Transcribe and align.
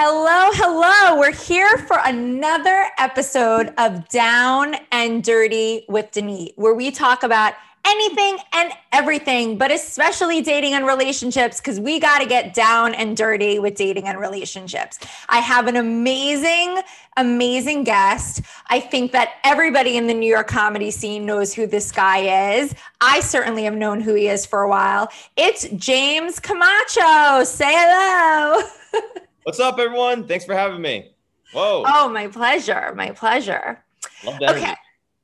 Hello, 0.00 0.50
hello. 0.52 1.18
We're 1.18 1.32
here 1.32 1.76
for 1.76 1.98
another 2.04 2.86
episode 2.98 3.74
of 3.78 4.08
Down 4.08 4.76
and 4.92 5.24
Dirty 5.24 5.86
with 5.88 6.12
Denise, 6.12 6.52
where 6.54 6.72
we 6.72 6.92
talk 6.92 7.24
about 7.24 7.54
anything 7.84 8.38
and 8.52 8.70
everything, 8.92 9.58
but 9.58 9.72
especially 9.72 10.40
dating 10.40 10.74
and 10.74 10.86
relationships, 10.86 11.56
because 11.60 11.80
we 11.80 11.98
got 11.98 12.20
to 12.20 12.26
get 12.26 12.54
down 12.54 12.94
and 12.94 13.16
dirty 13.16 13.58
with 13.58 13.74
dating 13.74 14.04
and 14.04 14.20
relationships. 14.20 15.00
I 15.28 15.38
have 15.38 15.66
an 15.66 15.74
amazing, 15.74 16.80
amazing 17.16 17.82
guest. 17.82 18.42
I 18.68 18.78
think 18.78 19.10
that 19.10 19.30
everybody 19.42 19.96
in 19.96 20.06
the 20.06 20.14
New 20.14 20.30
York 20.30 20.46
comedy 20.46 20.92
scene 20.92 21.26
knows 21.26 21.52
who 21.52 21.66
this 21.66 21.90
guy 21.90 22.52
is. 22.54 22.72
I 23.00 23.18
certainly 23.18 23.64
have 23.64 23.74
known 23.74 24.00
who 24.00 24.14
he 24.14 24.28
is 24.28 24.46
for 24.46 24.62
a 24.62 24.68
while. 24.68 25.08
It's 25.36 25.68
James 25.70 26.38
Camacho. 26.38 27.42
Say 27.42 27.72
hello. 27.74 28.62
What's 29.48 29.60
up, 29.60 29.78
everyone? 29.78 30.28
Thanks 30.28 30.44
for 30.44 30.52
having 30.52 30.82
me. 30.82 31.10
Whoa. 31.54 31.82
Oh, 31.86 32.10
my 32.10 32.26
pleasure. 32.26 32.92
My 32.94 33.12
pleasure. 33.12 33.82
Okay. 34.22 34.74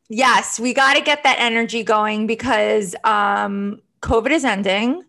Yes, 0.08 0.58
we 0.58 0.72
got 0.72 0.94
to 0.94 1.02
get 1.02 1.24
that 1.24 1.36
energy 1.38 1.82
going 1.82 2.26
because 2.26 2.96
um, 3.04 3.82
COVID 4.00 4.30
is 4.30 4.46
ending. 4.46 5.04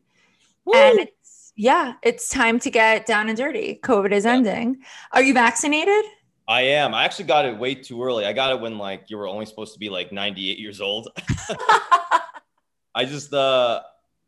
Woo. 0.65 0.73
And 0.75 0.99
it's, 0.99 1.53
yeah, 1.55 1.93
it's 2.03 2.27
time 2.27 2.59
to 2.59 2.69
get 2.69 3.05
down 3.05 3.29
and 3.29 3.37
dirty. 3.37 3.79
COVID 3.81 4.11
is 4.11 4.25
yeah. 4.25 4.33
ending. 4.33 4.83
Are 5.13 5.23
you 5.23 5.33
vaccinated? 5.33 6.03
I 6.45 6.63
am. 6.63 6.93
I 6.93 7.05
actually 7.05 7.23
got 7.23 7.45
it 7.45 7.57
way 7.57 7.73
too 7.73 8.03
early. 8.03 8.25
I 8.25 8.33
got 8.33 8.51
it 8.51 8.59
when 8.59 8.77
like 8.77 9.09
you 9.09 9.15
were 9.15 9.29
only 9.29 9.45
supposed 9.45 9.71
to 9.71 9.79
be 9.79 9.89
like 9.89 10.11
98 10.11 10.59
years 10.59 10.81
old. 10.81 11.07
I 12.93 13.05
just 13.05 13.33
uh 13.33 13.79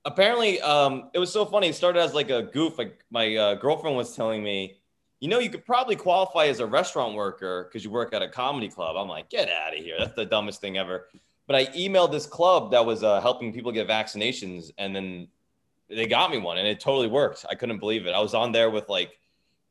apparently 0.08 0.60
um 0.62 1.10
it 1.14 1.20
was 1.20 1.32
so 1.32 1.46
funny. 1.46 1.68
It 1.68 1.76
started 1.76 2.00
as 2.00 2.14
like 2.14 2.32
a 2.32 2.44
goof. 2.44 2.78
Like 2.78 3.04
my 3.12 3.36
uh, 3.36 3.56
girlfriend 3.56 3.96
was 3.96 4.16
telling 4.16 4.44
me 4.44 4.78
you 5.20 5.28
know, 5.28 5.40
you 5.40 5.50
could 5.50 5.66
probably 5.66 5.96
qualify 5.96 6.46
as 6.46 6.60
a 6.60 6.66
restaurant 6.66 7.16
worker 7.16 7.64
because 7.64 7.84
you 7.84 7.90
work 7.90 8.14
at 8.14 8.22
a 8.22 8.28
comedy 8.28 8.70
club. 8.70 8.96
I'm 8.96 9.08
like, 9.08 9.30
get 9.30 9.50
out 9.50 9.76
of 9.76 9.84
here. 9.84 9.96
That's 9.98 10.16
the 10.16 10.26
dumbest 10.26 10.62
thing 10.62 10.78
ever. 10.78 11.08
But 11.48 11.56
I 11.56 11.66
emailed 11.68 12.12
this 12.12 12.26
club 12.28 12.72
that 12.72 12.86
was 12.86 13.04
uh, 13.04 13.20
helping 13.22 13.54
people 13.54 13.72
get 13.72 13.88
vaccinations, 13.88 14.72
and 14.78 14.96
then 14.96 15.28
they 15.90 16.06
got 16.06 16.30
me 16.30 16.38
one, 16.38 16.58
and 16.58 16.68
it 16.68 16.80
totally 16.80 17.08
worked. 17.08 17.46
I 17.50 17.56
couldn't 17.56 17.80
believe 17.80 18.06
it. 18.06 18.12
I 18.12 18.20
was 18.20 18.34
on 18.34 18.52
there 18.52 18.70
with 18.70 18.90
like 18.90 19.18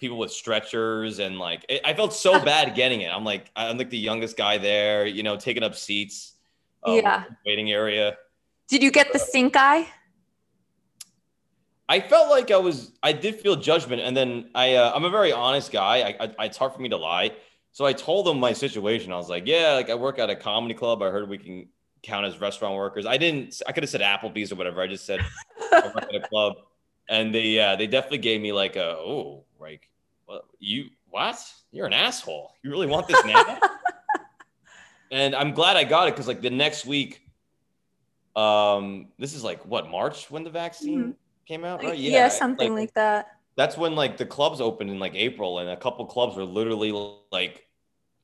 people 0.01 0.19
with 0.19 0.33
stretchers, 0.33 1.21
and 1.21 1.39
like 1.39 1.65
it, 1.69 1.83
I 1.85 1.95
felt 1.95 2.13
so 2.13 2.43
bad 2.45 2.75
getting 2.75 3.03
it. 3.03 3.13
I'm 3.13 3.25
like, 3.25 3.51
I'm 3.55 3.79
like 3.79 3.91
the 3.91 3.99
youngest 3.99 4.37
guy 4.37 4.59
there, 4.59 5.07
you 5.07 5.23
know, 5.23 5.37
taking 5.37 5.63
up 5.63 5.77
seats, 5.77 6.33
um, 6.83 6.97
yeah, 6.97 7.25
waiting 7.45 7.71
area. 7.71 8.17
Did 8.69 8.83
you 8.83 8.91
get 8.91 9.13
the 9.13 9.19
stink 9.19 9.55
eye? 9.55 9.87
I 11.89 12.01
felt 12.01 12.31
like 12.31 12.51
I 12.51 12.57
was, 12.57 12.93
I 13.03 13.13
did 13.13 13.37
feel 13.37 13.57
judgment. 13.57 14.03
And 14.03 14.17
then 14.17 14.51
I, 14.55 14.75
uh, 14.75 14.93
I'm 14.95 15.05
a 15.05 15.11
very 15.11 15.33
honest 15.33 15.71
guy. 15.71 16.17
I, 16.21 16.33
I, 16.39 16.45
it's 16.47 16.57
hard 16.57 16.73
for 16.73 16.81
me 16.81 16.89
to 16.89 16.97
lie. 16.97 17.33
So 17.73 17.85
I 17.85 17.93
told 17.93 18.27
them 18.27 18.41
my 18.41 18.53
situation. 18.53 19.13
I 19.13 19.17
was 19.17 19.29
like, 19.29 19.47
yeah, 19.47 19.75
like 19.75 19.91
I 19.91 19.95
work 19.95 20.19
at 20.19 20.29
a 20.29 20.37
comedy 20.37 20.75
club. 20.75 21.03
I 21.03 21.11
heard 21.11 21.29
we 21.29 21.39
can 21.39 21.69
count 22.03 22.27
as 22.27 22.41
restaurant 22.41 22.75
workers. 22.75 23.07
I 23.07 23.17
didn't, 23.17 23.63
I 23.67 23.73
could 23.73 23.85
have 23.85 23.91
said 23.91 24.01
Applebee's 24.01 24.51
or 24.51 24.57
whatever. 24.57 24.81
I 24.81 24.89
just 24.89 25.07
said 25.07 25.21
I 25.73 25.93
work 25.95 26.05
at 26.05 26.15
a 26.15 26.21
club. 26.29 26.55
And 27.09 27.33
they, 27.33 27.49
yeah, 27.49 27.77
they 27.77 27.87
definitely 27.87 28.19
gave 28.19 28.41
me 28.41 28.53
like 28.53 28.75
a, 28.75 28.97
oh, 28.97 29.45
like, 29.61 29.89
well, 30.27 30.43
you, 30.59 30.87
what? 31.09 31.39
You're 31.71 31.87
an 31.87 31.93
asshole. 31.93 32.53
You 32.65 32.71
really 32.71 32.89
want 32.89 33.07
this 33.07 33.25
now? 33.25 33.61
and 35.13 35.37
I'm 35.37 35.53
glad 35.53 35.77
I 35.77 35.85
got 35.85 36.09
it 36.09 36.15
because 36.15 36.27
like 36.27 36.41
the 36.41 36.51
next 36.51 36.85
week, 36.85 37.23
um, 38.35 39.09
this 39.21 39.35
is 39.35 39.45
like 39.45 39.65
what 39.65 39.89
March 39.89 40.31
when 40.33 40.43
the 40.43 40.51
vaccine 40.51 40.99
mm-hmm 40.99 41.11
came 41.47 41.65
out, 41.65 41.83
right? 41.83 41.97
Yeah, 41.97 42.11
yeah 42.11 42.29
something 42.29 42.73
like, 42.75 42.81
like, 42.81 42.95
that. 42.95 43.39
That's 43.57 43.77
when 43.77 43.95
like 43.95 44.17
the 44.17 44.27
clubs 44.27 44.61
opened 44.61 44.91
in 44.91 44.99
like 44.99 45.15
April, 45.15 45.61
and 45.61 45.71
a 45.71 45.77
couple 45.77 46.05
clubs 46.07 46.37
were 46.37 46.45
literally 46.45 46.93
like, 47.33 47.67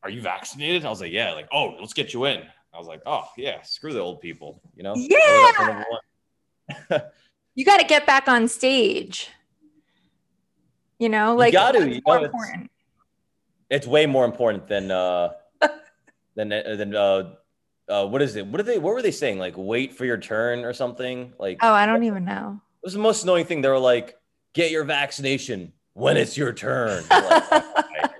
"Are 0.03 0.11
you 0.11 0.21
vaccinated?" 0.21 0.85
I 0.85 0.91
was 0.91 1.01
like, 1.01 1.13
"Yeah." 1.13 1.33
Like, 1.33 1.49
"Oh, 1.53 1.77
let's 1.81 1.95
get 1.95 2.13
you 2.13 2.27
in." 2.27 2.43
I 2.75 2.79
was 2.79 2.87
like, 2.87 3.01
"Oh 3.07 3.25
yeah, 3.37 3.63
screw 3.63 3.93
the 3.93 4.01
old 4.01 4.21
people," 4.21 4.61
you 4.75 4.83
know? 4.83 4.95
Yeah. 4.97 5.85
you 7.55 7.65
got 7.65 7.79
to 7.79 7.87
get 7.87 8.07
back 8.07 8.29
on 8.29 8.49
stage. 8.49 9.29
You 10.99 11.09
know, 11.09 11.35
like 11.35 11.53
you 11.53 11.59
got 11.59 11.73
to. 11.73 11.89
You 11.89 12.01
know, 12.07 12.25
it's, 12.25 12.69
it's, 13.71 13.87
way 13.87 14.07
more 14.07 14.25
important 14.25 14.69
than 14.69 14.91
uh 14.91 15.31
than 16.37 16.51
than 16.51 16.95
uh 16.95 17.35
uh, 17.89 18.07
what 18.07 18.23
is 18.23 18.37
it? 18.37 18.47
What 18.47 18.61
are 18.61 18.65
they? 18.65 18.79
What 18.79 18.95
were 18.95 19.03
they 19.03 19.11
saying? 19.11 19.39
Like, 19.39 19.55
wait 19.57 19.95
for 19.95 20.05
your 20.05 20.19
turn 20.19 20.65
or 20.65 20.73
something? 20.73 21.33
Like, 21.39 21.59
oh, 21.63 21.73
I 21.73 21.87
don't 21.87 22.05
even 22.05 22.25
know 22.25 22.61
was 22.83 22.93
the 22.93 22.99
most 22.99 23.23
annoying 23.23 23.47
thing. 23.47 23.63
They 23.63 23.69
were 23.69 23.79
like, 23.79 24.17
get 24.55 24.71
your 24.71 24.85
vaccination 24.85 25.73
when 25.95 26.17
it's 26.17 26.37
your 26.37 26.53
turn. 26.53 27.05
Like, 27.11 27.53
all, 27.53 27.61
right. 27.75 28.11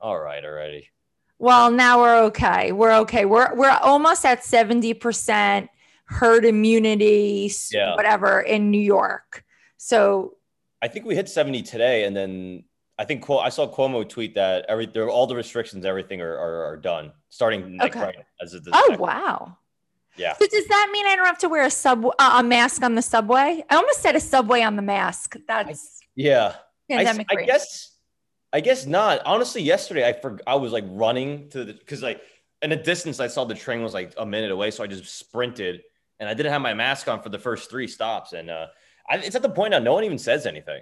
all 0.00 0.18
right, 0.18 0.44
already. 0.44 0.90
Well, 1.38 1.70
now 1.70 2.00
we're 2.00 2.24
okay. 2.24 2.72
We're 2.72 2.94
okay. 2.98 3.24
We're 3.24 3.54
we're 3.54 3.70
almost 3.70 4.24
at 4.24 4.40
70% 4.40 5.68
herd 6.06 6.44
immunity, 6.44 7.52
yeah. 7.72 7.94
whatever, 7.94 8.40
in 8.40 8.70
New 8.70 8.80
York. 8.80 9.44
So 9.76 10.36
I 10.80 10.88
think 10.88 11.04
we 11.04 11.14
hit 11.14 11.28
70 11.28 11.62
today, 11.62 12.04
and 12.04 12.16
then 12.16 12.64
I 12.98 13.04
think 13.04 13.28
I 13.28 13.50
saw 13.50 13.70
Cuomo 13.70 14.08
tweet 14.08 14.34
that 14.36 14.64
every 14.68 14.86
all 14.86 15.26
the 15.26 15.36
restrictions, 15.36 15.84
everything 15.84 16.20
are, 16.20 16.34
are, 16.36 16.64
are 16.66 16.76
done 16.76 17.12
starting 17.28 17.76
like 17.76 17.94
okay. 17.94 18.06
right 18.06 18.16
as 18.40 18.54
of 18.54 18.64
this 18.64 18.72
Oh 18.74 18.96
wow! 18.98 19.58
Yeah. 20.16 20.34
So 20.36 20.46
does 20.46 20.66
that 20.66 20.88
mean 20.92 21.06
I 21.06 21.16
don't 21.16 21.26
have 21.26 21.38
to 21.38 21.48
wear 21.48 21.64
a 21.64 21.70
sub 21.70 22.06
uh, 22.06 22.36
a 22.38 22.42
mask 22.42 22.82
on 22.82 22.94
the 22.94 23.02
subway? 23.02 23.64
I 23.70 23.76
almost 23.76 24.00
said 24.00 24.16
a 24.16 24.20
subway 24.20 24.62
on 24.62 24.76
the 24.76 24.82
mask. 24.82 25.36
That's 25.46 26.00
I, 26.02 26.06
yeah. 26.14 26.54
Pandemic 26.88 27.26
I, 27.30 27.42
I 27.42 27.44
guess 27.44 27.96
I 28.52 28.60
guess 28.60 28.86
not. 28.86 29.22
Honestly, 29.26 29.62
yesterday 29.62 30.08
I 30.08 30.12
for, 30.12 30.38
I 30.46 30.54
was 30.54 30.72
like 30.72 30.84
running 30.88 31.48
to 31.50 31.64
the 31.64 31.72
because 31.72 32.02
like 32.02 32.22
in 32.62 32.72
a 32.72 32.82
distance 32.82 33.20
I 33.20 33.26
saw 33.26 33.44
the 33.44 33.54
train 33.54 33.82
was 33.82 33.92
like 33.92 34.14
a 34.16 34.24
minute 34.24 34.50
away, 34.50 34.70
so 34.70 34.82
I 34.82 34.86
just 34.86 35.18
sprinted 35.18 35.82
and 36.18 36.28
I 36.28 36.34
didn't 36.34 36.52
have 36.52 36.62
my 36.62 36.74
mask 36.74 37.08
on 37.08 37.22
for 37.22 37.28
the 37.28 37.38
first 37.38 37.70
three 37.70 37.86
stops, 37.86 38.32
and 38.32 38.50
uh, 38.50 38.66
I, 39.08 39.18
it's 39.18 39.36
at 39.36 39.42
the 39.42 39.50
point 39.50 39.72
now 39.72 39.78
no 39.78 39.92
one 39.92 40.04
even 40.04 40.18
says 40.18 40.46
anything. 40.46 40.80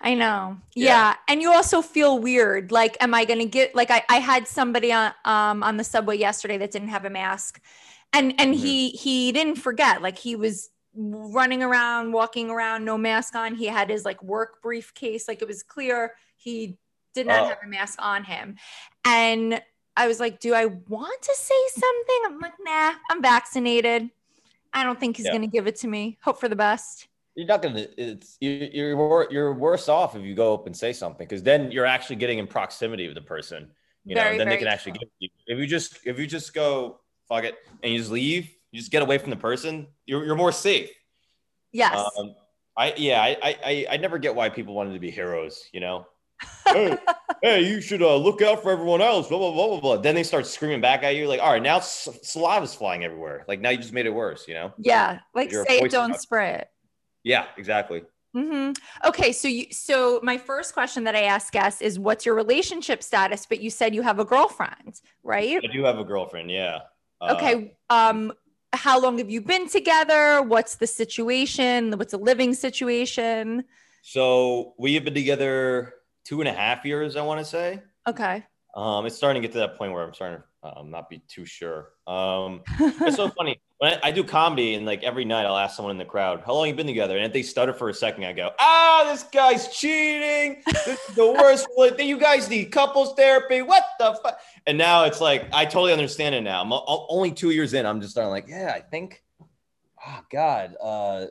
I 0.00 0.14
know. 0.14 0.58
Yeah. 0.74 0.86
yeah. 0.86 1.14
And 1.28 1.42
you 1.42 1.52
also 1.52 1.82
feel 1.82 2.18
weird. 2.18 2.72
Like, 2.72 2.96
am 3.00 3.14
I 3.14 3.24
gonna 3.24 3.46
get 3.46 3.74
like 3.74 3.90
I, 3.90 4.02
I 4.08 4.18
had 4.18 4.46
somebody 4.46 4.92
on 4.92 5.12
um 5.24 5.62
on 5.62 5.76
the 5.76 5.84
subway 5.84 6.16
yesterday 6.16 6.58
that 6.58 6.70
didn't 6.70 6.88
have 6.88 7.04
a 7.04 7.10
mask 7.10 7.60
and 8.12 8.34
and 8.38 8.54
mm-hmm. 8.54 8.64
he 8.64 8.90
he 8.90 9.32
didn't 9.32 9.56
forget 9.56 10.02
like 10.02 10.18
he 10.18 10.36
was 10.36 10.70
running 10.94 11.62
around 11.62 12.12
walking 12.12 12.50
around 12.50 12.84
no 12.84 12.98
mask 12.98 13.34
on. 13.34 13.54
He 13.54 13.66
had 13.66 13.88
his 13.88 14.04
like 14.04 14.22
work 14.22 14.62
briefcase 14.62 15.26
like 15.28 15.42
it 15.42 15.48
was 15.48 15.62
clear. 15.62 16.14
He 16.36 16.78
did 17.14 17.26
not 17.26 17.40
oh. 17.40 17.46
have 17.46 17.58
a 17.64 17.68
mask 17.68 17.98
on 18.00 18.24
him. 18.24 18.56
And 19.04 19.60
i 19.94 20.08
was 20.08 20.18
like 20.18 20.40
do 20.40 20.54
i 20.54 20.64
want 20.64 21.20
to 21.22 21.34
say 21.36 21.54
something? 21.68 22.20
I'm 22.26 22.38
like 22.40 22.54
nah 22.60 22.94
i'm 23.10 23.22
vaccinated. 23.22 24.10
I 24.72 24.84
don't 24.84 24.98
think 24.98 25.18
he's 25.18 25.26
yeah. 25.26 25.32
gonna 25.32 25.46
give 25.46 25.66
it 25.66 25.76
to 25.76 25.88
me. 25.88 26.18
Hope 26.22 26.40
for 26.40 26.48
the 26.48 26.56
best. 26.56 27.08
You're 27.34 27.46
not 27.46 27.62
gonna 27.62 27.86
it's 27.96 28.36
you're 28.40 29.30
you're 29.30 29.54
worse 29.54 29.88
off 29.88 30.16
if 30.16 30.22
you 30.22 30.34
go 30.34 30.54
up 30.54 30.66
and 30.66 30.76
say 30.76 30.92
something 30.92 31.26
because 31.26 31.42
then 31.42 31.70
you're 31.70 31.86
actually 31.86 32.16
getting 32.16 32.38
in 32.38 32.46
proximity 32.46 33.06
with 33.06 33.16
the 33.16 33.22
person 33.22 33.70
you 34.04 34.16
very, 34.16 34.32
know 34.32 34.38
then 34.38 34.48
they 34.48 34.56
can 34.56 34.66
actually 34.66 34.92
give 34.92 35.08
you. 35.18 35.28
If 35.46 35.58
you 35.58 35.66
just 35.66 36.00
if 36.04 36.18
you 36.18 36.26
just 36.26 36.54
go 36.54 37.00
fuck 37.28 37.44
it, 37.44 37.56
and 37.82 37.92
you 37.92 37.98
just 37.98 38.10
leave, 38.10 38.50
you 38.70 38.80
just 38.80 38.90
get 38.90 39.02
away 39.02 39.18
from 39.18 39.30
the 39.30 39.36
person, 39.36 39.86
you're, 40.06 40.24
you're 40.24 40.36
more 40.36 40.52
safe. 40.52 40.90
Yes. 41.72 41.96
Um, 42.18 42.34
I 42.76 42.94
yeah, 42.96 43.20
I, 43.20 43.36
I 43.42 43.86
I 43.92 43.96
never 43.98 44.18
get 44.18 44.34
why 44.34 44.48
people 44.48 44.74
wanted 44.74 44.94
to 44.94 45.00
be 45.00 45.10
heroes, 45.10 45.64
you 45.72 45.80
know. 45.80 46.06
hey, 46.66 46.98
hey, 47.42 47.62
you 47.62 47.80
should 47.80 48.02
uh, 48.02 48.16
look 48.16 48.42
out 48.42 48.62
for 48.62 48.72
everyone 48.72 49.00
else. 49.00 49.28
Blah 49.28 49.38
blah 49.38 49.52
blah 49.52 49.68
blah 49.68 49.80
blah. 49.80 49.96
Then 49.98 50.14
they 50.14 50.22
start 50.22 50.46
screaming 50.46 50.80
back 50.80 51.02
at 51.02 51.14
you, 51.14 51.28
like, 51.28 51.40
all 51.40 51.52
right, 51.52 51.62
now 51.62 51.78
saliva's 51.78 52.74
flying 52.74 53.04
everywhere. 53.04 53.44
Like 53.46 53.60
now 53.60 53.70
you 53.70 53.78
just 53.78 53.92
made 53.92 54.06
it 54.06 54.14
worse, 54.14 54.48
you 54.48 54.54
know. 54.54 54.72
Yeah, 54.78 55.20
like 55.34 55.52
You're 55.52 55.66
say 55.66 55.80
it, 55.80 55.90
don't 55.90 56.18
spray 56.18 56.54
it. 56.54 56.68
Yeah, 57.24 57.44
exactly. 57.56 58.02
Mm-hmm. 58.34 58.72
Okay, 59.06 59.32
so 59.32 59.46
you 59.46 59.66
so 59.70 60.20
my 60.22 60.38
first 60.38 60.72
question 60.72 61.04
that 61.04 61.14
I 61.14 61.22
ask 61.22 61.52
guests 61.52 61.82
is, 61.82 61.98
what's 61.98 62.24
your 62.24 62.34
relationship 62.34 63.02
status? 63.02 63.44
But 63.46 63.60
you 63.60 63.68
said 63.68 63.94
you 63.94 64.02
have 64.02 64.18
a 64.18 64.24
girlfriend, 64.24 65.00
right? 65.22 65.60
I 65.62 65.72
do 65.72 65.84
have 65.84 65.98
a 65.98 66.04
girlfriend. 66.04 66.50
Yeah. 66.50 66.78
Okay. 67.30 67.74
Uh, 67.88 67.94
um, 68.10 68.32
how 68.72 69.00
long 69.00 69.18
have 69.18 69.30
you 69.30 69.40
been 69.40 69.68
together? 69.68 70.42
What's 70.42 70.76
the 70.76 70.86
situation? 70.86 71.92
What's 71.98 72.12
the 72.12 72.18
living 72.18 72.54
situation? 72.54 73.64
So 74.02 74.74
we 74.78 74.94
have 74.94 75.04
been 75.04 75.14
together 75.14 75.94
two 76.24 76.40
and 76.40 76.48
a 76.48 76.52
half 76.52 76.84
years, 76.84 77.16
I 77.16 77.22
want 77.22 77.40
to 77.40 77.44
say. 77.44 77.82
Okay. 78.06 78.44
Um, 78.74 79.06
it's 79.06 79.16
starting 79.16 79.42
to 79.42 79.46
get 79.46 79.52
to 79.52 79.58
that 79.58 79.76
point 79.76 79.92
where 79.92 80.02
I'm 80.02 80.14
starting 80.14 80.42
to 80.64 80.78
um, 80.78 80.90
not 80.90 81.08
be 81.10 81.22
too 81.28 81.44
sure. 81.44 81.90
Um, 82.06 82.62
it's 82.80 83.16
so 83.16 83.28
funny 83.28 83.60
when 83.82 83.94
I, 83.94 83.98
I, 84.04 84.10
do 84.12 84.22
comedy 84.22 84.74
and 84.74 84.86
like 84.86 85.02
every 85.02 85.24
night 85.24 85.44
I'll 85.44 85.58
ask 85.58 85.74
someone 85.74 85.90
in 85.90 85.98
the 85.98 86.04
crowd, 86.04 86.44
"How 86.46 86.52
long 86.52 86.68
you 86.68 86.74
been 86.74 86.86
together?" 86.86 87.16
And 87.16 87.26
if 87.26 87.32
they 87.32 87.42
stutter 87.42 87.72
for 87.72 87.88
a 87.88 87.94
second, 87.94 88.22
I 88.22 88.32
go, 88.32 88.50
"Ah, 88.60 89.02
this 89.10 89.24
guy's 89.24 89.74
cheating. 89.74 90.62
This 90.64 90.86
is 90.86 91.16
the 91.16 91.32
worst. 91.32 91.66
Thing. 91.96 92.08
You 92.08 92.16
guys 92.16 92.48
need 92.48 92.66
couples 92.66 93.12
therapy. 93.14 93.60
What 93.60 93.82
the 93.98 94.16
fuck?" 94.22 94.38
And 94.68 94.78
now 94.78 95.02
it's 95.02 95.20
like 95.20 95.48
I 95.52 95.64
totally 95.64 95.92
understand 95.92 96.36
it 96.36 96.42
now. 96.42 96.62
I'm 96.62 96.72
only 97.08 97.32
two 97.32 97.50
years 97.50 97.74
in. 97.74 97.84
I'm 97.84 98.00
just 98.00 98.12
starting 98.12 98.30
like, 98.30 98.46
yeah, 98.46 98.72
I 98.72 98.82
think. 98.82 99.24
Oh 100.06 100.20
God. 100.30 100.76
Uh, 100.80 101.26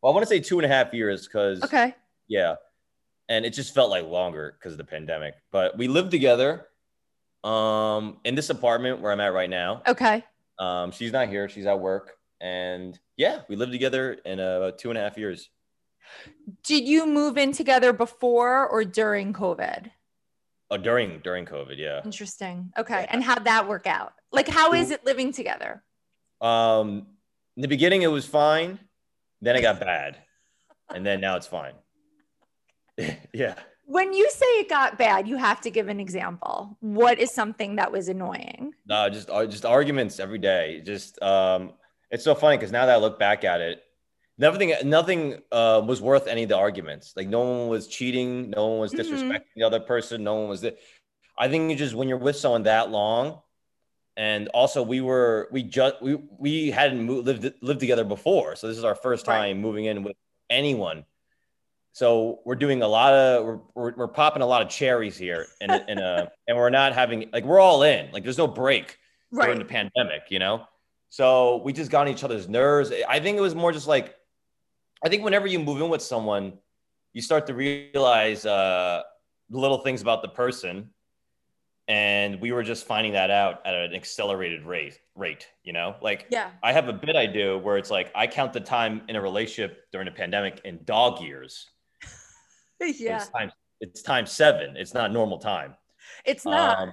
well, 0.00 0.12
I 0.12 0.14
want 0.14 0.22
to 0.22 0.28
say 0.28 0.38
two 0.38 0.60
and 0.60 0.64
a 0.64 0.68
half 0.68 0.94
years 0.94 1.26
because. 1.26 1.60
Okay. 1.64 1.92
Yeah. 2.28 2.54
and 3.28 3.44
it 3.44 3.50
just 3.50 3.74
felt 3.74 3.90
like 3.90 4.04
longer 4.04 4.56
because 4.56 4.74
of 4.74 4.78
the 4.78 4.84
pandemic. 4.84 5.34
But 5.50 5.76
we 5.76 5.88
lived 5.88 6.12
together 6.12 6.68
um, 7.42 8.18
in 8.24 8.36
this 8.36 8.48
apartment 8.50 9.00
where 9.00 9.10
I'm 9.10 9.18
at 9.18 9.32
right 9.32 9.50
now. 9.50 9.82
Okay. 9.88 10.22
Um, 10.58 10.90
she's 10.90 11.12
not 11.12 11.28
here; 11.28 11.48
she's 11.48 11.66
at 11.66 11.78
work, 11.78 12.14
and 12.40 12.98
yeah, 13.16 13.40
we 13.48 13.56
lived 13.56 13.72
together 13.72 14.14
in 14.24 14.40
uh, 14.40 14.72
two 14.72 14.90
and 14.90 14.98
a 14.98 15.02
half 15.02 15.18
years. 15.18 15.50
Did 16.62 16.86
you 16.86 17.06
move 17.06 17.36
in 17.36 17.52
together 17.52 17.92
before 17.92 18.66
or 18.66 18.84
during 18.84 19.32
COVID? 19.32 19.90
Oh, 20.70 20.76
during 20.76 21.20
during 21.20 21.46
COVID, 21.46 21.78
yeah. 21.78 22.00
Interesting. 22.04 22.72
Okay. 22.76 23.02
Yeah. 23.02 23.06
And 23.10 23.22
how'd 23.22 23.44
that 23.44 23.68
work 23.68 23.86
out? 23.86 24.14
Like, 24.32 24.48
how 24.48 24.72
is 24.72 24.90
it 24.90 25.04
living 25.04 25.32
together? 25.32 25.82
Um, 26.40 27.06
in 27.56 27.62
the 27.62 27.68
beginning, 27.68 28.02
it 28.02 28.10
was 28.10 28.26
fine. 28.26 28.78
Then 29.40 29.56
it 29.56 29.62
got 29.62 29.80
bad, 29.80 30.16
and 30.92 31.04
then 31.04 31.20
now 31.20 31.36
it's 31.36 31.46
fine. 31.46 31.74
yeah. 33.32 33.54
When 33.86 34.12
you 34.12 34.28
say 34.30 34.46
it 34.60 34.68
got 34.68 34.98
bad, 34.98 35.28
you 35.28 35.36
have 35.36 35.60
to 35.62 35.70
give 35.70 35.88
an 35.88 36.00
example. 36.00 36.76
What 36.80 37.18
is 37.20 37.30
something 37.32 37.76
that 37.76 37.92
was 37.92 38.08
annoying? 38.08 38.72
No, 38.86 39.08
just 39.08 39.30
uh, 39.30 39.46
just 39.46 39.64
arguments 39.64 40.18
every 40.18 40.38
day. 40.38 40.82
Just 40.84 41.20
um, 41.22 41.72
it's 42.10 42.24
so 42.24 42.34
funny 42.34 42.56
because 42.56 42.72
now 42.72 42.86
that 42.86 42.94
I 42.94 42.98
look 42.98 43.18
back 43.18 43.44
at 43.44 43.60
it, 43.60 43.82
nothing 44.38 44.72
nothing 44.84 45.40
uh, 45.52 45.82
was 45.86 46.00
worth 46.02 46.26
any 46.26 46.42
of 46.42 46.48
the 46.48 46.56
arguments. 46.56 47.14
Like 47.16 47.28
no 47.28 47.40
one 47.40 47.68
was 47.68 47.86
cheating, 47.86 48.50
no 48.50 48.66
one 48.66 48.80
was 48.80 48.92
Mhm. 48.92 48.98
disrespecting 48.98 49.54
the 49.54 49.62
other 49.62 49.80
person, 49.80 50.24
no 50.24 50.34
one 50.34 50.48
was. 50.48 50.62
Th- 50.62 50.76
I 51.38 51.48
think 51.48 51.70
you 51.70 51.76
just 51.76 51.94
when 51.94 52.08
you're 52.08 52.18
with 52.18 52.36
someone 52.36 52.64
that 52.64 52.90
long, 52.90 53.40
and 54.16 54.48
also 54.48 54.82
we 54.82 55.00
were 55.00 55.48
we 55.52 55.62
just 55.62 56.02
we 56.02 56.16
we 56.16 56.70
hadn't 56.70 57.02
moved, 57.02 57.26
lived 57.26 57.54
lived 57.62 57.80
together 57.80 58.04
before, 58.04 58.56
so 58.56 58.66
this 58.68 58.78
is 58.78 58.84
our 58.84 58.94
first 58.96 59.26
Right. 59.28 59.48
time 59.50 59.60
moving 59.60 59.84
in 59.84 60.02
with 60.02 60.16
anyone. 60.50 61.04
So 61.96 62.40
we're 62.44 62.56
doing 62.56 62.82
a 62.82 62.88
lot 62.88 63.14
of 63.14 63.46
we're, 63.46 63.58
we're, 63.74 63.94
we're 63.96 64.08
popping 64.08 64.42
a 64.42 64.46
lot 64.46 64.60
of 64.60 64.68
cherries 64.68 65.16
here, 65.16 65.46
and 65.62 65.72
in 65.88 65.96
a 65.96 66.30
and 66.46 66.54
we're 66.54 66.68
not 66.68 66.92
having 66.92 67.30
like 67.32 67.42
we're 67.46 67.58
all 67.58 67.84
in 67.84 68.12
like 68.12 68.22
there's 68.22 68.36
no 68.36 68.46
break 68.46 68.98
during 69.32 69.58
the 69.58 69.64
pandemic, 69.64 70.24
you 70.28 70.38
know? 70.38 70.66
So 71.08 71.62
we 71.64 71.72
just 71.72 71.90
got 71.90 72.02
on 72.02 72.12
each 72.12 72.22
other's 72.22 72.50
nerves. 72.50 72.92
I 73.08 73.18
think 73.18 73.38
it 73.38 73.40
was 73.40 73.54
more 73.54 73.72
just 73.72 73.86
like, 73.86 74.14
I 75.02 75.08
think 75.08 75.24
whenever 75.24 75.46
you 75.46 75.58
move 75.58 75.80
in 75.80 75.88
with 75.88 76.02
someone, 76.02 76.54
you 77.14 77.22
start 77.22 77.46
to 77.46 77.54
realize 77.54 78.44
uh, 78.44 79.02
little 79.50 79.78
things 79.78 80.02
about 80.02 80.20
the 80.20 80.28
person. 80.28 80.90
And 81.88 82.40
we 82.42 82.52
were 82.52 82.62
just 82.62 82.84
finding 82.84 83.14
that 83.14 83.30
out 83.30 83.64
at 83.64 83.74
an 83.74 83.94
accelerated 83.94 84.66
rate, 84.66 84.98
rate, 85.14 85.48
you 85.64 85.72
know? 85.72 85.94
Like 86.02 86.26
Yeah. 86.28 86.50
I 86.62 86.74
have 86.74 86.88
a 86.88 86.92
bit 86.92 87.16
I 87.16 87.24
do 87.24 87.56
where 87.58 87.78
it's 87.78 87.90
like 87.90 88.12
I 88.14 88.26
count 88.26 88.52
the 88.52 88.60
time 88.60 89.00
in 89.08 89.16
a 89.16 89.22
relationship 89.22 89.86
during 89.92 90.04
the 90.04 90.12
pandemic 90.12 90.60
in 90.66 90.80
dog 90.84 91.22
years. 91.22 91.70
Yeah. 92.98 93.16
It's 93.16 93.28
time 93.28 93.52
it's 93.80 94.02
time 94.02 94.24
seven. 94.26 94.76
It's 94.76 94.94
not 94.94 95.12
normal 95.12 95.38
time. 95.38 95.74
It's 96.24 96.44
not. 96.46 96.78
Um, 96.78 96.92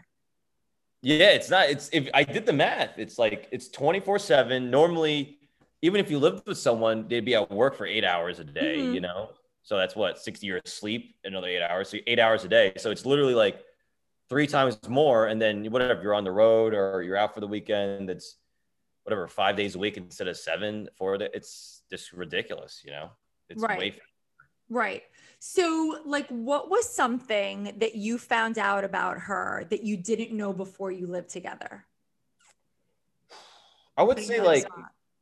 yeah, 1.02 1.30
it's 1.30 1.50
not. 1.50 1.70
It's 1.70 1.90
if 1.94 2.10
I 2.14 2.24
did 2.24 2.46
the 2.46 2.52
math, 2.54 2.98
it's 2.98 3.18
like 3.18 3.48
it's 3.52 3.70
24 3.70 4.20
7. 4.20 4.70
Normally, 4.70 5.38
even 5.82 6.00
if 6.02 6.12
you 6.12 6.20
lived 6.20 6.46
with 6.46 6.58
someone, 6.58 7.08
they'd 7.08 7.24
be 7.26 7.36
at 7.36 7.50
work 7.52 7.76
for 7.76 7.86
eight 7.86 8.04
hours 8.04 8.40
a 8.40 8.44
day, 8.44 8.78
Mhm. 8.78 8.94
you 8.94 9.00
know? 9.02 9.30
So 9.64 9.78
that's 9.78 9.96
what 9.96 10.20
60 10.20 10.46
years 10.46 10.62
sleep, 10.66 11.16
another 11.24 11.48
eight 11.48 11.62
hours. 11.62 11.88
So 11.90 11.98
eight 12.06 12.20
hours 12.20 12.44
a 12.44 12.50
day. 12.50 12.74
So 12.78 12.92
it's 12.92 13.06
literally 13.06 13.34
like 13.36 13.64
three 14.30 14.48
times 14.48 14.78
more. 14.90 15.28
And 15.28 15.42
then 15.42 15.72
whatever, 15.72 16.02
you're 16.02 16.14
on 16.16 16.26
the 16.26 16.32
road 16.32 16.74
or 16.74 17.02
you're 17.02 17.16
out 17.18 17.34
for 17.34 17.40
the 17.40 17.48
weekend, 17.48 18.10
it's 18.10 18.38
whatever, 19.04 19.28
five 19.30 19.56
days 19.56 19.76
a 19.76 19.80
week 19.80 19.96
instead 19.96 20.28
of 20.28 20.36
seven 20.38 20.90
for 20.98 21.16
it. 21.16 21.32
It's 21.34 21.84
just 21.90 22.12
ridiculous, 22.12 22.82
you 22.84 22.92
know? 22.92 23.12
It's 23.50 23.62
Right. 23.62 23.80
way 23.80 24.00
Right. 24.70 25.04
So, 25.46 26.00
like, 26.06 26.30
what 26.30 26.70
was 26.70 26.88
something 26.88 27.74
that 27.80 27.96
you 27.96 28.18
found 28.18 28.58
out 28.58 28.86
about 28.86 29.18
her 29.20 29.68
that 29.72 29.84
you 29.84 29.98
didn't 29.98 30.32
know 30.32 30.54
before 30.54 30.90
you 30.90 31.06
lived 31.06 31.28
together? 31.28 31.86
I 33.98 34.04
would 34.04 34.20
say 34.20 34.36
you 34.36 34.40
on 34.40 34.46
the 34.46 34.50
like 34.50 34.66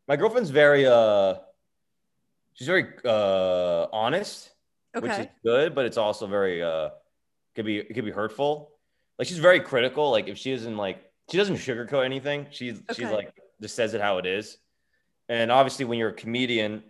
my 0.08 0.16
girlfriend's 0.18 0.52
very 0.52 0.86
uh 0.86 1.38
she's 2.54 2.68
very 2.68 2.94
uh 3.04 3.88
honest 3.92 4.52
which 4.94 5.12
is 5.12 5.28
good 5.44 5.74
but 5.74 5.86
it's 5.86 5.98
also 5.98 6.28
very 6.28 6.62
uh 6.62 6.90
could 7.56 7.66
be 7.66 7.80
it 7.80 7.92
could 7.96 8.06
be 8.06 8.12
hurtful. 8.12 8.74
Like 9.18 9.28
she's 9.28 9.40
very 9.40 9.60
critical. 9.60 10.12
Like 10.12 10.28
if 10.28 10.38
she 10.38 10.52
isn't 10.52 10.78
like 10.78 11.04
she 11.32 11.38
doesn't 11.38 11.56
sugarcoat 11.56 12.06
anything. 12.06 12.46
She's 12.52 12.80
she's 12.94 13.10
like 13.10 13.34
just 13.60 13.76
says 13.76 13.96
it 13.96 14.02
how 14.02 14.20
it 14.20 14.28
is. 14.28 14.60
And 15.30 15.52
obviously 15.52 15.86
when 15.86 15.98
you're 15.98 16.10
a 16.10 16.14
comedian 16.14 16.84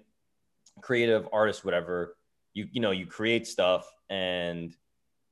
creative 0.82 1.30
artist 1.32 1.64
whatever 1.64 2.18
you 2.54 2.68
you 2.72 2.82
know 2.82 2.92
you 2.92 3.06
create 3.06 3.48
stuff 3.48 3.90
and 4.10 4.76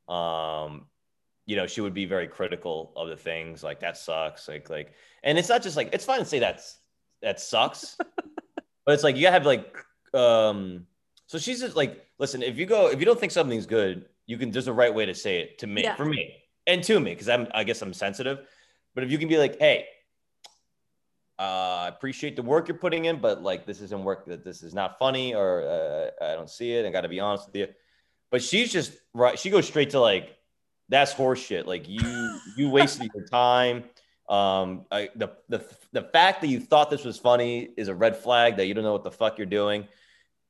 um 0.07 0.85
you 1.45 1.55
know 1.55 1.67
she 1.67 1.81
would 1.81 1.93
be 1.93 2.05
very 2.05 2.27
critical 2.27 2.93
of 2.95 3.09
the 3.09 3.15
things 3.15 3.63
like 3.63 3.79
that 3.79 3.97
sucks 3.97 4.47
like 4.47 4.69
like 4.69 4.93
and 5.23 5.37
it's 5.37 5.49
not 5.49 5.61
just 5.61 5.75
like 5.77 5.89
it's 5.93 6.05
fine 6.05 6.19
to 6.19 6.25
say 6.25 6.39
that's 6.39 6.77
that 7.21 7.39
sucks 7.39 7.97
but 8.85 8.93
it's 8.93 9.03
like 9.03 9.17
you 9.17 9.27
have 9.27 9.45
like 9.45 9.75
um 10.13 10.85
so 11.27 11.37
she's 11.37 11.59
just 11.59 11.75
like 11.75 12.05
listen 12.19 12.41
if 12.41 12.57
you 12.57 12.65
go 12.65 12.87
if 12.89 12.99
you 12.99 13.05
don't 13.05 13.19
think 13.19 13.31
something's 13.31 13.65
good 13.65 14.05
you 14.25 14.37
can 14.37 14.51
there's 14.51 14.67
a 14.67 14.73
right 14.73 14.93
way 14.93 15.05
to 15.05 15.13
say 15.13 15.39
it 15.39 15.57
to 15.59 15.67
me 15.67 15.83
Yeah. 15.83 15.95
for 15.95 16.05
me 16.05 16.35
and 16.67 16.83
to 16.83 16.99
me 16.99 17.11
because 17.13 17.29
i'm 17.29 17.47
i 17.53 17.63
guess 17.63 17.81
i'm 17.81 17.93
sensitive 17.93 18.39
but 18.95 19.03
if 19.03 19.11
you 19.11 19.17
can 19.17 19.27
be 19.27 19.37
like 19.37 19.59
hey 19.59 19.85
uh, 21.39 21.85
I 21.85 21.87
appreciate 21.87 22.35
the 22.35 22.43
work 22.43 22.67
you're 22.67 22.77
putting 22.77 23.05
in, 23.05 23.19
but 23.21 23.41
like 23.41 23.65
this 23.65 23.79
isn't 23.79 24.03
work. 24.03 24.25
That 24.25 24.43
this 24.43 24.61
is 24.61 24.73
not 24.73 24.99
funny, 24.99 25.33
or 25.33 25.63
uh, 25.63 26.25
I 26.25 26.35
don't 26.35 26.49
see 26.49 26.73
it. 26.73 26.85
I 26.85 26.91
got 26.91 27.01
to 27.01 27.07
be 27.09 27.19
honest 27.21 27.47
with 27.47 27.55
you. 27.55 27.67
But 28.29 28.43
she's 28.43 28.71
just 28.71 28.91
right. 29.13 29.39
She 29.39 29.49
goes 29.49 29.65
straight 29.65 29.91
to 29.91 29.99
like, 30.01 30.35
that's 30.89 31.13
horseshit. 31.13 31.65
Like 31.65 31.87
you, 31.87 32.39
you 32.57 32.69
wasted 32.69 33.09
your 33.15 33.25
time. 33.25 33.85
Um, 34.27 34.85
I, 34.91 35.09
the 35.15 35.29
the 35.47 35.65
the 35.93 36.01
fact 36.03 36.41
that 36.41 36.47
you 36.47 36.59
thought 36.59 36.89
this 36.89 37.05
was 37.05 37.17
funny 37.17 37.69
is 37.77 37.87
a 37.87 37.95
red 37.95 38.17
flag. 38.17 38.57
That 38.57 38.65
you 38.67 38.73
don't 38.73 38.83
know 38.83 38.91
what 38.93 39.05
the 39.05 39.11
fuck 39.11 39.37
you're 39.37 39.47
doing. 39.47 39.87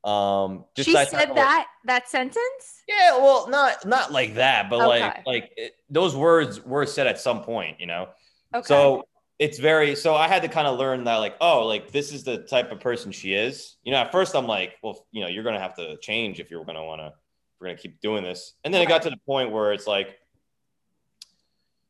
Um, 0.02 0.64
just 0.74 0.88
She 0.88 0.94
that 0.94 1.10
said 1.10 1.30
of- 1.30 1.36
that 1.36 1.66
that 1.84 2.08
sentence. 2.08 2.82
Yeah, 2.88 3.16
well, 3.18 3.48
not 3.48 3.86
not 3.86 4.10
like 4.12 4.34
that, 4.34 4.68
but 4.68 4.80
Okay. 4.80 5.00
like 5.00 5.26
like 5.26 5.52
it, 5.56 5.76
those 5.88 6.16
words 6.16 6.60
were 6.64 6.84
said 6.84 7.06
at 7.06 7.20
some 7.20 7.42
point, 7.42 7.78
you 7.78 7.86
know. 7.86 8.08
Okay. 8.54 8.66
So 8.66 9.04
it's 9.40 9.58
very 9.58 9.96
so 9.96 10.14
I 10.14 10.28
had 10.28 10.42
to 10.42 10.48
kind 10.48 10.68
of 10.68 10.78
learn 10.78 11.04
that 11.04 11.16
like, 11.16 11.34
oh, 11.40 11.66
like 11.66 11.90
this 11.90 12.12
is 12.12 12.24
the 12.24 12.36
type 12.36 12.70
of 12.70 12.78
person 12.78 13.10
she 13.10 13.32
is. 13.32 13.78
You 13.82 13.90
know, 13.90 13.96
at 13.96 14.12
first 14.12 14.36
I'm 14.36 14.46
like, 14.46 14.74
well, 14.82 15.06
you 15.12 15.22
know, 15.22 15.28
you're 15.28 15.42
gonna 15.42 15.58
have 15.58 15.74
to 15.76 15.96
change 15.96 16.40
if 16.40 16.50
you're 16.50 16.64
gonna 16.64 16.84
wanna 16.84 17.14
we're 17.58 17.68
gonna 17.68 17.78
keep 17.78 18.02
doing 18.02 18.22
this. 18.22 18.52
And 18.64 18.72
then 18.72 18.82
it 18.82 18.88
got 18.88 19.00
to 19.02 19.10
the 19.10 19.16
point 19.26 19.50
where 19.50 19.72
it's 19.72 19.86
like, 19.86 20.18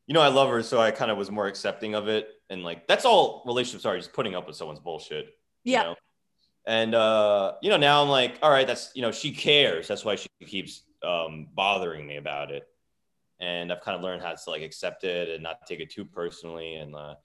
you 0.07 0.13
know, 0.13 0.21
I 0.21 0.29
love 0.29 0.49
her, 0.49 0.63
so 0.63 0.79
I 0.79 0.91
kind 0.91 1.11
of 1.11 1.17
was 1.17 1.29
more 1.29 1.47
accepting 1.47 1.93
of 1.93 2.07
it. 2.07 2.29
And 2.49 2.63
like 2.63 2.87
that's 2.87 3.03
all 3.03 3.43
relationships 3.45 3.85
are, 3.85 3.97
just 3.97 4.13
putting 4.13 4.33
up 4.33 4.47
with 4.47 4.55
someone's 4.55 4.79
bullshit. 4.79 5.35
you 5.65 5.73
yeah. 5.73 5.83
know? 5.83 5.95
And 6.65 6.95
uh, 6.95 7.55
you 7.61 7.69
know, 7.69 7.77
now 7.77 8.01
I'm 8.01 8.09
like, 8.09 8.39
all 8.41 8.49
right, 8.49 8.65
that's 8.65 8.91
you 8.95 9.01
know, 9.01 9.11
she 9.11 9.33
cares. 9.33 9.89
That's 9.89 10.05
why 10.05 10.15
she 10.15 10.29
keeps 10.45 10.83
um 11.05 11.47
bothering 11.53 12.07
me 12.07 12.15
about 12.15 12.49
it. 12.49 12.63
And 13.41 13.73
I've 13.73 13.81
kind 13.81 13.97
of 13.97 14.03
learned 14.03 14.21
how 14.21 14.31
to 14.31 14.49
like 14.49 14.61
accept 14.61 15.03
it 15.03 15.27
and 15.27 15.43
not 15.43 15.67
take 15.67 15.81
it 15.81 15.89
too 15.89 16.05
personally. 16.05 16.75
And 16.75 16.95
uh, 16.95 17.15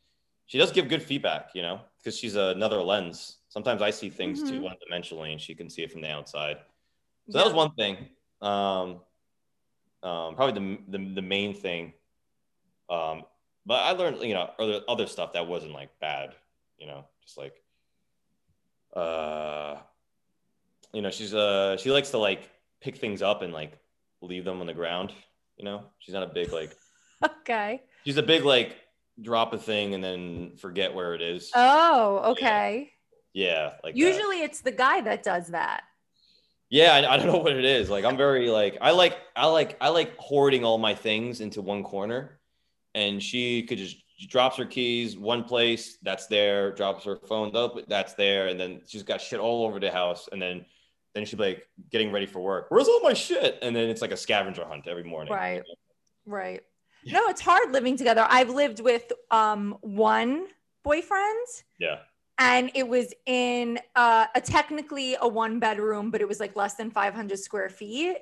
she 0.47 0.59
does 0.59 0.73
give 0.73 0.88
good 0.88 1.03
feedback, 1.03 1.55
you 1.55 1.62
know, 1.62 1.83
because 1.99 2.17
she's 2.19 2.37
another 2.37 2.83
lens. 2.83 3.38
Sometimes 3.49 3.83
I 3.83 3.91
see 3.91 4.11
things 4.11 4.43
too 4.43 4.61
Mhm. 4.61 4.62
one 4.62 4.76
dimensionally, 4.91 5.33
and 5.33 5.41
she 5.41 5.55
can 5.55 5.69
see 5.71 5.83
it 5.83 5.93
from 5.93 6.00
the 6.03 6.11
outside. 6.11 6.59
So 7.29 7.38
Yeah. 7.38 7.45
that 7.45 7.45
was 7.45 7.55
one 7.55 7.73
thing. 7.75 8.11
Um, 8.41 9.03
um, 10.03 10.37
probably 10.37 10.53
the, 10.88 10.99
the 10.99 11.15
the 11.17 11.23
main 11.23 11.55
thing. 11.55 11.95
Um, 12.88 13.25
but 13.65 13.83
I 13.83 13.93
learned, 13.93 14.23
you 14.23 14.35
know, 14.35 14.53
other 14.59 14.83
other 14.88 15.07
stuff 15.07 15.33
that 15.33 15.47
wasn't 15.47 15.73
like 15.73 15.99
bad, 16.00 16.37
you 16.79 16.87
know, 16.87 17.07
just 17.23 17.37
like, 17.37 17.62
uh, 18.95 19.83
you 20.93 21.03
know, 21.03 21.11
she's 21.11 21.35
uh 21.35 21.76
she 21.76 21.91
likes 21.91 22.11
to 22.11 22.19
like 22.19 22.50
pick 22.81 22.97
things 22.97 23.23
up 23.23 23.43
and 23.43 23.53
like 23.53 23.79
leave 24.21 24.45
them 24.45 24.61
on 24.61 24.67
the 24.67 24.75
ground. 24.75 25.12
You 25.57 25.65
know, 25.65 25.91
she's 25.99 26.15
not 26.15 26.23
a 26.23 26.26
big 26.33 26.53
like 26.53 26.76
Okay. 27.25 27.83
she's 28.05 28.17
a 28.17 28.23
big 28.23 28.45
like 28.45 28.76
drop 29.20 29.52
a 29.52 29.58
thing 29.58 29.94
and 29.94 30.02
then 30.02 30.56
forget 30.56 30.94
where 30.94 31.14
it 31.14 31.23
is. 31.23 31.50
Oh, 31.54 32.32
okay. 32.32 32.92
yeah, 33.32 33.73
like 33.82 33.94
that. 33.94 33.96
Usually 33.96 34.42
it's 34.42 34.61
the 34.61 34.73
guy 34.73 35.00
that 35.02 35.23
does 35.23 35.49
that. 35.49 35.85
Yeah, 36.68 36.94
I, 36.94 37.14
I 37.14 37.16
don't 37.16 37.26
know 37.26 37.38
what 37.42 37.56
it 37.56 37.64
is. 37.64 37.90
Like 37.90 38.04
I'm 38.04 38.16
very 38.16 38.49
like 38.50 38.78
I 38.80 38.90
like 38.90 39.18
I 39.35 39.46
like 39.46 39.76
I 39.80 39.88
like 39.88 40.16
hoarding 40.18 40.64
all 40.64 40.78
my 40.78 40.94
things 40.94 41.40
into 41.40 41.62
one 41.62 41.82
corner, 41.82 42.38
and 42.94 43.23
she 43.23 43.62
could 43.62 43.78
just 43.78 43.96
she 44.16 44.26
drops 44.26 44.56
her 44.56 44.64
keys 44.64 45.16
one 45.16 45.44
place 45.44 45.99
that's 46.02 46.26
there, 46.26 46.73
drops 46.73 47.04
her 47.04 47.16
phone 47.28 47.54
up 47.54 47.76
that's 47.88 48.14
there, 48.14 48.49
and 48.49 48.58
then 48.58 48.80
she's 48.87 49.02
got 49.02 49.20
shit 49.20 49.40
all 49.40 49.66
over 49.66 49.78
the 49.78 49.90
house, 49.90 50.28
and 50.32 50.40
then 50.40 50.64
then 51.14 51.25
she'd 51.25 51.37
be 51.37 51.44
like 51.44 51.66
getting 51.90 52.12
ready 52.12 52.26
for 52.26 52.40
work. 52.40 52.66
Where's 52.68 52.88
all 52.88 53.00
my 53.02 53.14
shit? 53.14 53.58
And 53.62 53.75
then 53.75 53.88
it's 53.88 54.02
like 54.02 54.12
a 54.12 54.16
scavenger 54.16 54.66
hunt 54.66 54.87
every 54.87 55.04
morning. 55.04 55.32
Right. 55.32 55.62
Right. 56.26 56.62
No, 57.12 57.28
it's 57.28 57.40
hard 57.40 57.72
living 57.72 57.96
together. 57.96 58.26
I've 58.28 58.50
lived 58.50 58.80
with 58.80 59.12
um 59.30 59.76
one 59.80 60.46
boyfriend 60.82 61.46
Yeah. 61.78 61.98
and 62.38 62.70
it 62.75 62.86
was 62.86 63.12
in 63.26 63.78
uh, 63.96 64.26
a 64.34 64.40
technically 64.40 65.16
a 65.20 65.26
one 65.26 65.58
bedroom, 65.58 66.10
but 66.10 66.20
it 66.20 66.28
was 66.28 66.38
like 66.38 66.54
less 66.56 66.75
than 66.75 66.90
500 66.90 67.38
square 67.38 67.68
feet. 67.68 68.18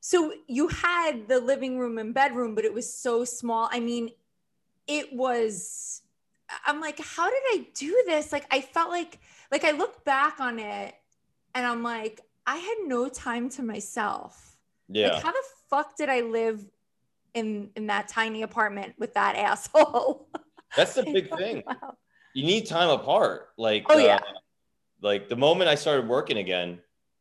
So 0.00 0.32
you 0.46 0.68
had 0.68 1.28
the 1.28 1.40
living 1.40 1.78
room 1.78 1.98
and 1.98 2.12
bedroom, 2.14 2.54
but 2.54 2.64
it 2.64 2.72
was 2.74 2.92
so 2.92 3.24
small. 3.24 3.68
I 3.72 3.80
mean, 3.80 4.10
it 4.86 5.12
was 5.12 6.02
I'm 6.66 6.80
like, 6.80 6.98
how 7.00 7.28
did 7.30 7.42
I 7.54 7.66
do 7.74 8.02
this? 8.06 8.32
Like 8.32 8.46
I 8.50 8.60
felt 8.60 8.90
like 8.90 9.18
like 9.50 9.64
I 9.64 9.70
look 9.72 10.04
back 10.04 10.40
on 10.40 10.58
it 10.58 10.94
and 11.54 11.66
I'm 11.66 11.82
like, 11.82 12.20
I 12.46 12.56
had 12.56 12.76
no 12.86 13.08
time 13.08 13.48
to 13.50 13.62
myself. 13.62 14.56
Yeah. 14.88 15.08
Like 15.14 15.22
how 15.22 15.32
the 15.32 15.42
fuck 15.70 15.96
did 15.96 16.08
I 16.10 16.20
live 16.20 16.64
in 17.34 17.70
in 17.76 17.88
that 17.88 18.08
tiny 18.08 18.42
apartment 18.42 18.94
with 18.98 19.14
that 19.14 19.36
asshole? 19.36 20.28
That's 20.76 20.94
the 20.94 21.02
big 21.12 21.34
thing. 21.36 21.62
Wow. 21.66 21.96
You 22.32 22.44
need 22.44 22.66
time 22.66 22.88
apart. 22.90 23.48
Like 23.58 23.86
Oh, 23.88 23.98
yeah. 23.98 24.16
uh, 24.16 24.20
like 25.02 25.28
the 25.28 25.36
moment 25.36 25.68
I 25.68 25.74
started 25.74 26.08
working 26.08 26.38
again, 26.38 26.80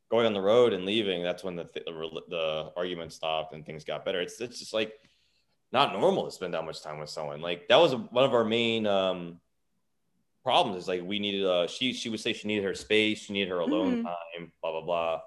going 0.09 0.25
on 0.25 0.33
the 0.33 0.41
road 0.41 0.73
and 0.73 0.85
leaving, 0.85 1.21
that's 1.23 1.43
when 1.43 1.55
the 1.55 1.65
th- 1.65 1.85
the, 1.85 2.21
the 2.29 2.71
argument 2.77 3.11
stopped 3.13 3.53
and 3.53 3.65
things 3.65 3.83
got 3.83 4.05
better. 4.05 4.21
It's 4.21 4.39
it's 4.41 4.59
just 4.59 4.73
like 4.73 4.93
not 5.71 5.93
normal 5.93 6.25
to 6.25 6.31
spend 6.31 6.53
that 6.53 6.63
much 6.63 6.81
time 6.81 6.99
with 6.99 7.09
someone. 7.09 7.41
Like 7.41 7.67
that 7.67 7.77
was 7.77 7.95
one 7.95 8.23
of 8.23 8.33
our 8.33 8.43
main 8.43 8.87
um 8.87 9.39
problems 10.43 10.77
is 10.83 10.87
like 10.87 11.01
we 11.03 11.19
needed 11.19 11.45
uh 11.45 11.67
she 11.67 11.93
she 11.93 12.09
would 12.09 12.19
say 12.19 12.33
she 12.33 12.47
needed 12.47 12.63
her 12.63 12.75
space, 12.75 13.19
she 13.19 13.33
needed 13.33 13.49
her 13.49 13.59
alone 13.59 13.97
Mhm. 13.97 14.03
time, 14.03 14.51
blah 14.61 14.71
blah 14.71 14.81
blah. 14.81 15.21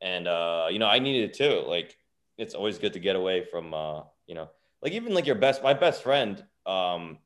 And 0.00 0.26
uh 0.28 0.68
you 0.70 0.78
know, 0.78 0.86
I 0.86 0.98
needed 1.00 1.30
it 1.30 1.34
too. 1.34 1.64
Like 1.66 1.96
it's 2.38 2.54
always 2.54 2.78
good 2.78 2.92
to 2.94 3.00
get 3.00 3.16
away 3.16 3.44
from 3.44 3.74
uh 3.74 4.02
you 4.26 4.34
know, 4.34 4.48
like 4.82 4.92
even 4.92 5.12
like 5.12 5.26
your 5.26 5.34
best 5.34 5.62
my 5.62 5.74
best 5.74 6.02
friend 6.02 6.44
um 6.64 7.18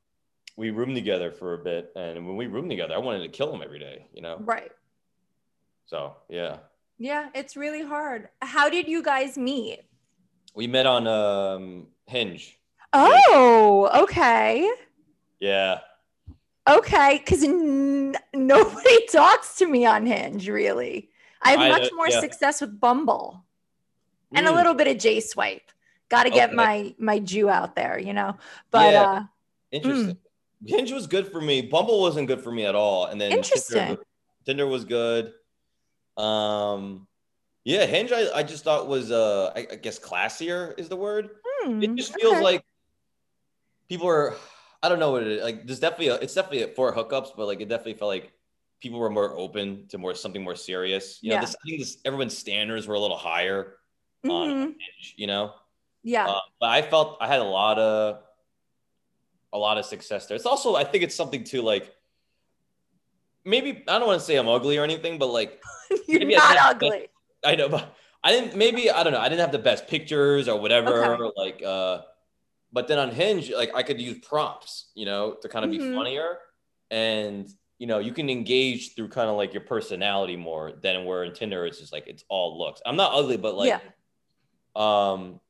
we 0.57 0.71
roomed 0.71 0.95
together 0.95 1.31
for 1.31 1.55
a 1.55 1.59
bit 1.59 1.93
and 1.95 2.27
when 2.27 2.37
we 2.37 2.47
roomed 2.47 2.71
together, 2.71 2.95
I 2.95 2.99
wanted 2.99 3.21
to 3.21 3.29
kill 3.29 3.55
him 3.55 3.63
every 3.63 3.79
day, 3.79 4.07
you 4.13 4.23
know. 4.23 4.39
Right. 4.41 4.73
So, 5.87 6.17
yeah. 6.29 6.59
Yeah, 6.99 7.29
it's 7.35 7.57
really 7.57 7.83
hard. 7.83 8.29
How 8.41 8.69
did 8.69 8.89
you 8.89 9.03
guys 9.03 9.37
meet? 9.37 9.81
We 10.55 10.67
met 10.67 10.87
on 10.87 11.07
um 11.07 11.87
Hinge. 12.07 12.59
Oh, 12.93 13.91
okay. 14.03 14.71
Yeah. 15.41 15.81
Okay, 16.69 17.21
because 17.25 17.43
n- 17.43 18.15
nobody 18.33 19.07
talks 19.13 19.57
to 19.57 19.67
me 19.67 19.85
on 19.85 20.07
Hinge, 20.07 20.49
really. 20.49 21.11
I 21.41 21.53
have 21.53 21.61
I, 21.61 21.69
much 21.71 21.91
uh, 21.91 21.95
more 21.97 22.09
yeah. 22.09 22.21
success 22.21 22.61
with 22.61 22.79
Bumble 22.79 23.45
and 24.35 24.47
a 24.47 24.51
Mm. 24.51 24.55
little 24.57 24.75
bit 24.75 24.87
of 24.89 24.99
J 24.99 25.21
Swipe. 25.21 25.71
Got 26.09 26.25
to 26.25 26.31
get 26.31 26.49
Okay. 26.51 26.57
my 26.57 26.95
my 26.99 27.19
Jew 27.19 27.49
out 27.49 27.75
there, 27.77 27.99
you 27.99 28.13
know. 28.13 28.37
But 28.71 28.93
Yeah. 28.93 29.03
uh, 29.03 29.23
Interesting. 29.71 30.19
Hinge 30.67 30.93
was 30.93 31.07
good 31.07 31.33
for 31.33 31.41
me. 31.41 31.63
Bumble 31.63 32.01
wasn't 32.01 32.29
good 32.29 32.41
for 32.43 32.53
me 32.53 32.65
at 32.67 32.75
all. 32.75 33.07
And 33.07 33.21
then 33.21 33.31
Tinder- 33.31 33.45
Interesting. 33.47 33.99
Tinder, 34.45 34.67
was 34.67 34.85
good. 34.85 35.33
Um, 36.17 37.07
yeah, 37.65 37.87
Hinge 37.87 38.13
I, 38.13 38.31
I 38.39 38.43
just 38.43 38.65
thought 38.65 38.87
was 38.89 39.11
uh 39.11 39.53
I, 39.57 39.67
I 39.73 39.77
guess 39.77 39.99
classier 39.99 40.79
is 40.79 40.89
the 40.89 40.97
word. 40.97 41.31
hmm, 41.45 41.83
It 41.83 41.95
just 41.97 42.15
feels 42.21 42.35
okay. 42.35 42.43
like 42.43 42.65
people 43.89 44.07
are 44.09 44.37
I 44.83 44.89
don't 44.89 44.99
know 44.99 45.13
what 45.13 45.23
it 45.23 45.29
is. 45.29 45.43
Like 45.43 45.67
there's 45.67 45.81
definitely 45.81 46.09
a, 46.09 46.15
it's 46.17 46.35
definitely 46.35 46.75
for 46.75 46.93
hookups, 46.93 47.31
but 47.37 47.47
like 47.47 47.61
it 47.61 47.69
definitely 47.69 47.95
felt 47.95 48.09
like 48.11 48.33
people 48.81 48.99
were 48.99 49.11
more 49.11 49.37
open 49.39 49.87
to 49.89 49.97
more 49.99 50.15
something 50.15 50.43
more 50.43 50.57
serious. 50.57 51.19
You 51.23 51.31
know, 51.31 51.37
Yeah. 51.37 51.41
this, 51.43 51.55
I 51.55 51.69
think 51.69 51.81
this 51.81 51.99
everyone's 52.05 52.37
standards 52.37 52.87
were 52.89 52.95
a 52.97 53.01
little 53.01 53.17
higher 53.17 53.77
on 54.31 54.49
Mhm. 54.49 54.65
Hinge, 54.67 55.15
you 55.17 55.27
know. 55.27 55.55
yeah, 56.03 56.29
Uh, 56.29 56.41
but 56.61 56.71
I 56.71 56.83
felt 56.83 57.19
I 57.21 57.27
had 57.27 57.41
a 57.41 57.45
lot 57.45 57.79
of 57.79 58.23
a 59.53 59.59
lot 59.59 59.77
of 59.79 59.85
success 59.85 60.27
there. 60.27 60.37
It's 60.37 60.47
also 60.47 60.75
I 60.77 60.85
think 60.85 61.05
it's 61.05 61.15
something 61.15 61.45
to 61.45 61.63
like 61.63 61.95
maybe 63.45 63.83
I 63.89 63.99
don't 63.99 64.07
want 64.07 64.21
to 64.21 64.25
say 64.27 64.37
I'm 64.37 64.49
ugly 64.49 64.79
or 64.79 64.85
anything, 64.85 65.19
but 65.19 65.27
like 65.29 65.61
you're 66.09 66.21
maybe 66.21 66.37
I 66.37 66.55
not 66.55 66.81
said- 66.81 66.89
ugly. 66.89 67.09
I 67.45 67.57
know, 67.57 67.69
but 67.69 67.95
I 68.23 68.31
didn't 68.31 68.57
maybe 68.57 68.91
I 68.91 69.03
don't 69.03 69.13
know. 69.13 69.19
I 69.21 69.29
didn't 69.29 69.41
have 69.41 69.53
the 69.53 69.59
best 69.59 69.89
pictures 69.89 70.49
or 70.49 70.61
whatever. 70.61 71.05
Okay. 71.15 71.33
Like 71.37 71.63
uh 71.63 72.03
but 72.73 72.89
then 72.89 72.99
on 72.99 73.11
Hinge, 73.11 73.51
like 73.51 73.75
I 73.75 73.83
could 73.83 74.01
use 74.01 74.19
prompts, 74.21 74.87
you 74.95 75.05
know, 75.05 75.35
to 75.43 75.49
kind 75.49 75.65
of 75.65 75.71
be 75.71 75.79
Mhm. 75.79 75.95
funnier. 75.95 76.39
And 76.91 77.49
you 77.79 77.87
know, 77.89 77.99
you 77.99 78.13
can 78.13 78.31
engage 78.31 78.95
through 78.95 79.09
kind 79.09 79.29
of 79.29 79.37
like 79.37 79.53
your 79.53 79.63
personality 79.65 80.37
more 80.37 80.73
than 80.73 81.05
where 81.05 81.25
in 81.25 81.33
Tinder 81.35 81.67
it's 81.67 81.81
just 81.81 81.93
like 81.93 82.07
it's 82.07 82.25
all 82.29 82.57
looks. 82.59 82.81
I'm 82.87 82.97
not 82.97 83.13
ugly, 83.13 83.37
but 83.37 83.57
like 83.57 83.69
yeah. 83.69 83.81
Um 84.75 85.41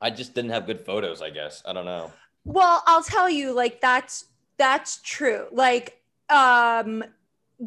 I 0.00 0.10
just 0.10 0.34
didn't 0.34 0.50
have 0.50 0.66
good 0.66 0.80
photos, 0.80 1.20
I 1.20 1.30
guess. 1.30 1.62
I 1.66 1.72
don't 1.72 1.84
know. 1.84 2.10
Well, 2.44 2.82
I'll 2.86 3.02
tell 3.02 3.28
you, 3.28 3.52
like 3.52 3.80
that's 3.80 4.24
that's 4.56 5.00
true. 5.02 5.46
Like, 5.52 6.00
um, 6.28 7.04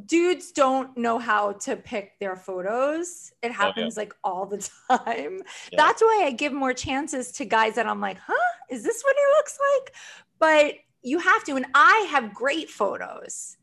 dudes 0.05 0.51
don't 0.51 0.95
know 0.97 1.19
how 1.19 1.53
to 1.53 1.75
pick 1.75 2.19
their 2.19 2.35
photos. 2.35 3.31
It 3.43 3.51
happens 3.51 3.97
like 3.97 4.13
all 4.23 4.45
the 4.45 4.57
time. 4.89 5.41
Yeah. 5.71 5.77
That's 5.77 6.01
why 6.01 6.23
I 6.25 6.31
give 6.31 6.53
more 6.53 6.73
chances 6.73 7.31
to 7.33 7.45
guys 7.45 7.75
that 7.75 7.85
I'm 7.85 8.01
like, 8.01 8.17
huh, 8.25 8.33
is 8.69 8.83
this 8.83 9.03
what 9.03 9.15
he 9.15 9.35
looks 9.37 9.59
like? 9.73 9.95
But 10.39 10.73
you 11.03 11.19
have 11.19 11.43
to, 11.45 11.55
and 11.55 11.65
I 11.75 12.07
have 12.09 12.33
great 12.33 12.69
photos. 12.69 13.57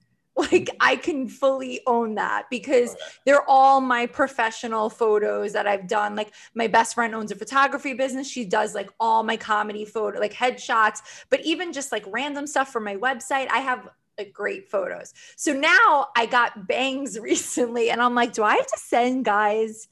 Like 0.52 0.70
I 0.80 0.97
can 0.97 1.28
fully 1.28 1.80
own 1.87 2.14
that 2.14 2.47
because 2.50 2.97
they're 3.26 3.49
all 3.49 3.80
my 3.80 4.06
professional 4.06 4.88
photos 4.88 5.52
that 5.52 5.66
I've 5.66 5.87
done. 5.87 6.16
Like 6.16 6.32
my 6.54 6.66
best 6.66 6.94
friend 6.94 7.14
owns 7.14 7.30
a 7.30 7.37
photography 7.37 7.92
business. 7.92 8.28
She 8.28 8.44
does 8.44 8.75
like 8.75 8.90
all 8.99 9.23
my 9.23 9.37
comedy 9.37 9.85
photo, 9.85 10.18
like 10.18 10.32
headshots, 10.32 11.02
but 11.28 11.40
even 11.44 11.73
just 11.73 11.92
like 11.92 12.04
random 12.09 12.47
stuff 12.47 12.73
for 12.73 12.80
my 12.80 12.97
website. 12.97 13.49
I 13.50 13.59
have 13.59 13.88
like 14.18 14.32
great 14.32 14.70
photos. 14.70 15.12
So 15.37 15.52
now 15.52 16.09
I 16.16 16.26
got 16.26 16.66
bangs 16.66 17.18
recently 17.30 17.90
and 17.90 18.00
I'm 18.00 18.14
like, 18.14 18.32
do 18.32 18.42
I 18.42 18.56
have 18.56 18.66
to 18.66 18.78
send 18.78 19.25
guys 19.25 19.88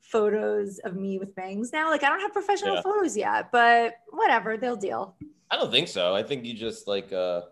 photos 0.00 0.78
of 0.80 0.96
me 0.96 1.18
with 1.18 1.34
bangs 1.34 1.72
now? 1.72 1.90
Like 1.90 2.02
I 2.02 2.08
don't 2.08 2.20
have 2.20 2.32
professional 2.32 2.76
Yeah. 2.76 2.82
photos 2.82 3.16
yet, 3.16 3.52
but 3.52 3.94
whatever, 4.10 4.56
they'll 4.56 4.76
deal. 4.76 5.16
I 5.50 5.56
don't 5.56 5.70
think 5.70 5.88
so. 5.88 6.14
I 6.14 6.22
think 6.22 6.44
you 6.44 6.54
just 6.54 6.86
like 6.88 7.12
uh 7.12 7.42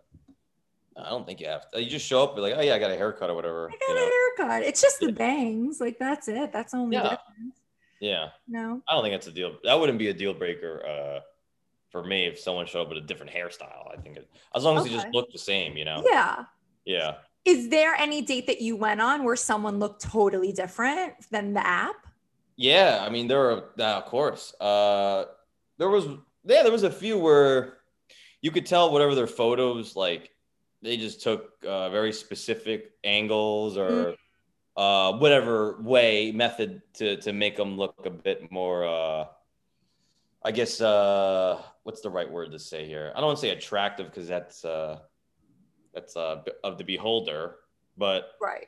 I 0.96 1.10
don't 1.10 1.26
think 1.26 1.40
you 1.40 1.46
have 1.48 1.70
to. 1.70 1.82
You 1.82 1.90
just 1.90 2.06
show 2.06 2.22
up, 2.22 2.36
be 2.36 2.42
like, 2.42 2.54
oh 2.56 2.60
yeah, 2.60 2.74
I 2.74 2.78
got 2.78 2.90
a 2.90 2.96
haircut 2.96 3.30
or 3.30 3.34
whatever. 3.34 3.68
I 3.68 3.72
you 3.72 3.78
got 3.88 3.94
know? 3.94 4.06
a 4.06 4.46
haircut. 4.48 4.62
It's 4.68 4.80
just 4.80 5.00
the 5.00 5.12
bangs. 5.12 5.80
Like 5.80 5.98
that's 5.98 6.28
it. 6.28 6.52
That's 6.52 6.72
the 6.72 6.78
only 6.78 6.96
Yeah. 6.96 7.02
difference. 7.02 7.60
Yeah. 8.00 8.28
No. 8.48 8.82
I 8.88 8.94
don't 8.94 9.02
think 9.02 9.14
that's 9.14 9.26
a 9.26 9.32
deal. 9.32 9.56
That 9.64 9.78
wouldn't 9.78 9.98
be 9.98 10.08
a 10.08 10.14
deal 10.14 10.34
breaker 10.34 10.84
uh 10.86 11.20
for 11.90 12.04
me 12.04 12.26
if 12.26 12.38
someone 12.38 12.66
showed 12.66 12.82
up 12.82 12.88
with 12.88 12.98
a 12.98 13.06
different 13.06 13.32
hairstyle. 13.32 13.90
I 13.92 14.00
think 14.00 14.16
it, 14.16 14.28
as 14.54 14.64
long 14.64 14.76
as 14.78 14.84
you 14.84 14.90
just 14.90 15.06
Okay. 15.06 15.12
look 15.16 15.30
the 15.32 15.38
same, 15.38 15.76
you 15.76 15.84
know. 15.84 16.02
Yeah. 16.08 16.44
Yeah. 16.84 17.14
Is 17.44 17.68
there 17.68 17.94
any 17.94 18.22
date 18.22 18.46
that 18.48 18.60
you 18.60 18.74
went 18.76 19.00
on 19.00 19.22
where 19.22 19.36
someone 19.36 19.78
looked 19.78 20.02
totally 20.02 20.50
different 20.52 21.12
than 21.30 21.54
the 21.54 21.64
app? 21.64 21.94
Yeah, 22.56 23.04
I 23.06 23.10
mean, 23.10 23.28
there 23.28 23.50
are, 23.50 23.64
uh, 23.78 23.82
of 23.98 24.06
course. 24.06 24.54
Uh, 24.60 25.26
there 25.78 25.88
was, 25.88 26.06
yeah, 26.44 26.62
there 26.62 26.72
was 26.72 26.84
a 26.84 26.90
few 26.90 27.18
where 27.18 27.78
you 28.42 28.50
could 28.50 28.64
tell 28.64 28.92
whatever 28.92 29.14
their 29.14 29.26
photos, 29.26 29.94
like 29.94 30.30
they 30.84 30.98
just 30.98 31.22
took 31.22 31.54
uh, 31.66 31.88
very 31.88 32.12
specific 32.12 32.92
angles 33.02 33.78
or 33.78 34.14
uh, 34.76 35.14
whatever 35.14 35.80
way 35.80 36.30
method 36.30 36.82
to 36.94 37.16
to 37.16 37.32
make 37.32 37.56
them 37.56 37.76
look 37.76 38.04
a 38.04 38.10
bit 38.10 38.52
more. 38.52 38.86
Uh, 38.86 39.24
I 40.44 40.50
guess 40.52 40.80
uh, 40.80 41.62
what's 41.84 42.02
the 42.02 42.10
right 42.10 42.30
word 42.30 42.52
to 42.52 42.58
say 42.58 42.86
here? 42.86 43.10
I 43.14 43.20
don't 43.20 43.28
want 43.28 43.38
to 43.38 43.40
say 43.40 43.50
attractive 43.50 44.06
because 44.06 44.28
that's 44.28 44.62
uh, 44.64 44.98
that's 45.94 46.16
uh, 46.16 46.42
of 46.62 46.76
the 46.76 46.84
beholder, 46.84 47.56
but 47.96 48.32
Right. 48.42 48.66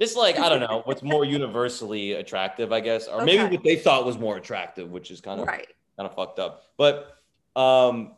just 0.00 0.16
like 0.16 0.38
I 0.38 0.48
don't 0.48 0.60
know 0.60 0.82
what's 0.84 1.02
more 1.02 1.24
universally 1.24 2.12
attractive, 2.12 2.72
I 2.72 2.80
guess, 2.80 3.08
or 3.08 3.24
maybe 3.24 3.42
what 3.44 3.64
they 3.64 3.76
thought 3.76 4.06
was 4.06 4.18
more 4.18 4.36
attractive, 4.36 4.90
which 4.90 5.10
is 5.10 5.20
kind 5.20 5.40
of 5.40 5.48
Right. 5.48 5.66
kind 5.98 6.08
of 6.08 6.14
fucked 6.14 6.38
up. 6.38 6.62
But 6.76 7.16
um, 7.56 8.14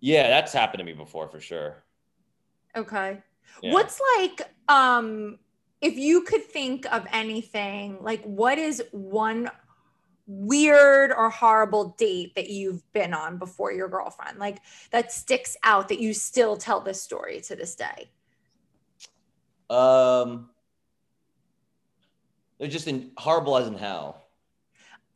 yeah, 0.00 0.28
that's 0.28 0.52
happened 0.52 0.80
to 0.80 0.84
me 0.84 0.92
before 0.92 1.28
for 1.28 1.40
sure. 1.40 1.82
Okay. 2.76 3.22
Yeah. 3.62 3.72
What's 3.72 4.00
like 4.18 4.42
um 4.68 5.38
if 5.80 5.96
you 5.96 6.22
could 6.22 6.44
think 6.44 6.86
of 6.92 7.06
anything, 7.12 7.98
like 8.00 8.22
what 8.24 8.58
is 8.58 8.82
one 8.92 9.50
weird 10.26 11.12
or 11.12 11.30
horrible 11.30 11.94
date 11.98 12.34
that 12.34 12.50
you've 12.50 12.82
been 12.92 13.14
on 13.14 13.38
before 13.38 13.72
your 13.72 13.88
girlfriend? 13.88 14.38
Like 14.38 14.60
that 14.90 15.12
sticks 15.12 15.56
out 15.64 15.88
that 15.88 16.00
you 16.00 16.12
still 16.14 16.56
tell 16.56 16.80
this 16.80 17.02
story 17.02 17.40
to 17.42 17.56
this 17.56 17.74
day. 17.74 18.10
um, 19.70 20.50
they're 22.58 22.68
just 22.68 22.88
in 22.88 23.12
horrible 23.16 23.56
as 23.56 23.68
in 23.68 23.74
how. 23.74 24.22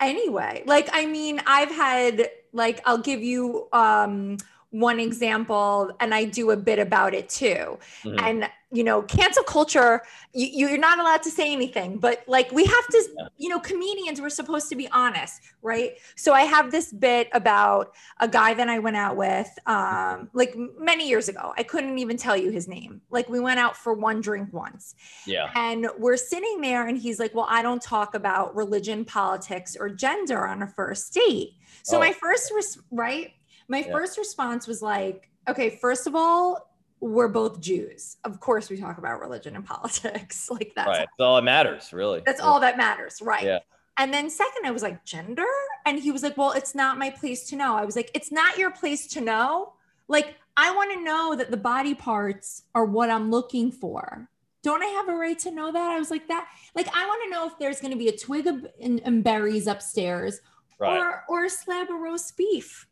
Anyway, 0.01 0.63
like 0.67 0.89
I 0.93 1.07
mean, 1.07 1.41
I've 1.47 1.71
had 1.71 2.29
like 2.53 2.81
I'll 2.85 2.99
give 2.99 3.23
you 3.23 3.69
um 3.73 4.37
one 4.73 4.99
example 4.99 5.93
and 6.01 6.15
I 6.15 6.25
do 6.25 6.51
a 6.51 6.57
bit 6.57 6.79
about 6.79 7.15
it 7.15 7.29
too. 7.29 7.79
Mhm. 8.05 8.21
And 8.23 8.51
you 8.75 8.83
know, 8.85 9.03
cancel 9.03 9.43
culture, 9.45 10.01
you, 10.33 10.67
you're 10.67 10.79
not 10.79 10.99
allowed 10.99 11.23
to 11.23 11.31
say 11.31 11.53
anything, 11.53 11.99
but 11.99 12.25
like 12.27 12.51
we 12.53 12.65
have 12.65 12.87
to, 12.87 13.05
Yeah. 13.19 13.27
you 13.37 13.51
know, 13.51 13.61
comedians 13.61 14.19
we're 14.19 14.31
supposed 14.31 14.71
to 14.71 14.77
be 14.77 14.89
honest, 14.89 15.43
right? 15.61 15.99
So 16.17 16.33
I 16.33 16.45
have 16.45 16.71
this 16.71 16.91
bit 16.91 17.29
about 17.35 17.93
a 18.21 18.27
guy 18.27 18.55
that 18.55 18.71
I 18.71 18.79
went 18.79 18.97
out 18.97 19.15
with 19.19 19.51
um 19.67 20.31
like 20.33 20.55
many 20.79 21.07
years 21.07 21.29
ago. 21.29 21.53
I 21.59 21.65
couldn't 21.65 21.99
even 21.99 22.17
tell 22.17 22.35
you 22.37 22.51
his 22.51 22.67
name. 22.67 23.03
Like 23.11 23.29
we 23.29 23.41
went 23.41 23.61
out 23.61 23.77
for 23.77 23.93
one 23.93 24.23
drink 24.23 24.49
once. 24.55 24.95
Yeah. 25.27 25.51
And 25.55 25.87
we're 25.99 26.17
sitting 26.17 26.63
there, 26.63 26.87
and 26.87 26.97
he's 26.97 27.21
like, 27.21 27.35
Well, 27.35 27.47
I 27.51 27.61
don't 27.61 27.83
talk 27.83 28.15
about 28.15 28.57
religion, 28.57 29.05
politics, 29.05 29.77
or 29.79 29.91
gender 29.91 30.47
on 30.47 30.63
a 30.63 30.67
first 30.67 31.13
date. 31.13 31.51
So, 31.83 31.99
Oh. 31.99 32.01
my 32.01 32.13
first, 32.13 32.51
res- 32.55 32.79
right? 32.91 33.33
My 33.73 33.79
Yeah. 33.79 33.91
first 33.93 34.19
response 34.19 34.67
was 34.69 34.83
like, 34.83 35.31
Okay, 35.49 35.71
first 35.81 36.07
of 36.07 36.15
all, 36.15 36.71
we're 37.01 37.27
both 37.27 37.59
Jews. 37.61 38.17
Of 38.23 38.39
course, 38.39 38.71
we 38.71 38.77
talk 38.77 38.99
about 38.99 39.19
religion 39.21 39.57
and 39.57 39.65
politics. 39.75 40.49
like, 40.51 40.73
that's, 40.77 40.87
Right. 40.87 40.99
That's 40.99 41.21
all 41.21 41.37
that 41.37 41.45
matters, 41.45 41.93
really. 41.93 42.23
that's 42.25 42.41
all 42.41 42.61
that 42.61 42.77
matters. 42.77 43.21
Right. 43.23 43.43
Yeah. 43.45 43.59
And 43.99 44.13
then, 44.15 44.31
second, 44.31 44.65
I 44.67 44.71
was 44.71 44.83
like, 44.83 45.05
Gender? 45.05 45.47
And 45.87 45.99
he 45.99 46.13
was 46.13 46.23
like, 46.23 46.37
Well, 46.37 46.53
it's 46.53 46.75
not 46.75 46.99
my 46.99 47.09
place 47.11 47.45
to 47.49 47.57
know. 47.57 47.75
I 47.75 47.85
was 47.87 47.97
like, 47.97 48.11
It's 48.15 48.31
not 48.31 48.59
your 48.59 48.71
place 48.71 49.07
to 49.09 49.21
know. 49.23 49.73
Like, 50.07 50.37
I 50.57 50.71
want 50.75 50.93
to 50.93 51.03
know 51.03 51.35
that 51.35 51.51
the 51.51 51.57
body 51.57 51.95
parts 51.95 52.65
are 52.75 52.85
what 52.85 53.09
I'm 53.09 53.31
looking 53.31 53.73
for. 53.73 54.29
Don't 54.63 54.83
I 54.83 54.87
have 54.87 55.09
a 55.09 55.15
right 55.15 55.39
to 55.41 55.51
know 55.51 55.73
that? 55.73 55.91
I 55.91 55.99
was 55.99 56.11
like 56.11 56.29
that. 56.29 56.47
Like 56.77 56.87
I 56.95 57.07
want 57.07 57.23
to 57.25 57.31
know 57.31 57.47
if 57.47 57.59
there's 57.59 57.81
going 57.81 57.91
to 57.93 57.99
be 57.99 58.09
a 58.09 58.17
twig 58.17 58.47
of 58.47 58.67
and, 58.81 59.01
and 59.05 59.25
berries 59.25 59.67
upstairs, 59.67 60.41
Right. 60.79 60.99
or 60.99 61.25
or 61.29 61.47
a 61.47 61.51
slab 61.51 61.91
of 61.91 61.99
roast 61.99 62.37
beef. 62.37 62.87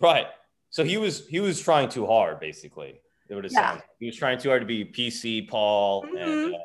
Right. 0.00 0.26
So 0.70 0.84
he 0.84 0.96
was 0.98 1.26
he 1.28 1.40
was 1.40 1.60
trying 1.60 1.88
too 1.88 2.06
hard, 2.06 2.40
basically. 2.40 3.00
It 3.28 3.34
would 3.34 3.44
have 3.44 3.52
Yeah. 3.52 3.68
sounded. 3.70 3.84
He 3.98 4.06
was 4.06 4.16
trying 4.16 4.38
too 4.38 4.48
hard 4.48 4.62
to 4.62 4.66
be 4.66 4.84
PC, 4.84 5.42
Paul. 5.48 6.04
Mhm. 6.04 6.46
And, 6.46 6.54
uh, 6.54 6.58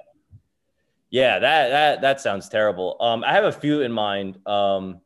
yeah, 1.10 1.40
that 1.40 1.70
that 1.70 2.02
that 2.02 2.22
sounds 2.22 2.50
terrible. 2.50 2.98
Um, 3.00 3.24
I 3.24 3.34
have 3.34 3.44
a 3.46 3.52
few 3.52 3.82
in 3.82 3.92
mind. 3.92 4.40
Um, 4.48 5.02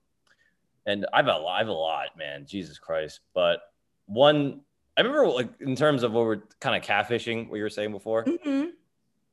and 0.85 1.05
I've 1.13 1.27
a 1.27 1.33
lot, 1.37 1.55
I 1.55 1.59
have 1.59 1.67
a 1.67 1.73
lot, 1.73 2.17
man. 2.17 2.45
Jesus 2.45 2.79
Christ. 2.79 3.19
But 3.33 3.61
one, 4.05 4.61
I 4.97 5.01
remember 5.01 5.27
like 5.27 5.49
in 5.61 5.75
terms 5.75 6.03
of 6.03 6.13
what 6.13 6.25
we're 6.25 6.41
kind 6.59 6.75
of 6.75 6.81
catfishing, 6.87 7.49
what 7.49 7.57
you 7.57 7.63
were 7.63 7.69
saying 7.69 7.91
before. 7.91 8.25
Mhm. 8.25 8.73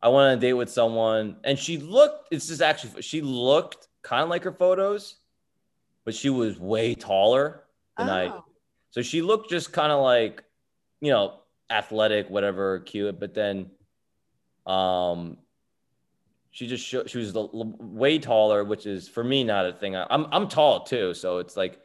I 0.02 0.08
went 0.08 0.28
on 0.32 0.38
a 0.38 0.40
date 0.40 0.52
with 0.52 0.70
someone, 0.70 1.40
and 1.44 1.58
she 1.58 1.78
looked. 1.78 2.28
It's 2.30 2.46
just 2.48 2.62
actually 2.62 3.02
she 3.02 3.20
looked 3.20 3.88
kind 4.02 4.22
of 4.22 4.28
like 4.28 4.44
her 4.44 4.52
photos, 4.52 5.16
but 6.04 6.14
she 6.14 6.30
was 6.30 6.58
way 6.60 6.94
taller 6.94 7.64
than 7.98 8.08
I. 8.10 8.40
So 8.96 9.02
she 9.02 9.20
looked 9.20 9.50
just 9.50 9.74
kind 9.74 9.92
of 9.92 10.00
like, 10.00 10.42
you 11.02 11.10
know, 11.10 11.40
athletic, 11.68 12.30
whatever, 12.30 12.78
cute. 12.78 13.20
But 13.20 13.34
then, 13.34 13.70
um, 14.64 15.36
she 16.50 16.66
just 16.66 16.82
she 16.82 17.18
was 17.18 17.36
l- 17.36 17.76
way 17.78 18.18
taller, 18.18 18.64
which 18.64 18.86
is 18.86 19.06
for 19.06 19.22
me 19.22 19.44
not 19.44 19.66
a 19.66 19.74
thing. 19.74 19.94
I, 19.96 20.06
I'm 20.08 20.28
I'm 20.32 20.48
tall 20.48 20.84
too, 20.84 21.12
so 21.12 21.40
it's 21.40 21.58
like, 21.58 21.78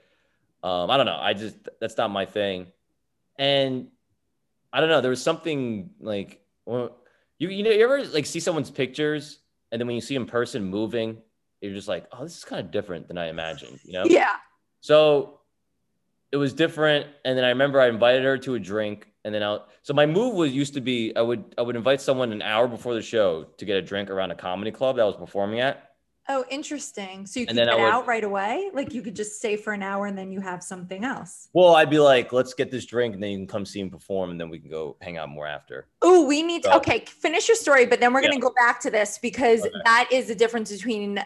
um, 0.64 0.90
I 0.90 0.96
don't 0.96 1.06
know. 1.06 1.20
I 1.20 1.34
just 1.34 1.58
that's 1.82 1.98
not 1.98 2.12
my 2.12 2.26
thing, 2.26 2.68
and 3.38 3.88
I 4.72 4.80
don't 4.80 4.88
know. 4.88 5.02
There 5.02 5.10
was 5.10 5.22
something 5.22 5.90
like, 6.00 6.40
well, 6.66 6.96
you 7.40 7.50
you 7.50 7.64
know, 7.64 7.72
you 7.72 7.84
ever 7.84 8.06
like 8.06 8.26
see 8.26 8.40
someone's 8.40 8.72
pictures, 8.72 9.40
and 9.74 9.82
then 9.82 9.86
when 9.86 9.98
you 9.98 10.02
see 10.02 10.16
in 10.16 10.28
person 10.28 10.64
moving, 10.64 11.18
you're 11.60 11.74
just 11.74 11.90
like, 11.90 12.06
oh, 12.14 12.24
this 12.24 12.38
is 12.38 12.46
kind 12.46 12.66
of 12.66 12.72
different 12.72 13.10
than 13.10 13.18
I 13.18 13.28
imagined, 13.28 13.82
you 13.84 13.92
know? 13.92 14.06
Yeah. 14.06 14.38
So 14.80 15.41
it 16.32 16.38
was 16.38 16.54
different. 16.54 17.08
And 17.26 17.38
then 17.38 17.46
I 17.46 17.50
remember 17.50 17.80
I 17.80 17.88
invited 17.88 18.24
her 18.24 18.38
to 18.40 18.56
a 18.56 18.60
drink. 18.60 19.08
And 19.24 19.36
then 19.36 19.44
out. 19.44 19.70
so 19.84 19.94
my 19.94 20.08
move 20.08 20.34
was 20.34 20.52
used 20.52 20.74
to 20.74 20.82
be 20.82 21.16
I 21.16 21.22
would 21.22 21.54
I 21.56 21.62
would 21.62 21.76
invite 21.76 22.02
someone 22.02 22.32
an 22.32 22.42
hour 22.42 22.68
before 22.68 22.96
the 22.96 23.04
show 23.04 23.44
to 23.58 23.66
get 23.66 23.78
a 23.78 23.82
drink 23.82 24.10
around 24.10 24.32
a 24.32 24.36
comedy 24.36 24.72
club 24.72 24.96
that 24.96 25.04
I 25.04 25.06
was 25.06 25.16
performing 25.16 25.60
at. 25.60 25.92
Oh, 26.28 26.44
interesting. 26.50 27.28
So 27.28 27.40
you 27.40 27.46
could 27.46 27.56
get 27.56 27.68
would- 27.68 27.82
out 27.84 28.08
right 28.08 28.24
away. 28.24 28.72
Like 28.74 28.94
you 28.94 29.04
could 29.04 29.16
just 29.16 29.38
stay 29.38 29.58
for 29.58 29.74
an 29.74 29.84
hour 29.84 30.08
and 30.08 30.18
then 30.18 30.32
you 30.32 30.40
have 30.42 30.64
something 30.64 31.04
else. 31.04 31.50
Well, 31.54 31.76
I'd 31.76 31.90
be 31.92 32.00
like, 32.00 32.34
let's 32.34 32.56
get 32.56 32.72
this 32.72 32.86
drink 32.86 33.14
and 33.14 33.22
then 33.22 33.30
you 33.30 33.38
can 33.38 33.48
come 33.48 33.64
see 33.66 33.80
him 33.80 33.92
perform 33.92 34.32
and 34.32 34.40
then 34.42 34.50
we 34.50 34.58
can 34.58 34.70
go 34.72 34.98
hang 35.02 35.18
out 35.18 35.30
more 35.30 35.46
after. 35.46 35.88
Oh, 36.02 36.26
we 36.26 36.42
need 36.42 36.64
to, 36.64 36.76
okay, 36.78 37.06
finish 37.06 37.48
your 37.48 37.58
story, 37.58 37.86
but 37.86 38.00
then 38.00 38.14
we're 38.14 38.22
going 38.22 38.34
to 38.34 38.40
go 38.40 38.54
back 38.56 38.80
to 38.82 38.90
this 38.90 39.20
because 39.20 39.62
Okay. 39.62 39.72
that 39.84 40.10
is 40.12 40.28
the 40.30 40.36
difference 40.36 40.72
between 40.72 41.24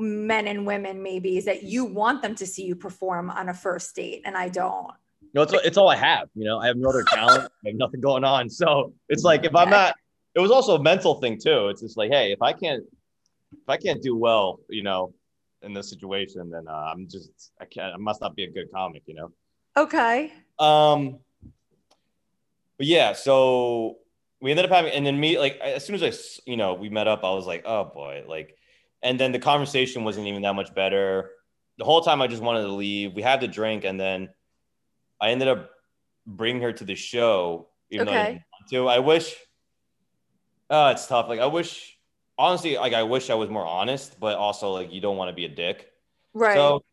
men 0.00 0.48
and 0.48 0.66
women, 0.66 1.02
maybe, 1.02 1.36
is 1.36 1.44
that 1.44 1.62
you 1.62 1.84
want 1.84 2.22
them 2.22 2.34
to 2.36 2.46
see 2.46 2.64
you 2.64 2.74
perform 2.74 3.30
on 3.30 3.48
a 3.48 3.54
first 3.54 3.94
date, 3.94 4.22
and 4.24 4.36
I 4.36 4.48
don't. 4.48 4.92
No, 5.34 5.42
it's 5.42 5.52
it's 5.64 5.76
all 5.76 5.88
I 5.88 5.96
have. 5.96 6.28
You 6.34 6.44
know, 6.44 6.58
I 6.58 6.66
have 6.66 6.76
no 6.76 6.88
other 6.88 7.04
talent. 7.04 7.52
I 7.64 7.68
have 7.68 7.76
nothing 7.76 8.00
going 8.00 8.24
on. 8.24 8.50
So 8.50 8.92
it's 9.08 9.22
like 9.22 9.44
if 9.44 9.54
I'm 9.54 9.70
not. 9.70 9.94
It 10.34 10.40
was 10.40 10.50
also 10.50 10.76
a 10.76 10.82
mental 10.82 11.16
thing 11.16 11.38
too. 11.38 11.68
It's 11.68 11.80
just 11.80 11.96
like, 11.96 12.10
hey, 12.10 12.32
if 12.32 12.40
I 12.40 12.52
can't, 12.52 12.84
if 13.52 13.68
I 13.68 13.76
can't 13.76 14.00
do 14.00 14.16
well, 14.16 14.60
you 14.68 14.82
know, 14.82 15.12
in 15.62 15.72
this 15.74 15.90
situation, 15.90 16.50
then 16.50 16.68
uh, 16.68 16.92
I'm 16.92 17.08
just 17.08 17.52
I 17.60 17.64
can't. 17.64 17.94
I 17.94 17.96
must 17.96 18.20
not 18.20 18.34
be 18.34 18.44
a 18.44 18.50
good 18.50 18.70
comic. 18.72 19.02
You 19.06 19.14
know. 19.14 19.32
Okay. 19.76 20.32
Um. 20.58 21.18
But 22.78 22.86
yeah, 22.86 23.12
so 23.12 23.98
we 24.40 24.50
ended 24.50 24.64
up 24.64 24.70
having, 24.70 24.92
and 24.92 25.04
then 25.04 25.20
me, 25.20 25.38
like, 25.38 25.58
as 25.58 25.84
soon 25.84 25.96
as 25.96 26.02
I, 26.02 26.12
you 26.50 26.56
know, 26.56 26.74
we 26.74 26.88
met 26.88 27.06
up, 27.06 27.24
I 27.24 27.30
was 27.34 27.46
like, 27.46 27.62
oh 27.66 27.84
boy, 27.84 28.24
like, 28.26 28.56
and 29.02 29.18
then 29.18 29.32
the 29.32 29.38
conversation 29.38 30.04
wasn't 30.04 30.26
even 30.26 30.42
that 30.42 30.54
much 30.54 30.74
better. 30.74 31.30
The 31.78 31.84
whole 31.84 32.00
time 32.02 32.20
I 32.20 32.26
just 32.26 32.42
wanted 32.42 32.62
to 32.62 32.72
leave. 32.72 33.14
We 33.14 33.22
had 33.22 33.40
the 33.40 33.48
drink, 33.48 33.84
and 33.84 33.98
then 33.98 34.28
I 35.20 35.30
ended 35.30 35.48
up 35.48 35.70
bringing 36.26 36.62
her 36.62 36.72
to 36.72 36.84
the 36.84 36.94
show, 36.94 37.68
even 37.90 38.06
though 38.06 38.12
I 38.12 38.24
didn't 38.24 38.42
want 38.52 38.70
to. 38.70 38.88
I 38.88 38.98
wish, 38.98 39.34
oh, 40.68 40.88
it's 40.88 41.06
tough. 41.06 41.28
Like, 41.28 41.40
I 41.40 41.46
wish, 41.46 41.96
honestly, 42.38 42.76
like, 42.76 42.92
I 42.92 43.02
wish 43.02 43.30
I 43.30 43.34
was 43.34 43.48
more 43.48 43.66
honest, 43.66 44.20
but 44.20 44.36
also, 44.36 44.70
like, 44.70 44.92
you 44.92 45.00
don't 45.00 45.16
want 45.16 45.30
to 45.30 45.34
be 45.34 45.46
a 45.46 45.48
dick. 45.48 45.90
Right. 46.34 46.54
So 46.54 46.84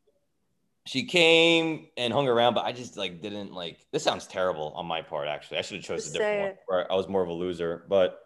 she 0.86 1.04
came 1.04 1.88
and 1.98 2.14
hung 2.14 2.28
around, 2.28 2.54
but 2.54 2.66
I 2.66 2.72
just 2.72 2.96
like 2.96 3.22
didn't 3.22 3.54
like. 3.54 3.86
This 3.92 4.04
sounds 4.04 4.26
terrible 4.26 4.72
on 4.76 4.86
my 4.86 5.02
part. 5.02 5.28
Actually, 5.28 5.58
I 5.58 5.62
should 5.62 5.78
have 5.78 5.86
chosen 5.86 6.12
a 6.12 6.14
different 6.14 6.42
one. 6.42 6.58
Where 6.68 6.92
I 6.92 6.96
was 6.96 7.10
more 7.10 7.22
of 7.22 7.30
a 7.30 7.34
loser, 7.34 7.86
but 7.90 8.20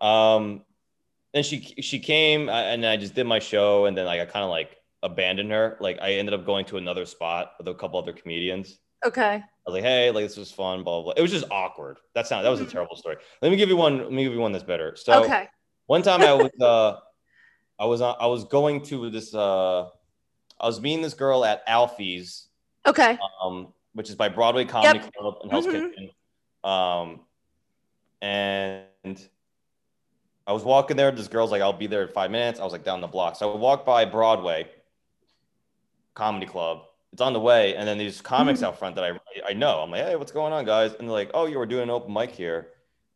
um, 0.00 0.64
then 1.34 1.42
she 1.42 1.60
she 1.80 1.98
came 1.98 2.48
and 2.48 2.84
I 2.86 2.96
just 2.96 3.14
did 3.14 3.26
my 3.26 3.38
show, 3.38 3.86
and 3.86 3.96
then 3.96 4.06
like 4.06 4.20
I 4.20 4.24
kind 4.24 4.44
of 4.44 4.50
like 4.50 4.76
abandoned 5.02 5.50
her. 5.50 5.76
Like 5.80 5.98
I 6.00 6.12
ended 6.14 6.34
up 6.34 6.44
going 6.46 6.64
to 6.66 6.76
another 6.78 7.04
spot 7.06 7.52
with 7.58 7.68
a 7.68 7.74
couple 7.74 7.98
other 7.98 8.12
comedians. 8.12 8.78
okay. 9.04 9.42
I 9.42 9.70
was 9.70 9.74
like, 9.74 9.84
hey, 9.84 10.10
like 10.10 10.24
this 10.24 10.36
was 10.38 10.50
fun, 10.50 10.82
blah 10.82 11.02
blah. 11.02 11.02
blah. 11.04 11.12
It 11.16 11.22
was 11.22 11.30
just 11.30 11.44
awkward. 11.50 11.98
That 12.14 12.26
sound 12.26 12.44
that 12.46 12.50
was 12.50 12.60
a 12.60 12.64
Mhm. 12.64 12.70
terrible 12.70 12.96
story. 12.96 13.16
Let 13.42 13.50
me 13.50 13.56
give 13.56 13.68
you 13.68 13.76
one. 13.76 13.98
Let 13.98 14.12
me 14.12 14.24
give 14.24 14.32
you 14.32 14.40
one 14.40 14.52
that's 14.52 14.64
better. 14.64 14.96
So 14.96 15.24
okay. 15.24 15.48
one 15.86 16.02
time 16.02 16.22
I 16.22 16.32
was 16.32 16.50
uh 16.60 16.96
I 17.78 17.84
was 17.84 18.00
uh, 18.00 18.12
I 18.12 18.26
was 18.26 18.44
going 18.44 18.82
to 18.86 19.10
this 19.10 19.34
uh 19.34 19.82
I 20.60 20.66
was 20.66 20.80
meeting 20.80 21.02
this 21.02 21.14
girl 21.14 21.44
at 21.44 21.62
Alfie's 21.66 22.48
Okay. 22.86 23.18
um 23.42 23.72
which 23.92 24.08
is 24.08 24.16
by 24.16 24.28
Broadway 24.30 24.64
Comedy 24.64 25.00
Club 25.00 25.34
in 25.44 25.50
Hell's 25.50 25.66
Mhm. 25.66 25.72
Kitchen. 25.90 26.10
Um 26.64 27.20
and 28.22 29.28
I 30.48 30.52
was 30.52 30.64
walking 30.64 30.96
there. 30.96 31.10
This 31.12 31.28
girl's 31.28 31.50
like, 31.50 31.60
I'll 31.60 31.74
be 31.74 31.86
there 31.86 32.02
in 32.02 32.08
five 32.08 32.30
minutes. 32.30 32.58
I 32.58 32.64
was 32.64 32.72
like 32.72 32.82
down 32.82 33.02
the 33.02 33.06
block. 33.06 33.36
So 33.36 33.52
I 33.52 33.56
walked 33.56 33.84
by 33.84 34.06
Broadway 34.06 34.66
Comedy 36.14 36.46
Club. 36.46 36.84
It's 37.12 37.20
on 37.22 37.34
the 37.34 37.40
way, 37.40 37.74
and 37.76 37.86
then 37.86 37.96
these 37.98 38.20
comics 38.20 38.60
Mhm. 38.60 38.64
out 38.64 38.78
front 38.78 38.94
that 38.96 39.04
I 39.04 39.18
I 39.46 39.52
know. 39.52 39.80
I'm 39.80 39.90
like, 39.90 40.04
hey, 40.04 40.16
what's 40.16 40.32
going 40.32 40.52
on, 40.52 40.64
guys? 40.64 40.92
And 40.94 41.02
they're 41.08 41.14
like, 41.14 41.30
oh, 41.34 41.46
you 41.46 41.58
were 41.58 41.66
doing 41.66 41.84
an 41.84 41.90
open 41.90 42.12
mic 42.12 42.30
here. 42.32 42.72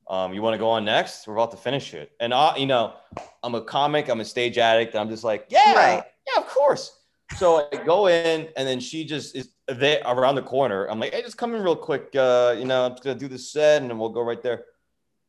Um, 0.08 0.32
you 0.34 0.40
want 0.42 0.54
to 0.54 0.58
go 0.58 0.68
on 0.68 0.84
next? 0.84 1.26
We're 1.26 1.34
about 1.34 1.50
to 1.52 1.56
finish 1.56 1.94
it. 1.94 2.12
And 2.20 2.32
I, 2.34 2.56
you 2.56 2.66
know, 2.66 2.94
I'm 3.42 3.54
a 3.54 3.60
comic. 3.62 4.08
I'm 4.08 4.20
a 4.20 4.24
stage 4.24 4.56
addict. 4.58 4.94
I'm 4.94 5.08
just 5.08 5.24
like, 5.24 5.46
yeah, 5.48 5.74
Right. 5.74 6.04
yeah, 6.28 6.42
of 6.42 6.48
course. 6.48 6.98
So 7.36 7.68
I 7.72 7.76
go 7.84 8.06
in, 8.08 8.48
and 8.56 8.68
then 8.68 8.78
she 8.78 9.04
just 9.04 9.34
is 9.34 9.48
there 9.68 10.00
around 10.06 10.34
the 10.36 10.42
corner. 10.42 10.86
I'm 10.86 11.00
like, 11.00 11.12
hey, 11.14 11.22
just 11.22 11.36
come 11.38 11.54
in 11.54 11.62
real 11.62 11.76
quick. 11.76 12.14
Uh, 12.14 12.54
you 12.58 12.64
know, 12.66 12.84
I'm 12.86 12.92
just 12.92 13.02
gonna 13.04 13.18
do 13.18 13.28
this 13.28 13.50
set, 13.50 13.80
and 13.82 13.90
then 13.90 13.98
we'll 13.98 14.10
go 14.10 14.20
right 14.22 14.42
there. 14.42 14.66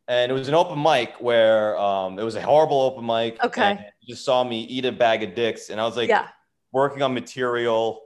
And 0.08 0.32
it 0.32 0.36
was 0.36 0.48
an 0.50 0.54
open 0.54 0.82
mic 0.82 1.16
where 1.20 1.78
um, 1.78 2.20
it 2.20 2.24
was 2.24 2.36
a 2.36 2.42
horrible 2.42 2.82
open 2.82 3.06
mic. 3.06 3.42
Okay. 3.44 3.62
and 3.72 3.80
you 4.02 4.14
just 4.14 4.26
saw 4.26 4.44
me 4.44 4.64
eat 4.64 4.86
a 4.86 4.92
bag 4.92 5.24
of 5.24 5.34
dicks, 5.34 5.70
and 5.70 5.80
I 5.80 5.86
was 5.86 5.96
like, 5.96 6.10
yeah. 6.10 6.28
working 6.74 7.02
on 7.02 7.14
material 7.14 8.02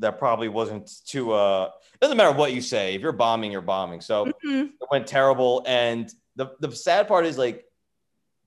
that 0.00 0.18
probably 0.18 0.48
wasn't 0.48 0.90
too 1.06 1.32
uh 1.32 1.70
it 1.94 2.00
doesn't 2.00 2.16
matter 2.16 2.36
what 2.36 2.52
you 2.52 2.60
say 2.60 2.96
if 2.96 3.00
you're 3.00 3.12
bombing 3.12 3.52
you're 3.52 3.60
bombing 3.62 4.00
so 4.00 4.24
Mhm. 4.44 4.64
it 4.70 4.88
went 4.90 5.06
terrible 5.06 5.62
and 5.68 6.12
the 6.34 6.50
the 6.58 6.72
sad 6.74 7.06
part 7.06 7.24
is 7.24 7.38
like 7.38 7.64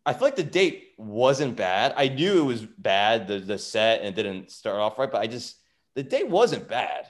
i 0.06 0.12
feel 0.12 0.24
like 0.24 0.36
the 0.36 0.44
date 0.44 0.90
wasn't 0.98 1.56
bad 1.56 1.94
i 1.96 2.10
knew 2.10 2.42
it 2.42 2.44
was 2.44 2.66
bad 2.78 3.30
the 3.30 3.40
the 3.40 3.58
set 3.58 4.02
and 4.02 4.10
it 4.10 4.16
didn't 4.22 4.52
start 4.52 4.76
off 4.76 5.00
right 5.00 5.10
but 5.10 5.22
i 5.22 5.26
just 5.28 5.56
the 5.96 6.04
date 6.04 6.28
wasn't 6.30 6.68
bad 6.68 7.08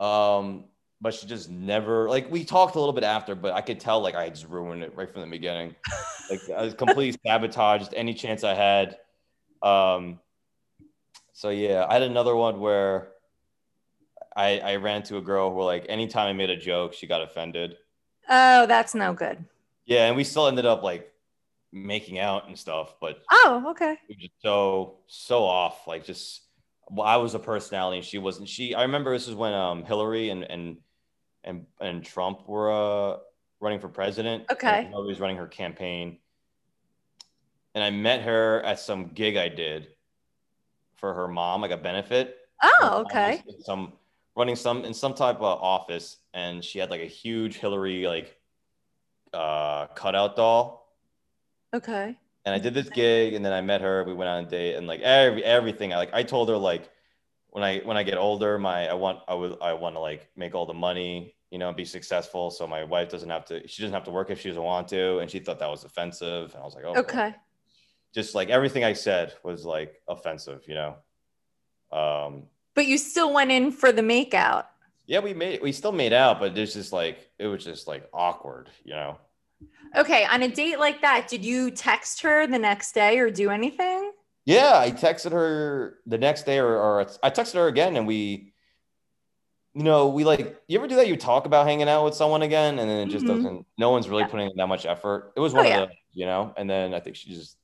um 0.00 0.64
but 1.04 1.14
she 1.14 1.26
just 1.26 1.48
never 1.50 2.08
like 2.08 2.28
we 2.30 2.44
talked 2.44 2.74
a 2.74 2.78
little 2.80 2.92
bit 2.92 3.04
after 3.04 3.36
but 3.36 3.52
i 3.52 3.60
could 3.60 3.78
tell 3.78 4.00
like 4.00 4.16
i 4.16 4.28
just 4.28 4.48
ruined 4.48 4.82
it 4.82 4.92
right 4.96 5.12
from 5.12 5.20
the 5.20 5.26
beginning 5.28 5.74
like 6.30 6.40
i 6.56 6.62
was 6.62 6.74
completely 6.74 7.16
sabotaged 7.24 7.94
any 7.94 8.14
chance 8.14 8.42
i 8.42 8.54
had 8.54 8.96
um 9.62 10.18
so 11.34 11.50
yeah, 11.50 11.84
I 11.88 11.94
had 11.94 12.02
another 12.02 12.34
one 12.36 12.60
where 12.60 13.08
I, 14.36 14.60
I 14.60 14.76
ran 14.76 14.98
into 14.98 15.16
a 15.16 15.20
girl 15.20 15.52
who 15.52 15.62
like 15.62 15.84
anytime 15.88 16.28
I 16.28 16.32
made 16.32 16.48
a 16.48 16.56
joke, 16.56 16.94
she 16.94 17.08
got 17.08 17.22
offended. 17.22 17.76
Oh, 18.28 18.66
that's 18.66 18.94
no 18.94 19.12
good. 19.12 19.44
Yeah, 19.84 20.06
and 20.06 20.16
we 20.16 20.22
still 20.22 20.46
ended 20.46 20.64
up 20.64 20.84
like 20.84 21.12
making 21.72 22.20
out 22.20 22.46
and 22.46 22.56
stuff, 22.56 22.94
but 23.00 23.18
Oh, 23.30 23.64
okay. 23.70 23.98
so 24.42 24.98
so 25.08 25.42
off. 25.42 25.88
Like 25.88 26.04
just 26.04 26.42
well, 26.88 27.06
I 27.06 27.16
was 27.16 27.34
a 27.34 27.40
personality 27.40 27.98
and 27.98 28.06
she 28.06 28.18
wasn't. 28.18 28.48
She 28.48 28.72
I 28.72 28.82
remember 28.82 29.12
this 29.12 29.26
is 29.26 29.34
when 29.34 29.52
um 29.52 29.84
Hillary 29.84 30.30
and 30.30 30.44
and 30.44 30.76
and 31.44 31.66
and 31.80 32.04
Trump 32.04 32.48
were 32.48 32.72
uh 32.72 33.18
running 33.60 33.80
for 33.80 33.88
president. 33.88 34.44
Okay. 34.52 34.84
Hillary 34.84 35.08
was 35.08 35.20
running 35.20 35.36
her 35.36 35.46
campaign. 35.46 36.18
And 37.74 37.82
I 37.82 37.90
met 37.90 38.22
her 38.22 38.62
at 38.62 38.78
some 38.78 39.08
gig 39.08 39.36
I 39.36 39.48
did 39.48 39.88
for 40.96 41.14
her 41.14 41.26
mom, 41.26 41.62
like 41.62 41.70
a 41.70 41.76
benefit. 41.76 42.36
Oh, 42.62 43.04
okay. 43.06 43.42
Some 43.60 43.94
running 44.36 44.56
some 44.56 44.84
in 44.84 44.94
some 44.94 45.14
type 45.14 45.36
of 45.36 45.42
office, 45.42 46.18
and 46.34 46.64
she 46.64 46.78
had 46.78 46.90
like 46.90 47.00
a 47.00 47.06
huge 47.06 47.56
Hillary 47.56 48.06
like 48.06 48.36
uh 49.32 49.86
cutout 49.88 50.36
doll. 50.36 50.92
Okay. 51.72 52.16
And 52.46 52.54
I 52.54 52.58
did 52.58 52.74
this 52.74 52.90
gig, 52.90 53.34
and 53.34 53.44
then 53.44 53.52
I 53.52 53.60
met 53.62 53.80
her. 53.80 54.04
We 54.04 54.12
went 54.12 54.28
on 54.28 54.44
a 54.44 54.48
date, 54.48 54.74
and 54.74 54.86
like 54.86 55.00
every 55.00 55.42
everything. 55.42 55.92
I 55.92 55.96
like 55.96 56.10
I 56.12 56.22
told 56.22 56.48
her 56.50 56.56
like 56.56 56.90
when 57.50 57.64
I 57.64 57.78
when 57.80 57.96
I 57.96 58.02
get 58.02 58.18
older, 58.18 58.58
my 58.58 58.88
I 58.88 58.94
want 58.94 59.20
I 59.26 59.34
would 59.34 59.56
I 59.60 59.72
want 59.72 59.96
to 59.96 60.00
like 60.00 60.28
make 60.36 60.54
all 60.54 60.66
the 60.66 60.74
money, 60.74 61.33
you 61.50 61.58
know, 61.58 61.72
be 61.72 61.84
successful. 61.84 62.50
So 62.50 62.66
my 62.66 62.84
wife 62.84 63.08
doesn't 63.10 63.30
have 63.30 63.44
to. 63.46 63.66
She 63.68 63.82
doesn't 63.82 63.94
have 63.94 64.04
to 64.04 64.10
work 64.10 64.30
if 64.30 64.40
she 64.40 64.48
doesn't 64.48 64.62
want 64.62 64.88
to. 64.88 65.18
And 65.18 65.30
she 65.30 65.38
thought 65.38 65.58
that 65.60 65.70
was 65.70 65.84
offensive. 65.84 66.52
And 66.54 66.60
I 66.62 66.64
was 66.64 66.74
like, 66.74 66.84
oh, 66.86 66.96
Okay. 67.00 67.34
Just 68.14 68.34
like 68.34 68.48
everything 68.48 68.84
I 68.84 68.92
said 68.92 69.34
was 69.42 69.64
like 69.64 70.00
offensive, 70.08 70.62
you 70.68 70.74
know. 70.74 70.96
Um, 71.92 72.44
But 72.74 72.86
you 72.86 72.98
still 72.98 73.32
went 73.32 73.50
in 73.50 73.70
for 73.72 73.92
the 73.92 74.02
makeout. 74.02 74.66
yeah, 75.06 75.18
we 75.20 75.34
made 75.34 75.60
we 75.62 75.70
still 75.72 75.92
made 75.92 76.12
out, 76.12 76.40
but 76.40 76.54
there's 76.54 76.74
just 76.74 76.92
like 76.92 77.28
it 77.38 77.46
was 77.46 77.64
just 77.64 77.86
like 77.86 78.08
awkward, 78.12 78.70
you 78.84 78.94
know. 78.94 79.18
Okay. 79.96 80.24
On 80.26 80.42
a 80.42 80.48
date 80.48 80.78
like 80.78 81.00
that, 81.02 81.26
did 81.28 81.44
you 81.44 81.70
text 81.70 82.22
her 82.22 82.46
the 82.46 82.58
next 82.58 82.92
day 82.92 83.18
or 83.18 83.30
do 83.30 83.50
anything? 83.50 84.12
Yeah, 84.46 84.78
I 84.78 84.90
texted 84.90 85.32
her 85.32 85.98
the 86.06 86.18
next 86.18 86.44
day, 86.44 86.58
or, 86.58 86.76
or 86.76 87.06
I 87.22 87.30
texted 87.30 87.54
her 87.54 87.66
again, 87.68 87.96
and 87.96 88.06
we, 88.06 88.52
you 89.74 89.82
know, 89.82 90.08
we 90.08 90.24
like. 90.24 90.56
You 90.68 90.78
ever 90.78 90.86
do 90.86 90.96
that? 90.96 91.08
You 91.08 91.16
talk 91.16 91.46
about 91.46 91.66
hanging 91.66 91.88
out 91.88 92.04
with 92.04 92.14
someone 92.14 92.42
again, 92.42 92.78
and 92.78 92.88
then 92.88 93.08
it 93.08 93.10
just 93.10 93.24
Mhm. 93.24 93.28
doesn't. 93.28 93.66
No 93.76 93.90
one's 93.90 94.08
really 94.08 94.22
Yeah. 94.22 94.28
putting 94.28 94.50
in 94.50 94.56
that 94.56 94.68
much 94.68 94.86
effort. 94.86 95.32
It 95.36 95.40
was 95.40 95.52
Oh, 95.52 95.56
one 95.58 95.66
yeah. 95.66 95.82
of 95.82 95.88
the, 95.88 95.94
you 96.12 96.26
know, 96.26 96.54
and 96.56 96.70
then 96.70 96.94
I 96.94 97.00
think 97.00 97.16
she 97.16 97.34
just, 97.34 97.58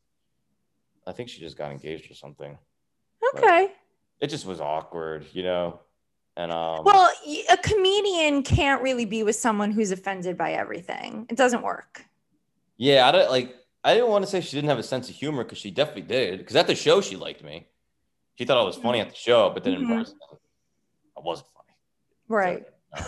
I 1.07 1.13
think 1.13 1.29
she 1.29 1.41
just 1.41 1.57
got 1.57 1.71
engaged 1.71 2.11
or 2.11 2.15
something. 2.15 2.59
Okay. 3.35 3.73
It 4.21 4.27
just 4.27 4.45
was 4.45 4.61
awkward, 4.61 5.27
you 5.33 5.45
know, 5.45 5.81
and 6.37 6.51
um. 6.51 6.85
Well, 6.85 7.11
a 7.51 7.57
comedian 7.59 8.43
can't 8.43 8.83
really 8.83 9.05
be 9.05 9.23
with 9.23 9.37
someone 9.37 9.71
who's 9.71 9.93
offended 9.93 10.37
by 10.37 10.53
everything. 10.53 11.27
It 11.31 11.37
doesn't 11.37 11.63
work. 11.63 12.05
Yeah, 12.77 13.09
I 13.09 13.13
don't 13.13 13.31
like. 13.31 13.57
I 13.85 13.95
didn't 13.95 14.11
want 14.11 14.25
to 14.25 14.31
say 14.31 14.41
she 14.43 14.57
didn't 14.57 14.69
have 14.69 14.79
a 14.79 14.83
sense 14.83 15.09
of 15.09 15.15
humor 15.15 15.43
because 15.45 15.59
she 15.59 15.71
definitely 15.71 16.03
did. 16.03 16.39
Because 16.39 16.57
at 16.57 16.67
the 16.67 16.75
show, 16.75 17.01
she 17.01 17.17
liked 17.17 17.43
me. 17.43 17.67
She 18.35 18.45
thought 18.45 18.59
I 18.59 18.63
was 18.63 18.77
funny 18.77 19.01
at 19.01 19.09
the 19.09 19.15
show, 19.15 19.49
but 19.51 19.65
then 19.65 19.75
in 19.75 19.87
Mhm. 19.87 19.99
person, 19.99 20.19
I 21.17 21.21
wasn't 21.21 21.49
funny. 21.55 21.60
Right. 22.31 22.65
No. 22.97 23.05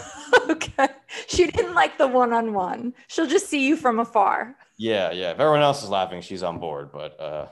okay. 0.50 0.88
She 1.28 1.46
didn't 1.46 1.74
like 1.74 1.96
the 1.96 2.08
one 2.08 2.32
on 2.32 2.52
one. 2.52 2.92
She'll 3.06 3.28
just 3.28 3.48
see 3.48 3.66
you 3.66 3.76
from 3.76 4.00
afar. 4.00 4.56
Yeah, 4.76 5.12
yeah. 5.12 5.30
If 5.30 5.38
everyone 5.38 5.62
else 5.62 5.82
is 5.82 5.88
laughing, 5.88 6.20
she's 6.20 6.42
on 6.42 6.58
board, 6.58 6.90
but 6.92 7.18
uh, 7.20 7.46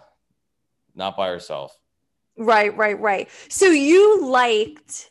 not 0.96 1.16
by 1.16 1.28
herself. 1.28 1.78
Right, 2.37 2.76
right, 2.76 2.98
right. 3.00 3.28
So 3.48 3.66
you 3.66 4.26
liked 4.26 5.11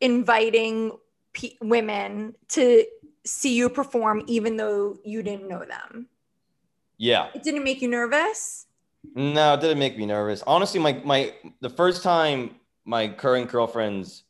inviting 0.00 0.92
pe 1.32 1.52
women 1.62 2.34
to 2.48 2.84
see 3.24 3.54
you 3.54 3.70
perform, 3.70 4.22
even 4.26 4.56
though 4.58 4.98
you 5.04 5.22
didn't 5.22 5.48
know 5.48 5.64
them. 5.64 6.06
Yeah. 6.98 7.28
It 7.34 7.42
didn't 7.42 7.64
make 7.64 7.80
you 7.80 7.88
nervous. 7.88 8.66
No, 9.14 9.54
it 9.54 9.60
didn't 9.60 9.78
make 9.78 9.96
me 9.96 10.04
nervous. 10.04 10.42
Honestly, 10.46 10.80
my 10.80 11.00
my 11.04 11.32
the 11.60 11.70
first 11.70 12.02
time 12.02 12.56
my 12.84 13.08
current 13.08 13.48
girlfriend's 13.48 14.24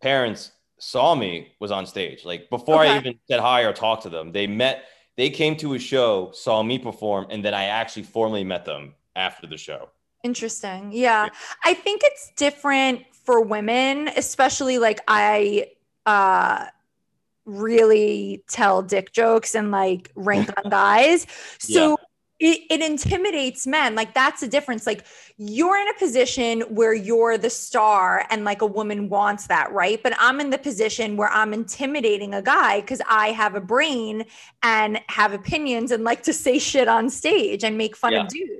parents 0.00 0.52
saw 0.78 1.14
me 1.14 1.52
was 1.60 1.70
on 1.70 1.86
stage. 1.86 2.24
Like 2.24 2.50
before 2.50 2.76
I 2.76 2.96
even 2.96 3.18
said 3.30 3.40
hi 3.40 3.62
or 3.62 3.72
talked 3.72 4.02
to 4.04 4.08
them, 4.08 4.32
they 4.32 4.46
met. 4.46 4.84
They 5.16 5.30
came 5.30 5.56
to 5.56 5.74
a 5.74 5.78
show, 5.80 6.30
saw 6.32 6.62
me 6.62 6.78
perform, 6.78 7.26
and 7.30 7.44
then 7.44 7.52
I 7.52 7.64
actually 7.64 8.04
formally 8.04 8.44
met 8.44 8.64
them 8.64 8.94
after 9.16 9.48
the 9.48 9.56
show. 9.56 9.90
Interesting. 10.22 10.90
Yeah. 10.92 11.24
Yeah. 11.24 11.30
I 11.64 11.74
think 11.74 12.02
it's 12.04 12.30
different 12.36 13.02
for 13.24 13.40
women, 13.40 14.08
especially 14.16 14.78
like 14.78 15.00
I 15.08 15.70
uh 16.06 16.66
really 17.44 18.44
tell 18.48 18.82
dick 18.82 19.12
jokes 19.12 19.54
and 19.54 19.70
like 19.70 20.12
rank 20.14 20.50
on 20.56 20.70
guys. 20.70 21.26
So 21.58 21.96
it, 22.40 22.60
it 22.70 22.80
intimidates 22.80 23.66
men. 23.66 23.94
Like 23.94 24.14
that's 24.14 24.40
the 24.40 24.48
difference. 24.48 24.86
Like 24.86 25.04
you're 25.36 25.76
in 25.76 25.88
a 25.88 25.94
position 25.94 26.60
where 26.62 26.94
you're 26.94 27.36
the 27.36 27.50
star 27.50 28.24
and 28.30 28.44
like 28.44 28.62
a 28.62 28.66
woman 28.66 29.08
wants 29.08 29.48
that, 29.48 29.72
right? 29.72 30.00
But 30.02 30.14
I'm 30.18 30.40
in 30.40 30.50
the 30.50 30.58
position 30.58 31.16
where 31.16 31.28
I'm 31.30 31.52
intimidating 31.52 32.34
a 32.34 32.42
guy 32.42 32.80
because 32.80 33.00
I 33.08 33.28
have 33.32 33.54
a 33.56 33.60
brain 33.60 34.24
and 34.62 35.00
have 35.08 35.32
opinions 35.32 35.90
and 35.90 36.04
like 36.04 36.22
to 36.24 36.32
say 36.32 36.58
shit 36.58 36.86
on 36.88 37.10
stage 37.10 37.64
and 37.64 37.76
make 37.76 37.96
fun 37.96 38.12
Yeah. 38.12 38.22
of 38.22 38.28
dudes. 38.28 38.52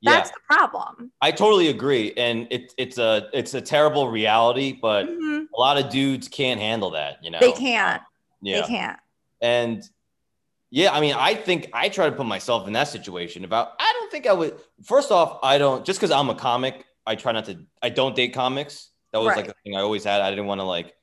Yeah. 0.00 0.14
That's 0.14 0.30
the 0.30 0.40
problem. 0.50 1.12
I 1.20 1.30
totally 1.30 1.68
agree, 1.68 2.12
and 2.16 2.48
it's 2.50 2.74
it's 2.76 2.98
a 2.98 3.28
it's 3.32 3.54
a 3.54 3.60
terrible 3.60 4.08
reality, 4.08 4.72
but 4.72 5.06
Mhm. 5.06 5.46
a 5.56 5.60
lot 5.60 5.78
of 5.78 5.90
dudes 5.90 6.26
can't 6.26 6.58
handle 6.60 6.90
that. 6.90 7.22
You 7.22 7.30
know, 7.30 7.38
They 7.38 7.52
can't. 7.52 8.02
Yeah, 8.40 8.62
They 8.62 8.66
can't. 8.66 8.98
and 9.40 9.80
yeah, 10.74 10.90
I 10.90 11.02
mean, 11.02 11.14
I 11.14 11.34
think 11.34 11.68
I 11.74 11.90
try 11.90 12.08
to 12.08 12.16
put 12.16 12.24
myself 12.24 12.66
in 12.66 12.72
that 12.72 12.88
situation. 12.88 13.44
About 13.44 13.72
I 13.78 13.92
don't 13.92 14.10
think 14.10 14.26
I 14.26 14.32
would. 14.32 14.58
First 14.82 15.12
off, 15.12 15.38
I 15.42 15.58
don't 15.58 15.84
just 15.84 16.00
because 16.00 16.10
I'm 16.10 16.30
a 16.30 16.34
comic. 16.34 16.86
I 17.06 17.14
try 17.14 17.32
not 17.32 17.44
to. 17.44 17.58
I 17.82 17.90
don't 17.90 18.16
date 18.16 18.32
comics. 18.32 18.88
That 19.12 19.18
was 19.18 19.36
like 19.36 19.44
Right. 19.46 19.50
a 19.50 19.54
thing 19.62 19.76
I 19.76 19.80
always 19.80 20.02
had. 20.02 20.22
I 20.22 20.30
didn't 20.30 20.46
want 20.46 20.60
to 20.60 20.64
like 20.64 20.96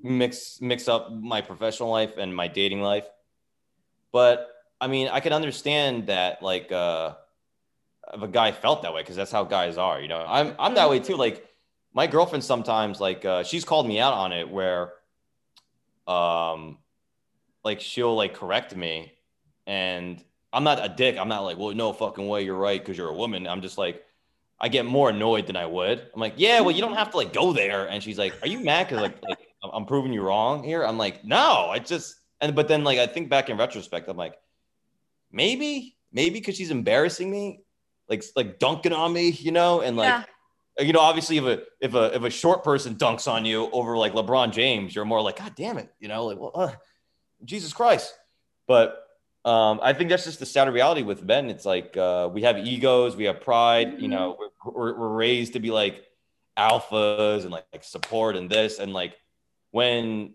mix 0.00 0.60
mix 0.60 0.86
up 0.86 1.10
my 1.12 1.40
professional 1.40 1.90
life 1.90 2.16
and 2.16 2.34
my 2.34 2.46
dating 2.46 2.80
life. 2.80 3.06
But 4.12 4.48
I 4.80 4.86
mean, 4.86 5.08
I 5.08 5.18
can 5.18 5.32
understand 5.32 6.06
that 6.06 6.40
like 6.40 6.70
uh 6.70 7.14
if 8.14 8.22
a 8.22 8.28
guy 8.28 8.52
felt 8.52 8.82
that 8.82 8.94
way 8.94 9.02
because 9.02 9.16
that's 9.16 9.32
how 9.32 9.42
guys 9.42 9.78
are. 9.78 10.00
You 10.00 10.06
know, 10.06 10.24
I'm 10.26 10.54
I'm 10.60 10.74
that 10.76 10.88
way 10.88 11.00
too. 11.00 11.16
Like 11.16 11.44
my 11.92 12.06
girlfriend 12.06 12.44
sometimes 12.44 13.00
like 13.00 13.24
uh, 13.24 13.42
she's 13.42 13.64
called 13.64 13.88
me 13.88 13.98
out 13.98 14.14
on 14.14 14.32
it 14.32 14.48
where 14.48 14.92
um 16.06 16.78
like 17.64 17.80
she'll 17.80 18.14
like 18.14 18.34
correct 18.34 18.74
me 18.74 19.12
and 19.66 20.22
I'm 20.52 20.64
not 20.64 20.84
a 20.84 20.88
dick. 20.88 21.16
I'm 21.16 21.28
not 21.28 21.40
like, 21.40 21.58
well, 21.58 21.74
no 21.74 21.92
fucking 21.92 22.26
way, 22.26 22.42
you're 22.42 22.56
right 22.56 22.80
because 22.80 22.98
you're 22.98 23.08
a 23.08 23.14
woman. 23.14 23.46
I'm 23.46 23.62
just 23.62 23.78
like, 23.78 24.04
I 24.58 24.68
get 24.68 24.84
more 24.84 25.10
annoyed 25.10 25.46
than 25.46 25.56
I 25.56 25.66
would. 25.66 26.06
I'm 26.12 26.20
like, 26.20 26.34
yeah, 26.36 26.60
well, 26.60 26.72
you 26.72 26.80
don't 26.82 26.96
have 26.96 27.10
to 27.10 27.16
like 27.16 27.32
go 27.32 27.52
there. 27.52 27.86
And 27.88 28.02
she's 28.02 28.18
like, 28.18 28.34
are 28.42 28.48
you 28.48 28.60
mad 28.60 28.88
because 28.88 29.00
like, 29.00 29.22
like 29.22 29.38
I'm- 29.62 29.70
I'm 29.72 29.86
proving 29.86 30.12
you 30.12 30.22
wrong 30.22 30.64
here? 30.64 30.84
I'm 30.84 30.98
like, 30.98 31.24
no, 31.24 31.68
I 31.70 31.78
just 31.78 32.16
and 32.40 32.54
but 32.54 32.68
then 32.68 32.84
like 32.84 32.98
I 32.98 33.06
think 33.06 33.28
back 33.28 33.48
in 33.48 33.56
retrospect, 33.56 34.08
I'm 34.08 34.16
like, 34.16 34.34
maybe, 35.30 35.96
maybe 36.12 36.40
because 36.40 36.56
she's 36.56 36.70
embarrassing 36.70 37.30
me, 37.30 37.60
like 38.08 38.24
like 38.36 38.58
dunking 38.58 38.92
on 38.92 39.12
me, 39.12 39.30
you 39.30 39.52
know, 39.52 39.80
and 39.82 39.96
like 39.96 40.26
yeah. 40.78 40.84
you 40.84 40.92
know, 40.92 41.00
obviously 41.00 41.38
if 41.38 41.44
a 41.44 41.62
if 41.80 41.94
a 41.94 42.14
if 42.16 42.22
a 42.22 42.30
short 42.30 42.64
person 42.64 42.96
dunks 42.96 43.30
on 43.30 43.44
you 43.44 43.70
over 43.70 43.96
like 43.96 44.14
LeBron 44.14 44.52
James, 44.52 44.94
you're 44.94 45.04
more 45.04 45.22
like, 45.22 45.38
God 45.38 45.54
damn 45.54 45.78
it, 45.78 45.90
you 46.00 46.08
know, 46.08 46.26
like 46.26 46.38
well, 46.38 46.52
uh, 46.54 46.72
Jesus 47.44 47.72
Christ. 47.72 48.14
But 48.66 49.06
um, 49.44 49.80
I 49.82 49.92
think 49.92 50.10
that's 50.10 50.24
just 50.24 50.38
the 50.38 50.46
sad 50.46 50.72
reality 50.72 51.02
with 51.02 51.22
men. 51.22 51.50
It's 51.50 51.64
like 51.64 51.96
uh, 51.96 52.28
we 52.32 52.42
have 52.42 52.58
egos, 52.58 53.16
we 53.16 53.24
have 53.24 53.40
pride. 53.40 54.00
You 54.00 54.08
know, 54.08 54.36
we're, 54.38 54.72
we're, 54.72 54.98
we're 54.98 55.08
raised 55.08 55.54
to 55.54 55.60
be 55.60 55.70
like 55.70 56.04
alphas 56.58 57.42
and 57.42 57.50
like, 57.50 57.64
like 57.72 57.84
support 57.84 58.36
and 58.36 58.50
this 58.50 58.78
and 58.78 58.92
like 58.92 59.16
when 59.70 60.34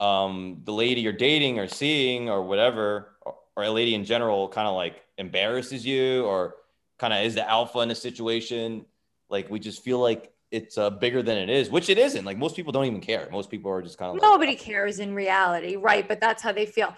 um, 0.00 0.60
the 0.64 0.72
lady 0.72 1.00
you're 1.00 1.12
dating 1.12 1.58
or 1.58 1.68
seeing 1.68 2.28
or 2.28 2.42
whatever, 2.42 3.14
or, 3.22 3.34
or 3.56 3.62
a 3.64 3.70
lady 3.70 3.94
in 3.94 4.04
general, 4.04 4.48
kind 4.48 4.66
of 4.66 4.74
like 4.74 5.02
embarrasses 5.18 5.86
you 5.86 6.24
or 6.24 6.56
kind 6.98 7.12
of 7.12 7.24
is 7.24 7.34
the 7.34 7.48
alpha 7.48 7.78
in 7.80 7.90
a 7.90 7.94
situation 7.94 8.84
like 9.32 9.50
we 9.50 9.58
just 9.58 9.82
feel 9.82 9.98
like 9.98 10.31
it's 10.52 10.76
uh, 10.76 10.90
bigger 10.90 11.22
than 11.22 11.38
it 11.38 11.48
is, 11.48 11.70
which 11.70 11.88
it 11.88 11.98
isn't. 11.98 12.24
Like 12.24 12.38
most 12.38 12.54
people 12.54 12.72
don't 12.72 12.84
even 12.84 13.00
care. 13.00 13.28
Most 13.32 13.50
people 13.50 13.70
are 13.70 13.82
just 13.82 13.98
kind 13.98 14.10
of 14.10 14.14
like, 14.14 14.22
Nobody 14.22 14.54
cares 14.54 14.98
in 14.98 15.14
reality, 15.14 15.76
right? 15.76 16.06
But 16.06 16.20
that's 16.20 16.42
how 16.42 16.52
they 16.52 16.66
feel. 16.66 16.94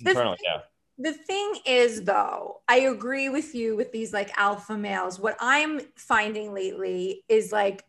the 0.00 0.10
internal, 0.10 0.36
yeah. 0.44 0.60
The 0.98 1.12
thing 1.12 1.54
is, 1.64 2.02
though, 2.02 2.60
I 2.68 2.80
agree 2.80 3.28
with 3.28 3.54
you 3.54 3.76
with 3.76 3.92
these 3.92 4.12
like 4.12 4.36
alpha 4.36 4.76
males. 4.76 5.18
What 5.18 5.36
I'm 5.40 5.80
finding 5.96 6.52
lately 6.52 7.24
is 7.28 7.52
like 7.52 7.84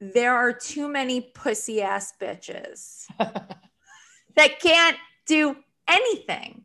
there 0.00 0.34
are 0.34 0.52
too 0.52 0.88
many 0.88 1.20
pussy 1.20 1.80
ass 1.80 2.12
bitches 2.20 3.06
that 3.18 4.60
can't 4.60 4.96
do 5.26 5.56
anything. 5.88 6.64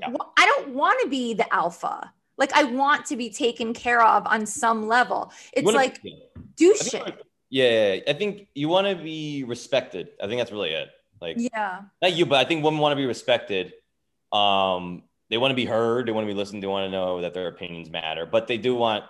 Yeah. 0.00 0.14
I 0.36 0.46
don't 0.46 0.70
want 0.70 1.00
to 1.02 1.08
be 1.08 1.34
the 1.34 1.52
alpha. 1.54 2.12
Like 2.38 2.52
I 2.54 2.64
want 2.64 3.06
to 3.06 3.16
be 3.16 3.30
taken 3.30 3.72
care 3.74 4.02
of 4.02 4.26
on 4.26 4.46
some 4.46 4.88
level. 4.88 5.32
It's 5.52 5.70
like. 5.70 6.00
Do 6.56 6.74
I 6.78 6.84
shit. 6.84 7.26
Yeah, 7.50 7.96
I 8.08 8.12
think 8.14 8.48
you 8.54 8.68
want 8.68 8.86
to 8.86 8.94
be 9.02 9.44
respected. 9.44 10.08
I 10.22 10.26
think 10.26 10.40
that's 10.40 10.52
really 10.52 10.70
it. 10.70 10.88
Like, 11.20 11.36
Yeah. 11.38 11.82
not 12.00 12.14
you, 12.14 12.24
but 12.26 12.38
I 12.40 12.44
think 12.48 12.64
women 12.64 12.80
want 12.80 12.92
to 12.92 12.96
be 12.96 13.06
respected. 13.06 13.74
Um, 14.32 15.04
they 15.28 15.38
want 15.38 15.50
to 15.50 15.54
be 15.54 15.64
heard. 15.66 16.06
They 16.08 16.12
want 16.12 16.26
to 16.26 16.32
be 16.32 16.36
listened. 16.36 16.62
They 16.62 16.66
want 16.66 16.86
to 16.86 16.90
know 16.90 17.20
that 17.20 17.34
their 17.34 17.48
opinions 17.48 17.90
matter. 17.90 18.26
But 18.26 18.46
they 18.46 18.58
do 18.58 18.74
want, 18.74 19.04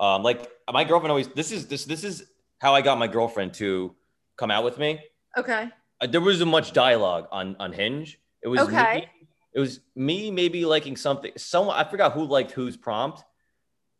um, 0.00 0.22
like 0.22 0.50
my 0.72 0.84
girlfriend 0.84 1.10
always. 1.10 1.28
This 1.28 1.52
is 1.52 1.66
this 1.66 1.84
this 1.84 2.04
is 2.04 2.24
how 2.60 2.74
I 2.74 2.82
got 2.82 2.98
my 2.98 3.06
girlfriend 3.06 3.54
to 3.54 3.94
come 4.36 4.50
out 4.50 4.64
with 4.64 4.78
me. 4.78 5.00
Okay. 5.36 5.70
Uh, 6.00 6.06
there 6.06 6.20
wasn't 6.20 6.50
much 6.50 6.72
dialogue 6.72 7.26
on 7.32 7.56
on 7.58 7.72
Hinge. 7.72 8.18
It 8.42 8.48
was 8.48 8.60
Okay. 8.60 8.94
Me, 8.96 9.28
it 9.54 9.60
was 9.60 9.80
me 9.94 10.30
maybe 10.30 10.64
liking 10.64 10.96
something. 10.96 11.32
Someone 11.36 11.76
I 11.76 11.84
forgot 11.84 12.12
who 12.12 12.24
liked 12.24 12.50
whose 12.52 12.76
prompt, 12.76 13.24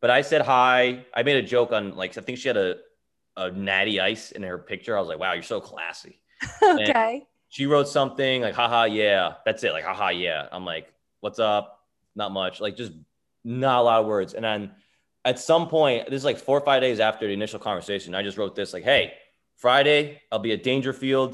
but 0.00 0.10
I 0.10 0.22
said 0.22 0.42
hi. 0.42 1.04
I 1.14 1.22
made 1.22 1.36
a 1.36 1.46
joke 1.46 1.72
on 1.72 1.96
like 1.96 2.16
I 2.16 2.20
think 2.20 2.38
she 2.38 2.48
had 2.48 2.56
a 2.56 2.76
a 3.36 3.50
natty 3.50 4.00
ice 4.00 4.32
in 4.32 4.42
her 4.42 4.58
picture. 4.58 4.96
I 4.96 5.00
was 5.00 5.08
like, 5.08 5.18
wow, 5.18 5.32
you're 5.34 5.42
so 5.42 5.60
classy. 5.60 6.20
okay. 6.62 7.26
She 7.48 7.66
wrote 7.66 7.88
something 7.88 8.42
like, 8.42 8.54
haha, 8.54 8.84
yeah. 8.84 9.34
That's 9.44 9.62
it. 9.62 9.72
Like, 9.72 9.84
haha, 9.84 10.08
yeah. 10.08 10.48
I'm 10.50 10.64
like, 10.64 10.92
what's 11.20 11.38
up? 11.38 11.84
Not 12.14 12.32
much. 12.32 12.60
Like, 12.60 12.76
just 12.76 12.92
not 13.44 13.80
a 13.80 13.82
lot 13.82 14.00
of 14.00 14.06
words. 14.06 14.34
And 14.34 14.44
then 14.44 14.72
at 15.24 15.38
some 15.38 15.68
point, 15.68 16.06
this 16.06 16.18
is 16.18 16.24
like 16.24 16.38
four 16.38 16.56
or 16.56 16.64
five 16.64 16.80
days 16.80 16.98
after 16.98 17.26
the 17.26 17.32
initial 17.32 17.58
conversation, 17.58 18.14
I 18.14 18.22
just 18.22 18.38
wrote 18.38 18.56
this 18.56 18.72
like, 18.72 18.84
hey, 18.84 19.14
Friday, 19.56 20.22
I'll 20.32 20.38
be 20.38 20.52
at 20.52 20.62
Dangerfield, 20.62 21.32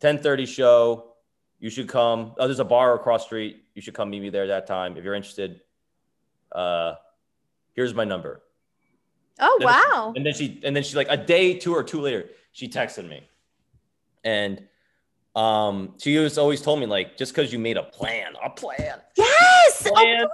1030 0.00 0.46
show. 0.46 1.12
You 1.58 1.70
should 1.70 1.88
come. 1.88 2.34
Oh, 2.38 2.46
there's 2.46 2.60
a 2.60 2.64
bar 2.64 2.94
across 2.94 3.24
street. 3.24 3.64
You 3.74 3.82
should 3.82 3.94
come 3.94 4.10
meet 4.10 4.20
me 4.20 4.30
there 4.30 4.46
that 4.48 4.66
time. 4.66 4.96
If 4.96 5.04
you're 5.04 5.14
interested, 5.14 5.60
uh, 6.52 6.94
here's 7.76 7.94
my 7.94 8.04
number. 8.04 8.42
Oh 9.38 9.56
Then- 9.60 9.68
wow. 9.68 10.12
And 10.16 10.26
then 10.26 10.34
she, 10.34 10.60
and 10.64 10.74
then 10.74 10.82
she 10.82 10.96
like 10.96 11.08
a 11.10 11.16
day, 11.16 11.58
two 11.58 11.74
or 11.74 11.84
two 11.84 12.00
later, 12.00 12.30
she 12.52 12.68
texted 12.68 13.08
me, 13.08 13.28
and 14.24 14.62
um, 15.34 15.92
she 15.98 16.16
was 16.16 16.38
always 16.38 16.62
told 16.62 16.80
me 16.80 16.86
like, 16.86 17.18
just 17.18 17.34
because 17.34 17.52
you 17.52 17.58
made 17.58 17.76
a 17.76 17.82
plan, 17.82 18.32
a 18.42 18.48
plan, 18.48 18.98
Yes. 19.16 19.84
a 19.86 19.90
Plan. 19.90 20.16
plan! 20.16 20.28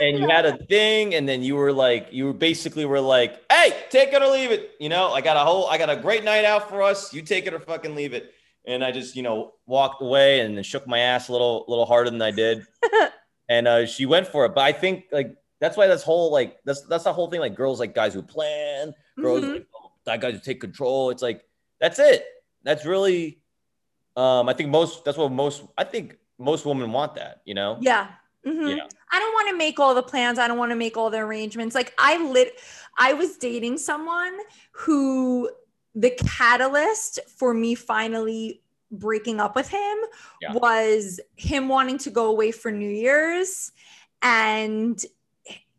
and 0.00 0.18
you 0.18 0.26
had 0.28 0.44
a 0.44 0.56
thing, 0.66 1.14
and 1.14 1.28
then 1.28 1.42
you 1.44 1.54
were 1.54 1.72
like, 1.72 2.08
you 2.10 2.24
were 2.24 2.32
basically 2.32 2.84
were 2.84 3.00
like, 3.00 3.40
hey, 3.52 3.72
take 3.90 4.12
it 4.12 4.20
or 4.20 4.26
leave 4.26 4.50
it. 4.50 4.72
You 4.80 4.88
know, 4.88 5.12
I 5.12 5.20
got 5.20 5.36
a 5.36 5.40
whole, 5.40 5.68
I 5.68 5.78
got 5.78 5.90
a 5.90 5.96
great 5.96 6.24
night 6.24 6.44
out 6.44 6.68
for 6.68 6.82
us. 6.82 7.14
You 7.14 7.22
take 7.22 7.46
it 7.46 7.54
or 7.54 7.60
fucking 7.60 7.94
leave 7.94 8.12
it. 8.12 8.32
And 8.66 8.82
I 8.84 8.90
just, 8.90 9.14
you 9.14 9.22
know, 9.22 9.52
walked 9.66 10.02
away 10.02 10.40
and 10.40 10.56
then 10.56 10.64
shook 10.64 10.88
my 10.88 10.98
ass 10.98 11.28
a 11.28 11.32
little, 11.32 11.64
little 11.68 11.86
harder 11.86 12.10
than 12.10 12.20
I 12.22 12.32
did. 12.32 12.66
and 13.48 13.68
uh, 13.68 13.86
she 13.86 14.06
went 14.06 14.26
for 14.26 14.44
it. 14.46 14.54
But 14.56 14.62
I 14.62 14.72
think 14.72 15.04
like 15.12 15.36
that's 15.62 15.76
why 15.76 15.86
this 15.86 16.02
whole 16.02 16.32
like 16.32 16.58
that's 16.64 16.80
that's 16.82 17.04
the 17.04 17.12
whole 17.12 17.30
thing. 17.30 17.38
Like 17.40 17.54
girls 17.54 17.78
like 17.78 17.94
guys 17.94 18.12
who 18.12 18.20
plan, 18.20 18.92
girls 19.16 19.44
Mhm. 19.44 19.52
like 19.54 19.66
oh, 19.76 19.92
that 20.04 20.20
guys 20.20 20.34
who 20.34 20.40
take 20.40 20.60
control. 20.60 21.10
It's 21.10 21.22
like 21.22 21.44
that's 21.80 21.98
it. 22.00 22.26
That's 22.64 22.84
really, 22.84 23.40
um, 24.16 24.48
I 24.48 24.52
think 24.54 24.70
most. 24.70 25.04
That's 25.04 25.16
what 25.16 25.30
most. 25.32 25.62
I 25.78 25.84
think 25.84 26.18
most 26.38 26.66
women 26.66 26.90
want 26.92 27.14
that. 27.14 27.40
You 27.44 27.54
know. 27.54 27.78
Yeah. 27.80 28.08
Mhm. 28.44 28.76
Yeah. 28.76 28.86
I 29.12 29.18
don't 29.20 29.32
want 29.34 29.48
to 29.50 29.56
make 29.56 29.78
all 29.78 29.94
the 29.94 30.02
plans. 30.02 30.38
I 30.40 30.48
don't 30.48 30.58
want 30.58 30.70
to 30.72 30.76
make 30.76 30.96
all 30.96 31.10
the 31.10 31.18
arrangements. 31.18 31.74
Like 31.76 31.94
I 31.96 32.18
lit 32.18 32.60
I 32.98 33.12
was 33.12 33.36
dating 33.36 33.78
someone 33.78 34.36
who 34.72 35.48
the 35.94 36.10
catalyst 36.10 37.20
for 37.38 37.54
me 37.54 37.74
finally 37.76 38.62
breaking 38.90 39.40
up 39.40 39.54
with 39.54 39.68
him 39.68 39.98
Yeah. 40.40 40.52
was 40.54 41.20
him 41.36 41.68
wanting 41.68 41.98
to 41.98 42.10
go 42.10 42.26
away 42.26 42.50
for 42.50 42.70
New 42.72 42.90
Year's 42.90 43.70
and 44.22 45.02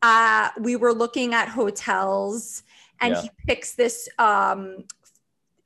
uh 0.03 0.49
we 0.59 0.75
were 0.75 0.93
looking 0.93 1.33
at 1.33 1.47
hotels 1.47 2.61
and 3.01 3.15
Yeah. 3.15 3.21
he 3.23 3.29
picks 3.47 3.73
this 3.73 4.07
um 4.19 4.83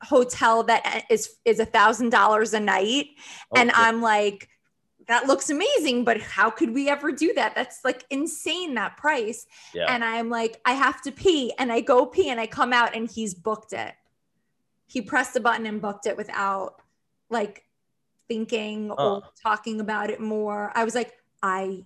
hotel 0.03 0.63
that 0.63 1.05
is 1.09 1.35
is 1.43 1.59
a 1.59 1.65
thousand 1.65 2.09
dollars 2.11 2.53
a 2.53 2.59
night 2.59 3.07
and 3.55 3.71
I'm 3.73 4.01
like, 4.01 4.47
that 5.07 5.25
looks 5.25 5.49
amazing, 5.49 6.03
but 6.03 6.19
how 6.21 6.49
could 6.51 6.71
we 6.73 6.89
ever 6.89 7.11
do 7.13 7.33
that? 7.33 7.55
That's 7.55 7.79
like 7.83 8.05
insane, 8.09 8.75
that 8.75 8.97
price. 8.97 9.47
yeah. 9.73 9.85
And 9.87 10.03
I'm 10.03 10.29
like, 10.29 10.59
I 10.65 10.73
have 10.73 11.01
to 11.03 11.11
pee. 11.13 11.53
And 11.57 11.71
I 11.71 11.79
go 11.79 12.05
pee 12.05 12.29
and 12.29 12.39
I 12.41 12.45
come 12.45 12.73
out 12.73 12.93
and 12.93 13.09
he's 13.09 13.33
booked 13.33 13.71
it. 13.71 13.93
He 14.85 15.01
pressed 15.01 15.35
a 15.37 15.39
button 15.39 15.65
and 15.65 15.81
booked 15.81 16.05
it 16.07 16.17
without 16.17 16.81
like 17.29 17.63
thinking 18.27 18.89
Huh. 18.89 18.95
or 19.15 19.23
talking 19.41 19.79
about 19.79 20.09
it 20.09 20.19
more. 20.19 20.71
I 20.75 20.83
was 20.83 20.93
like, 20.93 21.13
I 21.41 21.85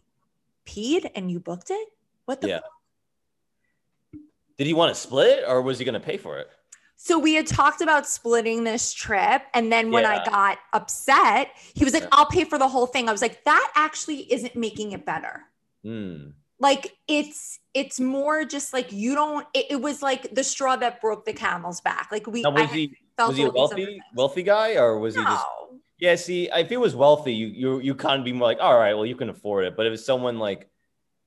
peed 0.65 1.09
and 1.15 1.29
you 1.31 1.39
booked 1.39 1.69
it? 1.69 1.87
What 2.31 2.39
the 2.39 2.47
Yeah. 2.47 2.59
fuck? 2.61 4.21
Did 4.57 4.65
he 4.65 4.73
want 4.73 4.95
to 4.95 4.99
split 4.99 5.39
it 5.39 5.43
or 5.45 5.61
was 5.61 5.79
he 5.79 5.83
going 5.83 5.95
to 5.95 5.99
pay 5.99 6.15
for 6.15 6.37
it? 6.39 6.47
So 6.95 7.19
we 7.19 7.33
had 7.33 7.45
talked 7.45 7.81
about 7.81 8.07
splitting 8.07 8.63
this 8.63 8.93
trip. 8.93 9.41
And 9.53 9.69
then 9.69 9.91
when 9.91 10.05
I 10.05 10.23
got 10.23 10.59
upset, 10.71 11.49
he 11.73 11.83
was 11.83 11.93
like, 11.93 12.03
Yeah. 12.03 12.09
I'll 12.13 12.27
pay 12.27 12.45
for 12.45 12.57
the 12.57 12.69
whole 12.69 12.85
thing. 12.85 13.09
I 13.09 13.11
was 13.11 13.21
like, 13.21 13.43
that 13.43 13.71
actually 13.75 14.31
isn't 14.31 14.55
making 14.55 14.93
it 14.93 15.05
better. 15.05 15.43
Hmm. 15.83 16.29
like 16.59 16.95
it's 17.07 17.59
it's 17.73 17.99
more 17.99 18.45
just 18.45 18.71
like 18.71 18.91
you 18.91 19.15
don't 19.15 19.47
it, 19.55 19.65
it 19.71 19.81
was 19.81 20.03
like 20.03 20.33
the 20.35 20.43
straw 20.43 20.75
that 20.75 21.01
broke 21.01 21.25
the 21.25 21.33
camel's 21.33 21.81
back 21.81 22.09
like 22.11 22.27
we 22.27 22.43
Now, 22.43 22.51
was 22.51 22.69
he 22.71 22.95
felt 23.17 23.29
was 23.29 23.37
he 23.37 23.43
a 23.43 23.49
all 23.49 23.67
these 23.67 23.73
other 23.73 23.81
wealthy 23.81 24.01
wealthy 24.15 24.43
guy 24.43 24.75
or 24.75 24.99
was 24.99 25.15
he 25.15 25.23
just 25.23 25.43
no 25.71 25.79
Yeah, 25.97 26.15
see, 26.15 26.49
if 26.51 26.69
he 26.69 26.77
was 26.77 26.95
wealthy, 26.95 27.33
you 27.33 27.47
you 27.47 27.79
you 27.79 27.95
kind 27.95 28.19
of 28.19 28.25
be 28.25 28.33
more 28.33 28.47
like, 28.47 28.59
all 28.59 28.77
right, 28.77 28.93
well, 28.95 29.05
you 29.05 29.15
can 29.15 29.29
afford 29.29 29.65
it. 29.65 29.75
But 29.77 29.85
if 29.85 29.93
it's 29.93 30.05
someone 30.05 30.39
like, 30.39 30.69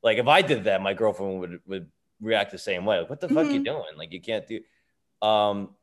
like 0.05 0.19
if 0.19 0.29
I 0.29 0.41
did 0.43 0.63
that, 0.65 0.81
my 0.83 0.95
girlfriend 0.95 1.41
would 1.41 1.61
would 1.67 1.87
react 2.21 2.53
the 2.53 2.59
same 2.59 2.85
way. 2.85 3.01
Like, 3.01 3.11
what 3.11 3.21
the 3.21 3.29
fuck 3.29 3.47
you 3.51 3.61
Mhm. 3.61 3.65
doing? 3.65 3.95
Like, 3.97 4.13
you 4.13 4.21
can't 4.21 4.47
do. 4.47 4.61
Um, 5.27 5.75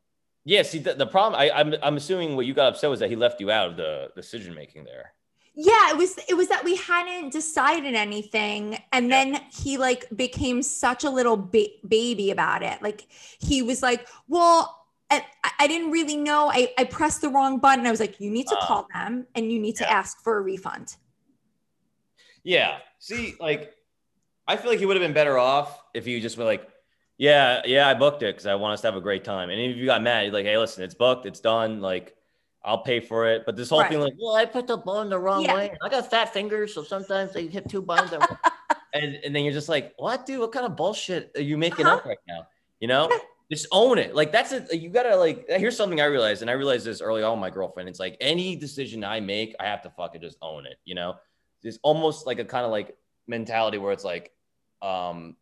yeah. 0.46 0.62
See, 0.64 0.80
the, 0.80 0.94
the 0.94 1.06
problem, 1.08 1.40
I, 1.40 1.52
I'm 1.52 1.76
I'm 1.84 1.98
assuming 1.98 2.36
what 2.38 2.46
you 2.46 2.54
got 2.54 2.68
upset 2.74 2.90
was 2.90 3.00
that 3.02 3.10
he 3.10 3.18
left 3.18 3.42
you 3.42 3.52
out 3.52 3.70
of 3.72 3.76
the 3.78 4.12
decision 4.16 4.54
making 4.56 4.84
there. 4.86 5.08
yeah 5.54 5.92
it 5.92 5.98
was 5.98 6.12
it 6.32 6.36
was 6.42 6.48
that 6.54 6.64
we 6.64 6.76
hadn't 6.78 7.30
decided 7.42 7.94
anything 8.08 8.64
and 8.94 9.04
Yeah. 9.10 9.16
then 9.16 9.28
he 9.62 9.72
like 9.88 10.02
became 10.26 10.64
such 10.64 11.04
a 11.04 11.10
little 11.18 11.36
ba- 11.54 11.76
baby 11.98 12.28
about 12.32 12.62
it 12.72 12.78
like 12.88 13.02
he 13.50 13.58
was 13.70 13.80
like 13.90 14.02
well 14.36 14.58
I, 15.16 15.18
I 15.64 15.66
didn't 15.72 15.92
really 15.98 16.16
know 16.30 16.42
I, 16.60 16.62
I 16.82 16.84
pressed 16.98 17.20
the 17.26 17.28
wrong 17.36 17.54
button 17.66 17.84
i 17.86 17.92
was 17.92 18.00
like 18.06 18.16
you 18.24 18.32
need 18.38 18.48
to 18.54 18.58
Ah. 18.62 18.66
call 18.68 18.84
them 18.96 19.12
and 19.36 19.52
you 19.52 19.60
need 19.66 19.76
to 19.84 19.88
ask 20.00 20.24
for 20.24 20.34
a 20.38 20.42
refund 20.54 20.88
Yeah. 22.44 22.78
See, 23.00 23.36
like, 23.40 23.74
I 24.52 24.58
feel 24.58 24.70
like 24.70 24.80
he 24.80 24.86
would 24.86 24.98
have 24.98 25.04
been 25.04 25.14
better 25.14 25.38
off 25.38 25.82
if 25.94 26.06
he 26.06 26.20
just 26.20 26.38
were 26.38 26.44
like, 26.44 26.68
yeah, 27.18 27.62
yeah, 27.66 27.88
I 27.88 27.94
booked 27.94 28.22
it 28.24 28.34
because 28.36 28.46
I 28.46 28.56
want 28.56 28.74
us 28.74 28.82
to 28.82 28.88
have 28.88 28.96
a 28.96 29.02
great 29.02 29.24
time. 29.24 29.50
And 29.50 29.60
if 29.62 29.78
you 29.78 29.86
got 29.86 30.02
mad, 30.02 30.26
you're 30.26 30.34
like, 30.34 30.46
hey, 30.46 30.58
listen, 30.58 30.84
it's 30.84 30.94
booked, 30.96 31.26
it's 31.26 31.40
done. 31.40 31.80
Like, 31.80 32.16
I'll 32.64 32.84
pay 32.84 33.00
for 33.00 33.28
it. 33.28 33.44
But 33.46 33.56
this 33.56 33.70
whole 33.70 33.80
Right. 33.80 33.90
thing, 33.90 34.02
like, 34.02 34.14
Well, 34.20 34.36
I 34.36 34.46
put 34.46 34.68
the 34.68 34.78
button 34.78 35.10
the 35.10 35.20
wrong 35.20 35.44
Yeah. 35.44 35.54
way. 35.54 35.72
I 35.82 35.90
got 35.90 36.10
fat 36.10 36.34
fingers, 36.34 36.74
so 36.74 36.84
sometimes 36.84 37.34
they 37.34 37.48
hit 37.48 37.70
two 37.70 37.82
once. 37.82 38.12
and, 38.94 39.16
and 39.24 39.34
then 39.36 39.44
you're 39.44 39.54
just 39.54 39.70
like, 39.70 39.94
what, 39.98 40.26
dude? 40.26 40.40
What 40.40 40.52
kind 40.52 40.66
of 40.66 40.76
bullshit 40.76 41.32
are 41.36 41.42
you 41.42 41.58
making 41.58 41.86
Uh-huh. 41.88 41.98
up 41.98 42.06
right 42.06 42.18
now? 42.28 42.48
You 42.82 42.88
know, 42.88 43.10
just 43.52 43.68
own 43.72 43.98
it. 44.00 44.16
Like 44.16 44.32
that's 44.32 44.52
it. 44.52 44.74
You 44.74 44.90
gotta 44.90 45.16
like. 45.16 45.46
Here's 45.48 45.78
something 45.78 46.02
I 46.02 46.06
realized, 46.06 46.42
and 46.42 46.50
I 46.50 46.54
realized 46.54 46.86
this 46.86 47.00
early 47.02 47.22
on 47.22 47.34
with 47.34 47.42
my 47.42 47.50
girlfriend. 47.52 47.88
It's 47.88 48.00
like 48.00 48.18
any 48.20 48.56
decision 48.56 49.04
I 49.04 49.20
make, 49.20 49.56
I 49.60 49.66
have 49.66 49.82
to 49.84 49.92
fucking 49.92 50.22
just 50.22 50.38
own 50.42 50.66
it. 50.66 50.78
You 50.86 50.96
know, 50.96 51.16
it's 51.64 51.78
almost 51.84 52.26
like 52.26 52.40
a 52.40 52.46
kind 52.46 52.66
of 52.66 52.72
like 52.72 52.98
mentality 53.28 53.78
where 53.78 53.94
it's 53.94 54.04
like, 54.04 54.32
um, 54.82 55.36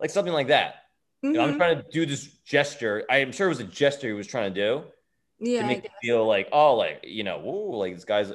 like 0.00 0.10
something 0.10 0.32
like 0.32 0.48
that. 0.48 0.84
You 1.22 1.32
know, 1.32 1.42
I'm 1.42 1.56
trying 1.56 1.78
to 1.78 1.84
do 1.90 2.06
this 2.06 2.26
gesture. 2.44 3.04
I 3.10 3.18
am 3.18 3.32
sure 3.32 3.46
it 3.46 3.50
was 3.50 3.60
a 3.60 3.64
gesture 3.64 4.06
he 4.08 4.14
was 4.14 4.26
trying 4.26 4.54
to 4.54 4.60
do 4.60 4.84
yeah 5.40 5.62
to 5.62 5.66
make 5.66 5.84
you 5.84 5.90
feel 6.02 6.26
like, 6.26 6.48
oh, 6.52 6.74
like 6.74 7.00
you 7.04 7.24
know, 7.24 7.38
woo, 7.38 7.76
like 7.76 7.94
this 7.94 8.04
guy's. 8.04 8.32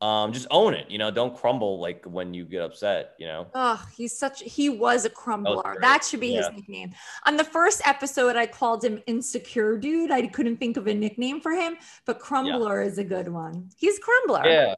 Um, 0.00 0.32
just 0.32 0.46
own 0.52 0.74
it. 0.74 0.88
You 0.92 0.98
know, 0.98 1.10
don't 1.10 1.36
crumble 1.36 1.80
like 1.80 2.04
when 2.04 2.32
you 2.32 2.44
get 2.44 2.62
upset. 2.62 3.14
You 3.18 3.26
know. 3.26 3.48
Oh, 3.52 3.84
he's 3.96 4.16
such 4.16 4.40
he 4.42 4.68
was 4.68 5.04
a 5.04 5.10
crumbler. 5.10 5.76
That 5.80 6.04
should 6.04 6.20
be 6.20 6.34
his 6.34 6.48
nickname. 6.54 6.94
On 7.26 7.36
the 7.36 7.42
first 7.42 7.82
episode, 7.84 8.36
I 8.36 8.46
called 8.46 8.84
him 8.84 9.02
insecure 9.08 9.76
dude. 9.76 10.12
I 10.12 10.28
couldn't 10.28 10.58
think 10.58 10.76
of 10.76 10.86
a 10.86 10.94
nickname 10.94 11.40
for 11.40 11.50
him, 11.50 11.78
but 12.06 12.20
crumbler 12.20 12.80
is 12.80 12.98
a 12.98 13.04
good 13.04 13.28
one. 13.28 13.70
He's 13.76 13.98
crumbler. 13.98 14.48
Yeah, 14.48 14.74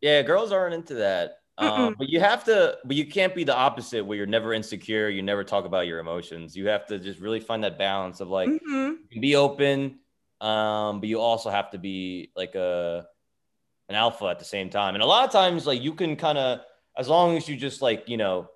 yeah. 0.00 0.22
Girls 0.22 0.50
aren't 0.50 0.72
into 0.72 0.94
that. 0.94 1.40
Um, 1.56 1.94
but 1.98 2.08
you 2.08 2.18
have 2.20 2.42
to, 2.44 2.78
but 2.84 2.96
you 2.96 3.06
can't 3.06 3.34
be 3.34 3.44
the 3.44 3.54
opposite 3.54 4.04
where 4.04 4.16
you're 4.16 4.26
never 4.26 4.52
insecure. 4.54 5.08
You 5.08 5.22
never 5.22 5.44
talk 5.44 5.64
about 5.64 5.86
your 5.86 6.00
emotions. 6.00 6.56
You 6.56 6.66
have 6.68 6.84
to 6.86 6.98
just 6.98 7.20
really 7.20 7.40
find 7.40 7.62
that 7.62 7.78
balance 7.78 8.20
of 8.20 8.28
like 8.28 8.50
Mhm. 8.50 9.08
can 9.10 9.20
be 9.20 9.36
open, 9.36 10.00
um, 10.40 11.00
but 11.00 11.08
you 11.08 11.20
also 11.20 11.50
have 11.50 11.70
to 11.70 11.78
be 11.78 12.32
like 12.34 12.54
a 12.56 13.06
an 13.88 13.94
alpha 13.94 14.24
at 14.26 14.38
the 14.38 14.44
same 14.44 14.70
time. 14.70 14.94
And 14.94 15.02
a 15.02 15.06
lot 15.06 15.24
of 15.24 15.30
times, 15.30 15.66
like 15.66 15.80
you 15.82 15.94
can 15.94 16.16
kind 16.16 16.38
of, 16.38 16.60
as 16.96 17.08
long 17.08 17.36
as 17.36 17.48
you 17.48 17.56
just 17.56 17.82
like 17.82 18.08
you 18.08 18.16
know, 18.16 18.48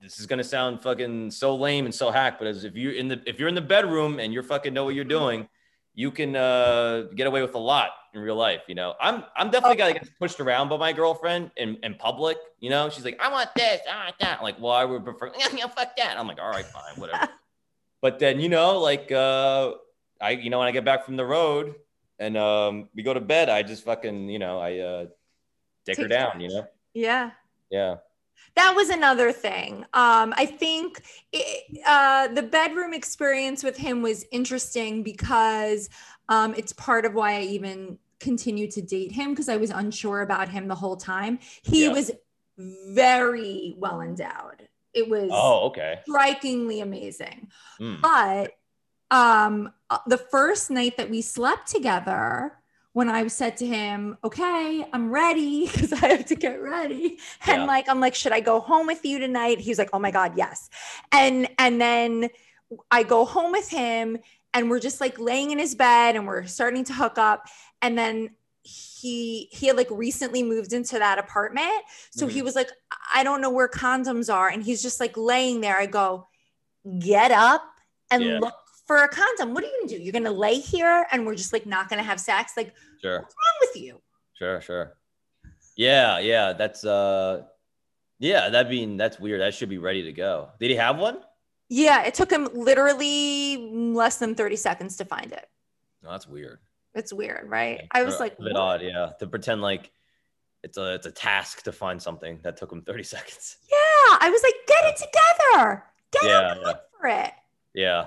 this 0.00 0.18
is 0.18 0.26
gonna 0.26 0.42
sound 0.44 0.82
fucking 0.82 1.30
so 1.30 1.54
lame 1.54 1.84
and 1.84 1.94
so 1.94 2.10
hack, 2.10 2.38
but 2.38 2.48
as 2.48 2.64
if 2.64 2.74
you're 2.74 2.92
in 2.94 3.08
the 3.08 3.22
if 3.26 3.38
you're 3.38 3.48
in 3.48 3.54
the 3.54 3.60
bedroom 3.60 4.18
and 4.18 4.32
you're 4.32 4.42
fucking 4.42 4.74
know 4.74 4.84
what 4.84 4.94
you're 4.94 5.04
doing, 5.04 5.48
you 5.94 6.10
can 6.10 6.36
uh, 6.36 7.02
get 7.14 7.26
away 7.26 7.42
with 7.42 7.54
a 7.54 7.58
lot 7.58 7.90
in 8.14 8.20
real 8.20 8.36
life. 8.36 8.62
You 8.68 8.74
know, 8.74 8.94
I'm 9.00 9.24
I'm 9.36 9.50
definitely 9.50 9.76
gonna 9.76 9.92
get 9.94 10.08
pushed 10.18 10.40
around 10.40 10.68
by 10.68 10.76
my 10.76 10.92
girlfriend 10.92 11.50
in, 11.56 11.76
in 11.82 11.94
public. 11.94 12.36
You 12.60 12.70
know, 12.70 12.88
she's 12.90 13.04
like, 13.04 13.18
I 13.20 13.30
want 13.30 13.50
this, 13.56 13.80
I 13.90 14.04
want 14.04 14.18
that. 14.20 14.38
I'm 14.38 14.42
like, 14.44 14.60
well, 14.60 14.72
I 14.72 14.84
would 14.84 15.04
prefer, 15.04 15.32
yeah, 15.38 15.48
yeah, 15.54 15.66
fuck 15.68 15.96
that. 15.96 16.16
I'm 16.18 16.26
like, 16.26 16.40
all 16.40 16.50
right, 16.50 16.64
fine, 16.66 16.94
whatever. 16.96 17.28
but 18.00 18.18
then 18.18 18.40
you 18.40 18.48
know, 18.48 18.78
like 18.78 19.10
uh, 19.12 19.72
I, 20.20 20.30
you 20.30 20.50
know, 20.50 20.58
when 20.58 20.68
I 20.68 20.72
get 20.72 20.84
back 20.84 21.04
from 21.04 21.16
the 21.16 21.24
road 21.24 21.74
and 22.18 22.36
um, 22.36 22.88
we 22.94 23.02
go 23.02 23.14
to 23.14 23.20
bed, 23.20 23.48
I 23.48 23.62
just 23.62 23.84
fucking, 23.84 24.28
you 24.28 24.38
know, 24.38 24.58
I 24.58 24.78
uh, 24.78 25.06
take 25.86 25.98
her 25.98 26.08
down. 26.08 26.32
charge. 26.32 26.42
You 26.42 26.48
know, 26.48 26.66
Yeah. 26.94 27.30
yeah. 27.70 27.96
That 28.56 28.74
was 28.74 28.90
another 28.90 29.32
thing. 29.32 29.84
Um, 29.94 30.34
I 30.36 30.46
think 30.46 31.02
it, 31.32 31.80
uh, 31.86 32.28
the 32.28 32.42
bedroom 32.42 32.92
experience 32.92 33.62
with 33.62 33.76
him 33.76 34.02
was 34.02 34.24
interesting 34.32 35.02
because 35.02 35.88
um, 36.28 36.54
it's 36.56 36.72
part 36.72 37.04
of 37.04 37.14
why 37.14 37.36
I 37.36 37.42
even 37.42 37.98
continued 38.18 38.70
to 38.72 38.82
date 38.82 39.12
him 39.12 39.30
because 39.30 39.48
I 39.48 39.56
was 39.56 39.70
unsure 39.70 40.20
about 40.22 40.48
him 40.48 40.68
the 40.68 40.74
whole 40.74 40.96
time. 40.96 41.38
He 41.62 41.84
Yeah. 41.84 41.92
was 41.92 42.10
very 42.58 43.74
well 43.78 44.00
endowed. 44.00 44.68
It 44.92 45.08
was 45.08 45.30
Oh, 45.32 45.66
okay. 45.68 46.00
strikingly 46.02 46.80
amazing. 46.80 47.48
Mm. 47.80 48.02
But 48.02 48.52
um, 49.10 49.72
uh, 49.88 49.98
the 50.06 50.18
first 50.18 50.70
night 50.70 50.96
that 50.96 51.08
we 51.10 51.22
slept 51.22 51.68
together, 51.68 52.59
when 53.00 53.08
I 53.08 53.26
said 53.28 53.56
to 53.56 53.66
him, 53.66 54.18
"Okay, 54.22 54.84
I'm 54.92 55.10
ready," 55.10 55.66
because 55.72 55.90
I 55.94 56.08
have 56.08 56.26
to 56.26 56.34
get 56.34 56.60
ready, 56.60 57.18
and 57.46 57.62
Yeah. 57.62 57.64
like 57.64 57.88
I'm 57.88 57.98
like, 57.98 58.14
"Should 58.14 58.32
I 58.32 58.40
go 58.40 58.60
home 58.60 58.86
with 58.86 59.06
you 59.06 59.18
tonight?" 59.18 59.58
He's 59.58 59.78
like, 59.78 59.88
"Oh 59.94 59.98
my 59.98 60.10
god, 60.10 60.32
yes," 60.36 60.68
and 61.10 61.48
and 61.58 61.80
then 61.80 62.28
I 62.90 63.02
go 63.02 63.24
home 63.24 63.52
with 63.52 63.70
him, 63.70 64.18
and 64.52 64.68
we're 64.68 64.80
just 64.80 65.00
like 65.00 65.18
laying 65.18 65.50
in 65.50 65.58
his 65.58 65.74
bed, 65.74 66.14
and 66.14 66.26
we're 66.26 66.44
starting 66.44 66.84
to 66.84 66.92
hook 66.92 67.16
up, 67.16 67.48
and 67.80 67.96
then 67.96 68.36
he 68.62 69.48
he 69.50 69.68
had 69.68 69.76
like 69.78 69.90
recently 69.90 70.42
moved 70.42 70.74
into 70.74 70.98
that 70.98 71.18
apartment. 71.18 71.82
So 72.10 72.26
he 72.26 72.40
mm. 72.40 72.44
was 72.44 72.54
like 72.54 72.70
i 73.14 73.24
don't 73.24 73.40
know 73.40 73.50
where 73.50 73.68
condoms 73.68 74.32
are. 74.32 74.48
And 74.50 74.62
he's 74.62 74.82
just 74.82 75.00
like 75.00 75.16
laying 75.16 75.62
there. 75.62 75.78
I 75.78 75.86
go 75.86 76.28
get 76.98 77.30
up 77.30 77.62
and 78.10 78.22
Yeah. 78.22 78.38
look 78.40 78.54
for 78.90 79.04
a 79.04 79.08
condom 79.08 79.54
what 79.54 79.62
are 79.62 79.68
you 79.68 79.72
gonna 79.80 79.88
do 79.96 80.02
you're 80.02 80.12
gonna 80.12 80.32
lay 80.32 80.56
here 80.58 81.06
and 81.12 81.24
we're 81.24 81.36
just 81.36 81.52
like 81.52 81.64
not 81.64 81.88
gonna 81.88 82.02
have 82.02 82.18
sex 82.18 82.54
like 82.56 82.74
Sure. 83.00 83.20
what's 83.20 83.34
wrong 83.36 83.56
with 83.60 83.76
you 83.80 84.00
Sure, 84.34 84.60
sure. 84.60 84.96
Yeah, 85.76 86.18
yeah. 86.18 86.54
That's 86.54 86.84
uh 86.84 87.42
yeah, 88.18 88.48
that 88.48 88.68
being 88.68 88.96
that's 88.96 89.20
weird. 89.20 89.40
That 89.42 89.54
should 89.54 89.68
be 89.68 89.78
ready 89.78 90.02
to 90.04 90.12
go. 90.12 90.48
Did 90.58 90.70
he 90.70 90.76
have 90.76 90.98
one? 90.98 91.18
yeah 91.68 92.02
it 92.02 92.14
took 92.14 92.32
him 92.32 92.48
literally 92.52 93.70
less 93.94 94.16
than 94.18 94.34
30 94.34 94.56
seconds 94.56 94.96
to 94.96 95.04
find 95.04 95.30
it 95.32 95.46
No, 96.02 96.10
that's 96.10 96.26
weird. 96.26 96.58
it's 96.96 97.12
weird 97.12 97.48
right 97.48 97.86
i 97.92 98.02
was 98.02 98.18
like 98.18 98.32
a 98.40 98.42
bit 98.42 98.54
what? 98.54 98.60
odd, 98.60 98.82
yeah. 98.82 99.10
To 99.20 99.26
pretend 99.28 99.62
like 99.62 99.92
it's 100.64 100.78
a 100.78 100.94
it's 100.94 101.06
a 101.06 101.12
task 101.12 101.62
to 101.64 101.72
find 101.72 102.02
something 102.02 102.40
that 102.42 102.56
took 102.56 102.72
him 102.72 102.82
30 102.82 103.02
seconds. 103.14 103.56
yeah 103.70 104.16
i 104.20 104.28
was 104.30 104.42
like 104.42 104.54
get 104.66 104.84
it 104.90 104.96
together 104.96 105.84
get 106.12 106.24
Yeah, 106.24 106.54
yeah. 106.64 106.72
for 106.98 107.06
it 107.08 107.32
Yeah. 107.74 108.06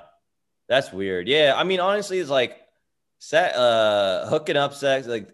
That's 0.73 0.91
weird. 0.91 1.27
Yeah. 1.27 1.53
I 1.55 1.63
mean, 1.63 1.79
honestly, 1.79 2.17
it's 2.17 2.31
like 2.31 2.57
set 3.19 3.55
uh 3.55 4.25
hooking 4.27 4.57
up 4.57 4.73
sex, 4.73 5.05
like 5.05 5.29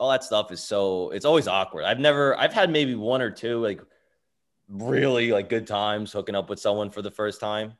all 0.00 0.10
that 0.10 0.24
stuff 0.24 0.50
is 0.50 0.60
so 0.60 1.10
it's 1.10 1.24
always 1.24 1.46
awkward. 1.46 1.84
I've 1.84 2.00
never 2.00 2.36
I've 2.36 2.52
had 2.52 2.68
maybe 2.68 2.96
one 2.96 3.22
or 3.22 3.30
two 3.30 3.60
like 3.60 3.80
really 4.68 5.30
like 5.30 5.48
good 5.48 5.68
times 5.68 6.10
hooking 6.12 6.34
up 6.34 6.50
with 6.50 6.58
someone 6.58 6.90
for 6.90 7.00
the 7.00 7.12
first 7.12 7.38
time. 7.40 7.74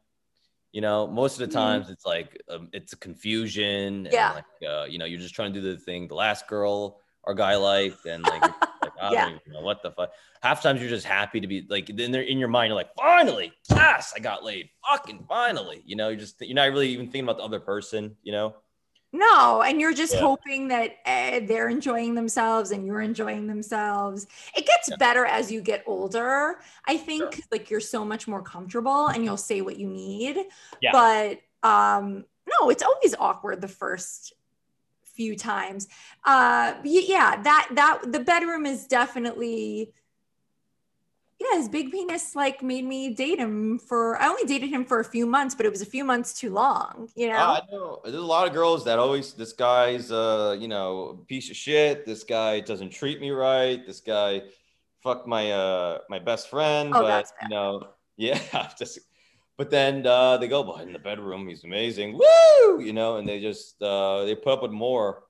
You 0.71 0.81
know, 0.81 1.09
most 1.09 1.41
of 1.41 1.41
the 1.41 1.53
Mhm. 1.53 1.61
times 1.61 1.91
it's 1.91 2.07
like 2.07 2.41
um, 2.49 2.69
it's 2.73 2.93
a 2.93 2.97
confusion. 2.97 4.07
And 4.07 4.13
Yeah. 4.13 4.35
Like, 4.35 4.71
uh, 4.71 4.85
you 4.85 4.99
know, 4.99 5.05
you're 5.05 5.19
just 5.19 5.35
trying 5.35 5.53
to 5.53 5.61
do 5.61 5.73
the 5.73 5.79
thing 5.81 6.07
the 6.07 6.15
last 6.15 6.47
girl 6.47 7.01
or 7.25 7.35
guy 7.35 7.57
liked, 7.57 8.05
and 8.07 8.23
like, 8.25 8.43
like 8.43 8.55
I 9.01 9.13
Yeah. 9.13 9.25
don't 9.27 9.41
even 9.41 9.53
know 9.53 9.61
what 9.63 9.83
the 9.83 9.91
fuck. 9.93 10.13
Half 10.43 10.63
times 10.63 10.81
you're 10.81 10.91
just 10.91 11.07
happy 11.07 11.41
to 11.41 11.47
be 11.47 11.67
like 11.69 11.87
then 11.95 12.11
they're 12.11 12.23
in 12.23 12.39
your 12.39 12.49
mind. 12.49 12.69
You're 12.71 12.77
like, 12.77 12.95
finally, 12.97 13.53
yes, 13.71 14.13
I 14.17 14.21
got 14.21 14.43
laid. 14.45 14.69
Fucking 14.91 15.25
finally. 15.29 15.83
You 15.87 15.97
know, 15.97 16.09
you're 16.09 16.19
just 16.19 16.41
you're 16.41 16.55
not 16.55 16.71
really 16.71 16.89
even 16.89 17.07
thinking 17.07 17.25
about 17.25 17.37
the 17.39 17.45
other 17.45 17.61
person. 17.61 18.17
You 18.23 18.33
know. 18.33 18.57
No, 19.15 19.61
and 19.61 19.79
you're 19.79 19.93
just 19.93 20.15
Yeah. 20.15 20.21
hoping 20.21 20.69
that 20.69 20.97
eh, 21.05 21.41
they're 21.47 21.69
enjoying 21.69 22.15
themselves 22.15 22.71
and 22.71 22.87
you're 22.87 23.03
enjoying 23.03 23.47
themselves. 23.47 24.27
It 24.57 24.67
gets 24.67 24.89
Yeah. 24.89 24.97
better 24.97 25.27
as 25.27 25.53
you 25.53 25.61
get 25.61 25.85
older. 25.87 26.61
I 26.87 26.97
think 26.97 27.43
like 27.53 27.69
you're 27.69 27.79
so 27.81 28.07
much 28.07 28.27
more 28.27 28.41
comfortable 28.41 29.09
and 29.09 29.23
you'll 29.23 29.37
say 29.37 29.61
what 29.61 29.77
you 29.77 29.87
need. 29.87 30.39
Yeah. 30.81 30.93
But 30.93 31.41
um 31.63 32.25
no, 32.59 32.71
it's 32.71 32.83
always 32.83 33.15
awkward 33.19 33.61
the 33.61 33.69
first 33.69 34.33
few 35.23 35.35
times. 35.37 35.83
Uh 36.25 36.75
yeah, 36.85 37.31
that 37.43 37.65
that 37.79 38.13
the 38.15 38.21
bedroom 38.21 38.65
is 38.67 38.87
definitely 38.87 39.93
yeah, 41.43 41.59
his 41.59 41.69
big 41.69 41.91
penis 41.91 42.37
like 42.37 42.63
made 42.63 42.85
me 42.85 43.15
date 43.15 43.39
him 43.39 43.79
for 43.79 44.01
I 44.23 44.29
only 44.29 44.45
dated 44.45 44.71
him 44.71 44.85
for 44.85 44.99
a 45.01 45.05
few 45.05 45.27
months, 45.27 45.55
but 45.55 45.67
it 45.67 45.73
was 45.77 45.83
a 45.83 45.91
few 45.97 46.05
months 46.05 46.31
too 46.41 46.51
long, 46.51 47.09
you 47.17 47.29
know? 47.29 47.45
Uh, 47.53 47.61
I 47.61 47.63
know 47.73 48.01
there's 48.05 48.15
a 48.17 48.21
lot 48.37 48.47
of 48.47 48.53
girls 48.53 48.85
that 48.85 48.99
always 48.99 49.33
this 49.35 49.53
guy's 49.53 50.11
uh 50.13 50.57
you 50.63 50.69
know 50.69 51.25
piece 51.29 51.49
of 51.51 51.57
shit. 51.57 52.05
This 52.05 52.23
guy 52.25 52.61
doesn't 52.61 52.91
treat 52.91 53.21
me 53.21 53.31
right. 53.31 53.81
This 53.87 54.01
guy 54.01 54.43
fucked 55.03 55.27
my 55.27 55.45
uh 55.53 55.99
my 56.09 56.19
best 56.19 56.45
friend. 56.53 56.95
Oh, 56.95 57.03
but 57.03 57.27
you 57.43 57.49
know 57.49 57.71
yeah 58.17 58.39
just. 58.79 58.99
But 59.59 59.71
then 59.71 60.07
uh, 60.07 60.39
they 60.39 60.49
go, 60.49 60.63
but 60.65 60.81
in 60.81 60.93
the 60.93 60.99
bedroom, 60.99 61.47
he's 61.47 61.65
amazing. 61.65 62.19
Woo! 62.19 62.81
You 62.81 62.93
know, 62.93 63.17
and 63.17 63.29
they 63.29 63.41
just 63.41 63.81
uh, 63.83 64.25
they 64.25 64.35
put 64.35 64.55
up 64.55 64.63
with 64.63 64.73
more. 64.73 65.25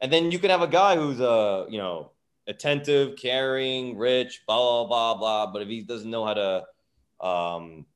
And 0.00 0.12
then 0.12 0.30
you 0.30 0.38
can 0.38 0.50
have 0.50 0.62
a 0.62 0.68
guy 0.68 0.96
who's 0.96 1.20
uh, 1.20 1.66
you 1.68 1.78
know, 1.78 2.12
attentive, 2.46 3.16
caring, 3.16 3.96
rich, 3.98 4.42
blah 4.46 4.58
blah 4.58 4.86
blah 4.86 5.14
blah. 5.16 5.52
But 5.52 5.62
if 5.62 5.68
he 5.68 5.82
doesn't 5.82 6.10
know 6.10 6.24
how 6.24 6.34
to, 6.34 6.64
um, 7.20 7.86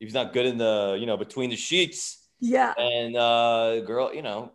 if 0.00 0.06
he's 0.08 0.14
not 0.14 0.32
good 0.32 0.46
in 0.46 0.58
the 0.58 0.96
you 0.98 1.06
know 1.06 1.16
between 1.16 1.50
the 1.50 1.56
sheets, 1.56 2.28
yeah. 2.40 2.72
and 2.76 3.16
uh 3.16 3.80
girl 3.80 4.12
you 4.14 4.22
know 4.22 4.52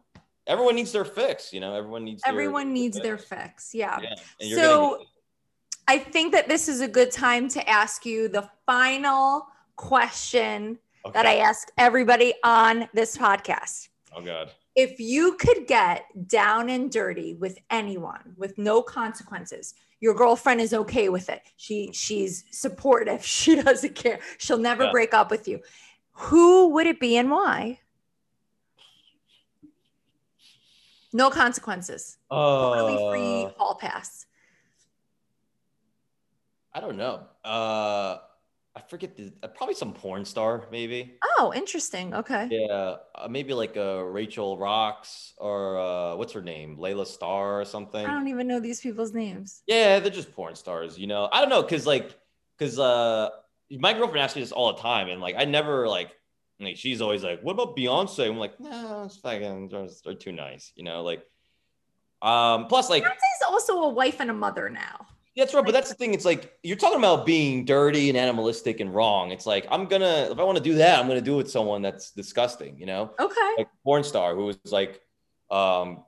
everyone 0.48 0.76
needs 0.76 0.92
their 0.92 1.06
fix 1.06 1.54
you 1.54 1.60
know 1.60 1.74
everyone 1.76 2.04
needs 2.04 2.22
their- 2.22 2.32
Everyone 2.32 2.74
needs 2.74 3.00
their 3.00 3.18
fix. 3.18 3.74
Yeah. 3.74 4.00
yeah 4.02 4.16
and 4.40 4.50
you're 4.50 4.60
So- 4.60 5.06
I 5.86 5.98
think 5.98 6.32
that 6.32 6.48
this 6.48 6.70
is 6.70 6.80
a 6.80 6.88
good 6.88 7.12
time 7.12 7.50
to 7.50 7.70
ask 7.70 8.06
you 8.06 8.30
the 8.30 8.50
final 8.66 9.48
question 9.76 10.80
that 11.14 11.26
I 11.26 11.38
ask 11.38 11.68
everybody 11.78 12.34
on 12.44 12.88
this 12.94 13.18
podcast. 13.18 13.90
oh 14.16 14.22
god 14.22 14.52
If 14.76 15.00
you 15.00 15.36
could 15.38 15.68
get 15.68 16.06
down 16.28 16.70
and 16.70 16.92
dirty 16.92 17.34
with 17.36 17.58
anyone 17.70 18.34
with 18.38 18.58
no 18.58 18.82
consequences, 18.82 19.74
your 20.00 20.14
girlfriend 20.16 20.62
is 20.62 20.74
okay 20.74 21.10
with 21.10 21.30
it. 21.30 21.42
She 21.58 21.92
she's 21.94 22.46
supportive. 22.52 23.26
She 23.42 23.62
doesn't 23.62 23.96
care. 23.96 24.20
She'll 24.38 24.58
never 24.58 24.86
Yeah. 24.86 24.92
break 24.92 25.14
up 25.14 25.30
with 25.32 25.48
you. 25.48 25.60
Who 26.14 26.70
would 26.74 26.88
it 26.88 27.00
be 27.00 27.18
and 27.18 27.30
why? 27.32 27.80
No 31.12 31.30
consequences. 31.30 32.18
Totally 32.32 32.98
free 33.12 33.46
uh, 33.46 33.50
hall 33.58 33.76
pass. 33.76 34.26
i 36.76 36.80
don't 36.80 36.98
know 36.98 37.16
uh 37.46 38.18
i 38.76 38.82
forget 38.82 39.16
the 39.16 39.32
uh, 39.44 39.48
probably 39.48 39.76
some 39.76 39.94
porn 39.94 40.26
star 40.26 40.68
maybe 40.72 41.14
Oh, 41.40 41.52
interesting. 41.56 42.14
Okay. 42.14 42.48
yeah 42.52 42.96
uh, 43.16 43.28
maybe 43.30 43.54
like 43.54 43.76
uh 43.78 44.04
rachel 44.04 44.58
rocks 44.58 45.34
or 45.38 45.78
uh 45.80 46.16
what's 46.16 46.34
her 46.34 46.42
name 46.42 46.78
layla 46.78 47.06
star 47.06 47.60
or 47.62 47.66
something 47.66 48.06
I 48.06 48.12
don't 48.12 48.28
even 48.28 48.48
know 48.48 48.60
these 48.60 48.82
people's 48.82 49.14
names. 49.14 49.64
Yeah, 49.68 50.00
they're 50.00 50.12
just 50.12 50.32
porn 50.32 50.56
stars, 50.56 50.98
you 50.98 51.08
know. 51.08 51.30
I 51.32 51.40
don't 51.42 51.50
know, 51.50 51.64
cause 51.64 51.86
like, 51.86 52.16
cause 52.60 52.78
uh, 52.80 53.30
my 53.72 53.94
girlfriend 53.94 54.20
asks 54.24 54.36
me 54.36 54.42
this 54.42 54.52
all 54.52 54.74
the 54.74 54.82
time, 54.82 55.08
and 55.10 55.20
like, 55.22 55.36
I 55.38 55.46
never 55.46 55.88
like, 55.88 56.12
like 56.60 56.78
she's 56.78 57.02
always 57.02 57.24
like, 57.24 57.42
"What 57.42 57.54
about 57.54 57.76
Beyonce?" 57.76 58.28
I'm 58.30 58.38
like, 58.38 58.60
"No, 58.60 59.04
it's 59.06 59.18
fucking, 59.18 59.70
they're, 59.70 59.88
they're 60.04 60.14
too 60.16 60.32
nice," 60.32 60.72
you 60.76 60.84
know. 60.84 61.02
Like, 61.04 61.24
um, 62.22 62.68
plus 62.68 62.90
like, 62.90 63.04
Beyonce's 63.04 63.44
also 63.50 63.84
a 63.84 63.90
wife 63.90 64.20
and 64.20 64.30
a 64.30 64.34
mother 64.34 64.70
now. 64.70 65.03
That's 65.36 65.54
right, 65.54 65.66
but 65.66 65.72
that's 65.72 65.90
the 65.90 65.96
thing. 65.96 66.14
It's 66.14 66.26
like 66.26 66.54
you're 66.64 66.78
talking 66.78 67.00
about 67.00 67.26
being 67.26 67.66
dirty 67.66 68.10
and 68.10 68.18
animalistic 68.18 68.80
and 68.80 68.94
wrong. 68.94 69.32
It's 69.32 69.46
like 69.46 69.66
I'm 69.72 69.86
gonna, 69.86 70.30
if 70.32 70.40
I 70.40 70.44
want 70.44 70.58
to 70.58 70.64
do 70.64 70.76
that, 70.76 71.00
I'm 71.00 71.08
gonna 71.08 71.22
do 71.22 71.34
it 71.34 71.38
with 71.38 71.52
someone 71.52 71.82
that's 71.82 72.12
disgusting, 72.12 72.78
you 72.80 72.86
know 72.86 73.12
Okay. 73.20 73.52
like 73.58 73.68
porn 73.84 74.04
star 74.04 74.36
who 74.36 74.46
was 74.46 74.58
like, 74.72 75.02
um, 75.50 76.04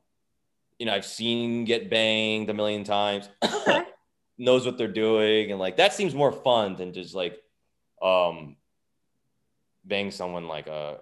you 0.77 0.85
know, 0.85 0.93
I've 0.93 1.05
seen 1.05 1.65
get 1.65 1.89
banged 1.89 2.49
a 2.49 2.53
million 2.53 2.83
times, 2.83 3.29
Okay. 3.43 3.83
knows 4.37 4.65
what 4.65 4.77
they're 4.77 4.87
doing, 4.87 5.51
and 5.51 5.59
like 5.59 5.77
that 5.77 5.93
seems 5.93 6.13
more 6.13 6.31
fun 6.31 6.75
than 6.75 6.93
just 6.93 7.15
like, 7.15 7.39
um, 8.01 8.57
bang 9.83 10.11
someone 10.11 10.47
like 10.47 10.67
a, 10.67 10.99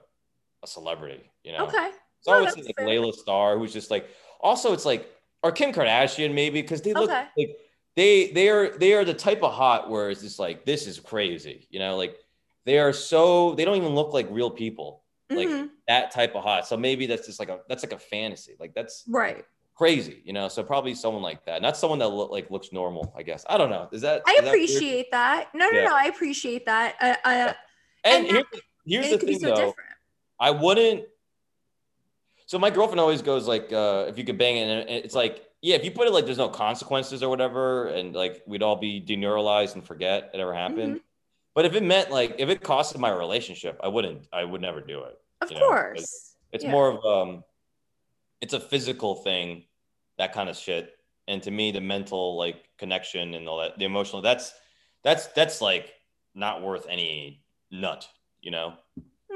a 0.63 0.67
celebrity, 0.67 1.29
you 1.43 1.51
know. 1.51 1.65
Okay. 1.65 1.89
So 2.21 2.31
No, 2.31 2.37
I 2.37 2.41
would 2.41 2.51
say 2.51 2.61
like 2.61 2.75
fair. 2.77 2.87
Layla 2.87 3.13
Starr, 3.13 3.57
who's 3.57 3.73
just 3.73 3.91
like, 3.91 4.07
also 4.39 4.71
it's 4.73 4.85
like, 4.85 5.09
or 5.41 5.51
Kim 5.51 5.73
Kardashian 5.73 6.33
maybe 6.33 6.61
because 6.61 6.81
they 6.81 6.93
look 6.93 7.09
Okay. 7.09 7.25
like 7.37 7.49
they 7.95 8.31
they 8.31 8.49
are 8.49 8.77
they 8.77 8.93
are 8.93 9.05
the 9.05 9.13
type 9.13 9.43
of 9.43 9.53
hot 9.53 9.89
where 9.89 10.09
it's 10.09 10.21
just 10.21 10.39
like 10.39 10.65
this 10.65 10.87
is 10.87 10.99
crazy, 10.99 11.67
you 11.69 11.79
know, 11.79 11.95
like 11.97 12.17
they 12.65 12.79
are 12.79 12.93
so 12.93 13.53
they 13.55 13.65
don't 13.65 13.77
even 13.77 13.93
look 13.95 14.13
like 14.13 14.27
real 14.31 14.49
people 14.49 15.03
like 15.29 15.47
Mhm. 15.47 15.69
that 15.87 16.11
type 16.11 16.35
of 16.35 16.43
hot. 16.43 16.67
So 16.67 16.77
maybe 16.77 17.05
that's 17.07 17.25
just 17.25 17.39
like 17.39 17.49
a 17.49 17.59
that's 17.67 17.83
like 17.83 17.93
a 17.93 17.99
fantasy. 17.99 18.55
Like 18.59 18.73
that's 18.73 19.03
right. 19.07 19.45
crazy, 19.75 20.21
you 20.23 20.33
know. 20.33 20.47
So 20.47 20.63
probably 20.63 20.93
someone 20.95 21.23
like 21.23 21.45
that, 21.45 21.61
not 21.61 21.75
someone 21.77 21.99
that 21.99 22.09
look 22.09 22.31
like 22.31 22.49
looks 22.51 22.71
normal. 22.71 23.13
I 23.17 23.23
guess 23.23 23.45
I 23.49 23.57
don't 23.57 23.69
know. 23.69 23.89
Is 23.91 24.01
that? 24.01 24.21
I 24.27 24.37
is 24.41 24.47
appreciate 24.47 25.11
that. 25.11 25.49
No, 25.53 25.69
no, 25.69 25.79
Yeah. 25.79 25.85
no. 25.89 25.95
I 25.95 26.05
appreciate 26.05 26.65
that. 26.65 26.95
Uh, 27.01 27.15
uh, 27.27 27.53
And 28.03 28.25
and 28.25 28.27
here's, 28.27 28.43
the- 28.51 28.61
here's 28.85 29.05
and 29.05 29.11
the 29.11 29.15
it 29.15 29.19
could 29.19 29.27
be 29.27 29.33
thing 29.33 29.41
so 29.41 29.47
though. 29.47 29.55
different. 29.67 29.89
I 30.39 30.51
wouldn't. 30.51 31.05
So 32.45 32.59
my 32.59 32.69
girlfriend 32.69 32.99
always 32.99 33.21
goes 33.21 33.47
like, 33.47 33.71
uh, 33.71 34.05
if 34.09 34.17
you 34.17 34.23
could 34.23 34.37
bang 34.37 34.57
it, 34.57 34.69
and 34.69 34.89
it's 34.89 35.15
like, 35.15 35.43
yeah, 35.63 35.77
if 35.77 35.85
you 35.85 35.91
put 35.91 36.07
it 36.07 36.13
like 36.13 36.25
there's 36.25 36.37
no 36.37 36.49
consequences 36.49 37.23
or 37.23 37.29
whatever, 37.29 37.87
and 37.87 38.13
like 38.13 38.43
we'd 38.45 38.61
all 38.61 38.75
be 38.75 39.01
deneuralized 39.01 39.75
and 39.75 39.87
forget 39.87 40.29
it 40.33 40.39
ever 40.41 40.53
happened. 40.53 40.99
But 41.55 41.63
if 41.63 41.73
it 41.73 41.83
meant 41.83 42.11
like 42.11 42.35
if 42.37 42.49
it 42.49 42.61
costed 42.61 42.97
my 42.99 43.09
relationship, 43.09 43.79
I 43.81 43.87
wouldn't. 43.87 44.27
I 44.33 44.43
would 44.43 44.59
never 44.59 44.81
do 44.81 45.03
it. 45.03 45.17
Of 45.41 45.51
you 45.51 45.59
know, 45.59 45.69
course. 45.69 46.35
It's 46.51 46.65
Yeah. 46.65 46.71
more 46.71 46.89
of 46.89 47.05
um, 47.05 47.43
it's 48.41 48.53
a 48.53 48.59
physical 48.59 49.15
thing, 49.15 49.63
that 50.17 50.33
kind 50.33 50.49
of 50.49 50.57
shit. 50.57 50.91
And 51.29 51.41
to 51.43 51.51
me, 51.51 51.71
the 51.71 51.79
mental 51.79 52.37
like 52.37 52.57
connection 52.77 53.33
and 53.33 53.47
all 53.47 53.59
that, 53.59 53.79
the 53.79 53.85
emotional, 53.85 54.21
that's 54.21 54.53
that's 55.01 55.27
that's 55.27 55.61
like 55.61 55.93
not 56.35 56.61
worth 56.61 56.85
any 56.89 57.41
nut, 57.71 58.05
you 58.41 58.51
know? 58.51 58.73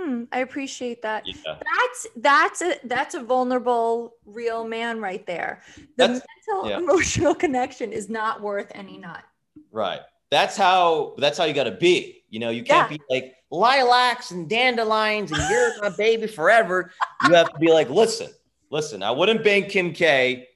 Hmm, 0.08 0.24
I 0.32 0.40
appreciate 0.40 1.02
that. 1.02 1.24
Yeah. 1.28 1.36
That's 1.46 2.08
that's 2.16 2.62
a 2.62 2.76
that's 2.86 3.14
a 3.14 3.22
vulnerable 3.22 4.14
real 4.26 4.66
man 4.66 5.02
right 5.02 5.26
there. 5.28 5.62
The 5.76 5.84
That's- 5.98 6.22
mental 6.48 6.70
yeah. 6.70 6.78
emotional 6.78 7.36
connection 7.36 7.92
is 7.92 8.08
not 8.10 8.42
worth 8.42 8.72
any 8.74 8.98
nut. 8.98 9.24
Right. 9.70 10.00
That's 10.30 10.56
how 10.56 11.16
that's 11.18 11.38
how 11.38 11.44
you 11.44 11.54
gotta 11.54 11.72
be. 11.72 12.24
You 12.30 12.40
know, 12.40 12.52
you 12.52 12.64
can't 12.64 12.90
Yeah. 12.90 12.98
be 12.98 13.04
like 13.14 13.36
lilacs 13.52 14.32
and 14.32 14.50
dandelions 14.50 15.32
and 15.32 15.42
you're 15.50 15.82
my 15.82 15.90
baby 15.90 16.28
forever. 16.28 16.92
You 17.28 17.34
have 17.34 17.52
to 17.52 17.60
be 17.60 17.70
like, 17.72 17.90
listen, 17.90 18.30
listen, 18.70 19.04
I 19.04 19.12
wouldn't 19.12 19.44
bang 19.44 19.66
Kim 19.68 19.92
K 19.92 20.48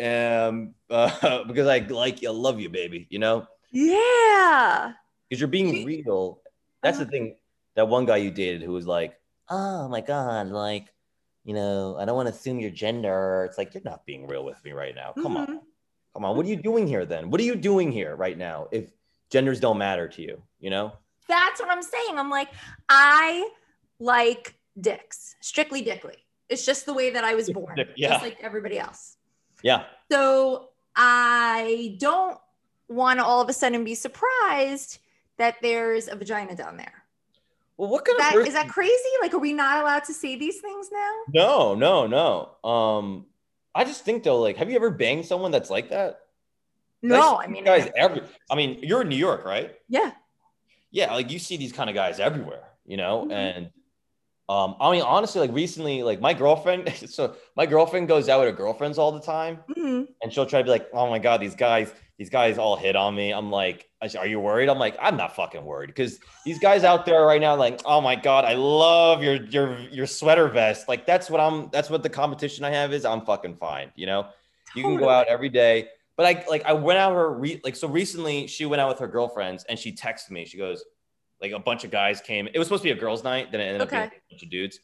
um 0.00 0.74
uh, 0.90 1.44
because 1.44 1.68
I 1.68 1.78
like 1.78 2.20
you, 2.22 2.30
I 2.30 2.32
love 2.32 2.58
you, 2.60 2.68
baby, 2.68 3.06
you 3.10 3.20
know? 3.20 3.46
Yeah. 3.70 4.92
because 5.28 5.40
you're 5.40 5.46
being 5.48 5.84
real. 5.84 6.40
That's 6.82 6.98
the 6.98 7.04
Uh-huh. 7.04 7.10
thing. 7.12 7.36
That 7.78 7.86
one 7.86 8.06
guy 8.06 8.16
you 8.16 8.32
dated 8.32 8.62
who 8.62 8.72
was 8.72 8.88
like, 8.88 9.16
"Oh 9.48 9.86
my 9.88 10.00
god, 10.00 10.48
like, 10.48 10.92
you 11.44 11.54
know, 11.54 11.96
I 11.96 12.04
don't 12.06 12.16
want 12.16 12.26
to 12.26 12.34
assume 12.34 12.58
your 12.58 12.72
gender." 12.72 13.44
It's 13.48 13.56
like 13.56 13.72
you're 13.72 13.84
not 13.84 14.04
being 14.04 14.26
real 14.26 14.44
with 14.44 14.58
me 14.64 14.72
right 14.72 14.96
now. 14.96 15.12
Come 15.12 15.36
on, 15.36 15.46
Mhm. 15.46 15.60
come 16.12 16.24
on. 16.24 16.36
What 16.36 16.44
are 16.44 16.48
you 16.48 16.56
doing 16.56 16.88
here 16.88 17.06
then? 17.06 17.30
What 17.30 17.40
are 17.40 17.44
you 17.44 17.54
doing 17.54 17.92
here 17.92 18.16
right 18.16 18.36
now? 18.36 18.66
If 18.72 18.90
genders 19.30 19.60
don't 19.60 19.78
matter 19.78 20.08
to 20.08 20.20
you, 20.20 20.42
you 20.58 20.70
know? 20.70 20.92
That's 21.28 21.60
what 21.60 21.70
I'm 21.70 21.82
saying. 21.82 22.18
I'm 22.18 22.30
like, 22.30 22.48
I 22.88 23.48
like 24.00 24.58
dicks, 24.80 25.36
strictly 25.40 25.80
dickly. 25.80 26.16
It's 26.48 26.66
just 26.66 26.84
the 26.84 26.94
way 26.94 27.10
that 27.10 27.22
I 27.22 27.36
was 27.36 27.48
born, 27.48 27.78
Yeah. 27.96 28.08
just 28.08 28.22
like 28.24 28.38
everybody 28.40 28.80
else. 28.80 29.18
Yeah, 29.62 29.84
So 30.10 30.70
I 30.96 31.96
don't 32.00 32.40
want 32.88 33.20
to 33.20 33.24
all 33.24 33.40
of 33.40 33.48
a 33.48 33.52
sudden 33.52 33.84
be 33.84 33.94
surprised 33.94 34.98
that 35.36 35.56
there's 35.62 36.08
a 36.08 36.16
vagina 36.16 36.56
down 36.56 36.76
there. 36.76 37.04
Well, 37.78 37.88
what 37.88 38.04
kind 38.04 38.18
That, 38.18 38.36
of 38.36 38.46
is 38.46 38.54
that 38.54 38.68
crazy? 38.68 38.92
Like, 39.22 39.32
are 39.32 39.38
we 39.38 39.52
not 39.52 39.80
allowed 39.82 40.04
to 40.04 40.12
say 40.14 40.36
these 40.36 40.60
things 40.60 40.88
now? 40.92 41.12
No, 41.32 41.74
no, 41.76 42.06
no. 42.08 42.68
Um, 42.68 43.26
I 43.74 43.84
just 43.84 44.04
think 44.04 44.24
though, 44.24 44.40
like, 44.40 44.56
have 44.56 44.68
you 44.68 44.76
ever 44.76 44.90
banged 44.90 45.24
someone 45.26 45.52
that's 45.52 45.70
like 45.70 45.90
that? 45.90 46.20
No, 47.00 47.38
I 47.38 47.46
mean, 47.46 47.64
guys, 47.64 47.88
every. 47.96 48.22
I 48.50 48.56
mean, 48.56 48.80
you're 48.82 49.02
in 49.02 49.08
New 49.08 49.16
York, 49.16 49.44
right? 49.44 49.76
yeah. 49.88 50.10
yeah, 50.90 51.14
like 51.14 51.30
you 51.30 51.38
see 51.38 51.56
these 51.56 51.72
kind 51.72 51.88
of 51.88 51.94
guys 51.94 52.18
everywhere, 52.18 52.64
you 52.84 52.96
know, 52.96 53.26
Mhm. 53.28 53.32
and 53.32 53.70
um, 54.48 54.76
I 54.80 54.90
mean, 54.90 55.02
honestly, 55.02 55.42
like 55.42 55.52
recently, 55.52 56.02
like 56.02 56.20
my 56.20 56.32
girlfriend, 56.32 56.90
so 57.08 57.36
my 57.56 57.66
girlfriend 57.66 58.08
goes 58.08 58.28
out 58.28 58.40
with 58.40 58.48
her 58.48 58.56
girlfriends 58.56 58.96
all 58.98 59.12
the 59.12 59.20
time, 59.20 59.58
hmm 59.74 60.04
and 60.22 60.32
she'll 60.32 60.46
try 60.46 60.60
to 60.60 60.64
be 60.64 60.70
like, 60.70 60.88
"Oh 60.92 61.08
my 61.10 61.18
god, 61.18 61.40
these 61.40 61.54
guys, 61.54 61.92
these 62.18 62.30
guys 62.30 62.56
all 62.56 62.76
hit 62.76 62.96
on 62.96 63.14
me." 63.14 63.30
I'm 63.32 63.50
like, 63.50 63.88
"Are 64.18 64.26
you 64.26 64.40
worried?" 64.40 64.70
I'm 64.70 64.78
like, 64.78 64.96
"I'm 65.00 65.18
not 65.18 65.36
fucking 65.36 65.64
worried," 65.64 65.88
because 65.88 66.18
these 66.46 66.58
guys 66.58 66.82
out 66.82 67.04
there 67.04 67.26
right 67.26 67.40
now, 67.40 67.56
like, 67.56 67.80
"Oh 67.84 68.00
my 68.00 68.16
god, 68.16 68.46
I 68.46 68.54
love 68.54 69.22
your 69.22 69.44
your 69.44 69.78
your 69.90 70.06
sweater 70.06 70.48
vest." 70.48 70.88
Like 70.88 71.04
that's 71.04 71.28
what 71.28 71.40
I'm. 71.40 71.68
That's 71.70 71.90
what 71.90 72.02
the 72.02 72.08
competition 72.08 72.64
I 72.64 72.70
have 72.70 72.94
is. 72.94 73.04
I'm 73.04 73.26
fucking 73.26 73.56
fine, 73.56 73.92
you 73.96 74.06
know. 74.06 74.28
You 74.74 74.82
can 74.82 74.96
go 74.96 75.08
out 75.10 75.26
every 75.28 75.48
day, 75.50 75.88
but 76.16 76.24
I 76.24 76.44
like 76.48 76.64
I 76.64 76.72
went 76.72 76.98
out 76.98 77.12
her 77.12 77.30
re- 77.34 77.60
like 77.64 77.76
so 77.76 77.86
recently. 77.86 78.46
She 78.46 78.64
went 78.64 78.80
out 78.80 78.88
with 78.88 78.98
her 79.00 79.08
girlfriends, 79.08 79.64
and 79.64 79.78
she 79.78 79.92
texted 79.92 80.30
me. 80.30 80.46
She 80.46 80.56
goes, 80.56 80.82
like 81.40 81.52
a 81.52 81.58
bunch 81.58 81.84
of 81.84 81.90
guys 81.90 82.20
came. 82.20 82.48
It 82.52 82.58
was 82.58 82.66
supposed 82.68 82.82
to 82.82 82.88
be 82.88 82.98
a 82.98 83.00
girls' 83.00 83.24
night, 83.24 83.52
then 83.52 83.60
it 83.60 83.64
ended 83.64 83.82
up 83.82 83.90
being 83.90 84.02
a 84.02 84.10
bunch 84.30 84.42
of 84.42 84.50
dudes 84.50 84.80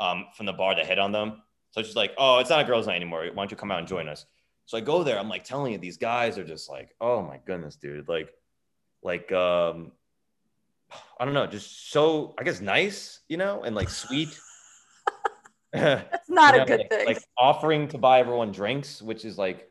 um, 0.00 0.26
from 0.36 0.46
the 0.46 0.52
bar 0.52 0.74
that 0.74 0.86
hit 0.86 0.98
on 0.98 1.12
them. 1.12 1.42
So 1.70 1.82
she's 1.82 1.96
like, 1.96 2.12
"Oh, 2.18 2.38
it's 2.38 2.50
not 2.50 2.60
a 2.60 2.64
girls' 2.64 2.86
night 2.86 2.96
anymore. 2.96 3.24
Why 3.24 3.42
don't 3.42 3.50
you 3.50 3.56
come 3.56 3.70
out 3.70 3.78
and 3.78 3.88
join 3.88 4.08
us?" 4.08 4.26
So 4.66 4.78
I 4.78 4.80
go 4.80 5.02
there. 5.02 5.18
I'm 5.18 5.28
like 5.28 5.44
telling 5.44 5.72
you, 5.72 5.78
these 5.78 5.96
guys 5.96 6.38
are 6.38 6.44
just 6.44 6.70
like, 6.70 6.94
"Oh 7.00 7.22
my 7.22 7.38
goodness, 7.44 7.76
dude!" 7.76 8.08
Like, 8.08 8.32
like, 9.02 9.32
um, 9.32 9.92
I 11.18 11.24
don't 11.24 11.34
know, 11.34 11.46
just 11.46 11.90
so 11.90 12.34
I 12.38 12.44
guess 12.44 12.60
nice, 12.60 13.20
you 13.28 13.36
know, 13.36 13.62
and 13.62 13.74
like 13.74 13.88
sweet. 13.88 14.28
That's 15.72 16.28
not 16.28 16.54
You 16.54 16.60
a 16.62 16.66
good 16.66 16.80
like, 16.80 16.90
thing. 16.90 17.06
Like 17.06 17.24
offering 17.38 17.88
to 17.88 17.98
buy 17.98 18.20
everyone 18.20 18.52
drinks, 18.52 19.00
which 19.00 19.24
is 19.24 19.38
like, 19.38 19.70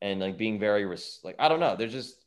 and 0.00 0.20
like 0.20 0.38
being 0.38 0.60
very 0.60 0.84
res- 0.84 1.18
like 1.24 1.34
I 1.40 1.48
don't 1.48 1.58
know. 1.58 1.74
They're 1.74 1.88
just, 1.88 2.19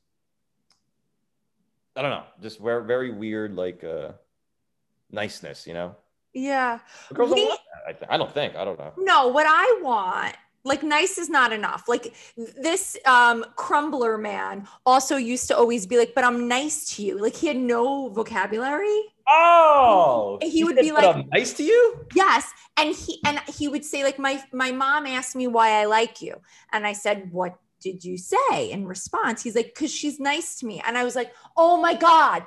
I 1.96 2.02
don't 2.02 2.12
know, 2.12 2.24
just 2.42 2.60
very 2.60 2.84
very 2.86 3.12
weird 3.12 3.56
like 3.56 3.84
uh 3.84 4.14
niceness, 5.12 5.68
you 5.68 5.74
know. 5.74 5.96
yeah. 6.34 6.80
Girls 7.14 7.32
We- 7.32 7.42
don't 7.42 7.50
want 7.50 7.60
that. 7.62 7.90
I, 7.90 7.92
th- 7.94 8.10
I 8.10 8.18
don't 8.18 8.32
think. 8.34 8.56
I 8.56 8.64
don't 8.66 8.80
know. 8.80 8.94
No, 8.98 9.28
what 9.28 9.46
I 9.48 9.80
want, 9.84 10.36
like 10.64 10.82
nice 10.84 11.18
is 11.18 11.30
not 11.30 11.52
enough. 11.54 11.88
Like 11.88 12.16
this 12.38 12.98
um 13.06 13.46
crumbler 13.56 14.18
man 14.18 14.68
also 14.86 15.18
used 15.18 15.48
to 15.50 15.58
always 15.58 15.86
be 15.86 15.98
like, 15.98 16.16
but 16.16 16.24
I'm 16.24 16.48
nice 16.48 16.96
to 16.96 17.04
you. 17.04 17.22
Like 17.22 17.36
he 17.36 17.48
had 17.48 17.58
no 17.58 18.10
vocabulary. 18.10 19.00
Oh, 19.30 20.38
He 20.42 20.64
would 20.64 20.76
said, 20.76 20.82
be 20.82 20.92
like- 20.92 21.06
I'm 21.16 21.30
nice 21.30 21.54
to 21.54 21.64
you." 21.64 22.06
Yes. 22.16 22.52
And 22.78 22.96
he 22.96 23.20
and 23.26 23.40
he 23.58 23.68
would 23.68 23.86
say, 23.86 24.04
like, 24.04 24.18
my 24.18 24.42
my 24.52 24.72
mom 24.72 25.06
asked 25.06 25.36
me 25.36 25.46
why 25.48 25.82
I 25.82 25.86
like 25.86 26.22
you. 26.22 26.42
And 26.72 26.88
I 26.88 26.94
said, 26.94 27.32
What 27.32 27.56
did 27.84 28.04
you 28.04 28.18
say 28.18 28.72
in 28.72 28.88
response? 28.88 29.44
He's 29.44 29.56
like, 29.56 29.68
because 29.76 29.92
she's 29.94 30.20
nice 30.20 30.56
to 30.60 30.66
me. 30.66 30.82
And 30.86 30.98
I 30.98 31.04
was 31.04 31.16
like, 31.16 31.34
oh 31.58 31.76
my 31.80 31.94
God, 31.94 32.44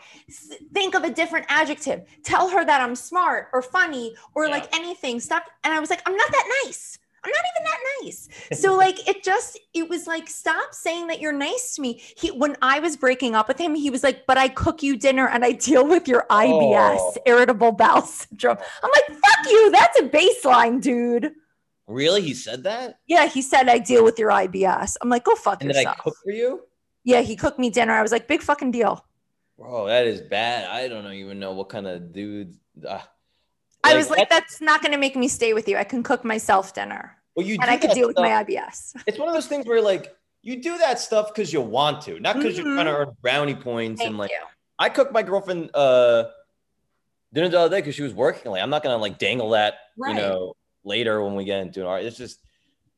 think 0.73 0.95
of 0.95 1.05
a 1.05 1.11
different 1.11 1.47
adjective. 1.49 2.03
Tell 2.25 2.49
her 2.51 2.65
that 2.65 2.81
I'm 2.81 2.95
smart 2.97 3.49
or 3.53 3.63
funny 3.63 4.17
or 4.35 4.47
Yeah. 4.47 4.53
like 4.53 4.75
anything. 4.75 5.21
Stop. 5.21 5.45
And 5.65 5.73
I 5.75 5.79
was 5.81 5.91
like, 5.91 6.03
I'm 6.07 6.17
not 6.17 6.31
that 6.33 6.63
nice. 6.65 6.99
I'm 7.25 7.31
not 7.31 7.45
even 7.57 7.65
that 7.65 7.79
nice. 8.05 8.29
So 8.61 8.77
like 8.77 9.09
it 9.09 9.25
just 9.25 9.59
it 9.75 9.89
was 9.89 10.07
like 10.07 10.29
stop 10.29 10.73
saying 10.73 11.09
that 11.09 11.21
you're 11.21 11.33
nice 11.33 11.75
to 11.75 11.83
me. 11.83 12.01
He 12.17 12.29
when 12.31 12.57
I 12.63 12.79
was 12.79 12.97
breaking 12.97 13.35
up 13.35 13.49
with 13.49 13.59
him, 13.59 13.75
he 13.75 13.91
was 13.91 14.05
like, 14.05 14.27
"But 14.27 14.39
I 14.39 14.47
cook 14.49 14.81
you 14.83 14.97
dinner 14.97 15.27
and 15.29 15.45
I 15.45 15.51
deal 15.53 15.85
with 15.87 16.07
your 16.07 16.25
IBS, 16.31 16.99
Oh. 17.01 17.15
irritable 17.27 17.73
bowel 17.73 18.03
syndrome." 18.03 18.59
I'm 18.83 18.91
like, 18.95 19.07
"Fuck 19.09 19.51
you. 19.51 19.71
That's 19.73 19.99
a 20.01 20.05
baseline, 20.05 20.81
dude." 20.81 21.35
Really? 21.87 22.21
He 22.23 22.35
said 22.35 22.65
that? 22.65 22.99
Yeah, 23.07 23.27
he 23.27 23.43
said 23.43 23.69
I 23.69 23.79
deal 23.79 24.03
with 24.05 24.19
your 24.19 24.31
IBS. 24.31 24.97
I'm 25.01 25.09
like, 25.09 25.25
"Go 25.25 25.35
fuck 25.37 25.61
And 25.63 25.71
then 25.71 25.77
I 25.77 25.81
yourself." 25.81 25.99
cook 25.99 26.17
for 26.25 26.31
you? 26.33 26.63
yeah, 27.05 27.21
he 27.21 27.37
cooked 27.37 27.59
me 27.59 27.71
dinner. 27.71 27.93
I 27.93 28.03
was 28.03 28.11
like, 28.13 28.27
"Big 28.27 28.43
fucking 28.43 28.73
deal." 28.73 29.05
Bro, 29.57 29.87
that 29.87 30.07
is 30.07 30.21
bad. 30.21 30.69
I 30.69 30.89
don't 30.89 31.11
even 31.13 31.39
know 31.39 31.53
what 31.53 31.69
kind 31.69 31.87
of 31.87 32.13
dude. 32.13 32.57
Uh, 32.87 32.99
I 33.85 33.95
was 33.97 34.11
like, 34.11 34.19
that- 34.19 34.31
"That's 34.31 34.61
not 34.61 34.83
going 34.83 34.93
to 34.93 34.99
make 34.99 35.15
me 35.17 35.29
stay 35.29 35.55
with 35.55 35.69
you. 35.69 35.77
I 35.77 35.85
can 35.85 36.03
cook 36.03 36.25
myself 36.25 36.75
dinner 36.75 37.17
well, 37.37 37.47
you 37.47 37.55
and 37.61 37.71
I 37.71 37.77
can 37.77 37.89
that 37.89 37.95
deal 37.95 38.09
with 38.09 38.17
my 38.19 38.31
IBS." 38.45 38.95
It's 39.07 39.19
one 39.19 39.29
of 39.29 39.35
those 39.35 39.47
things 39.47 39.65
where 39.67 39.81
like 39.81 40.13
you 40.43 40.61
do 40.61 40.77
that 40.79 40.99
stuff 40.99 41.33
because 41.33 41.53
you 41.53 41.61
want 41.61 42.03
to, 42.03 42.19
not 42.21 42.35
because 42.37 42.57
you're 42.59 42.67
Mhm. 42.67 42.75
trying 42.75 42.87
to 42.87 42.97
earn 42.97 43.17
brownie 43.23 43.55
points 43.55 44.01
Thank 44.01 44.11
and 44.11 44.19
like 44.19 44.31
you. 44.33 44.39
I 44.79 44.89
cooked 44.89 45.13
my 45.13 45.23
girlfriend 45.23 45.71
uh 45.73 46.25
dinner 47.33 47.49
the 47.49 47.61
other 47.61 47.77
day 47.77 47.81
because 47.81 47.95
she 47.95 48.03
was 48.03 48.13
working 48.15 48.51
late. 48.53 48.61
I'm 48.61 48.71
not 48.71 48.83
gonna 48.83 48.97
like 48.99 49.19
dangle 49.19 49.51
that, 49.51 49.75
Right. 49.97 50.11
you 50.11 50.17
know, 50.21 50.55
later 50.87 51.23
when 51.23 51.35
we 51.35 51.45
get 51.45 51.61
into 51.61 51.81
it. 51.81 51.85
All 51.85 51.93
right, 51.93 52.05
it's 52.05 52.17
just 52.17 52.41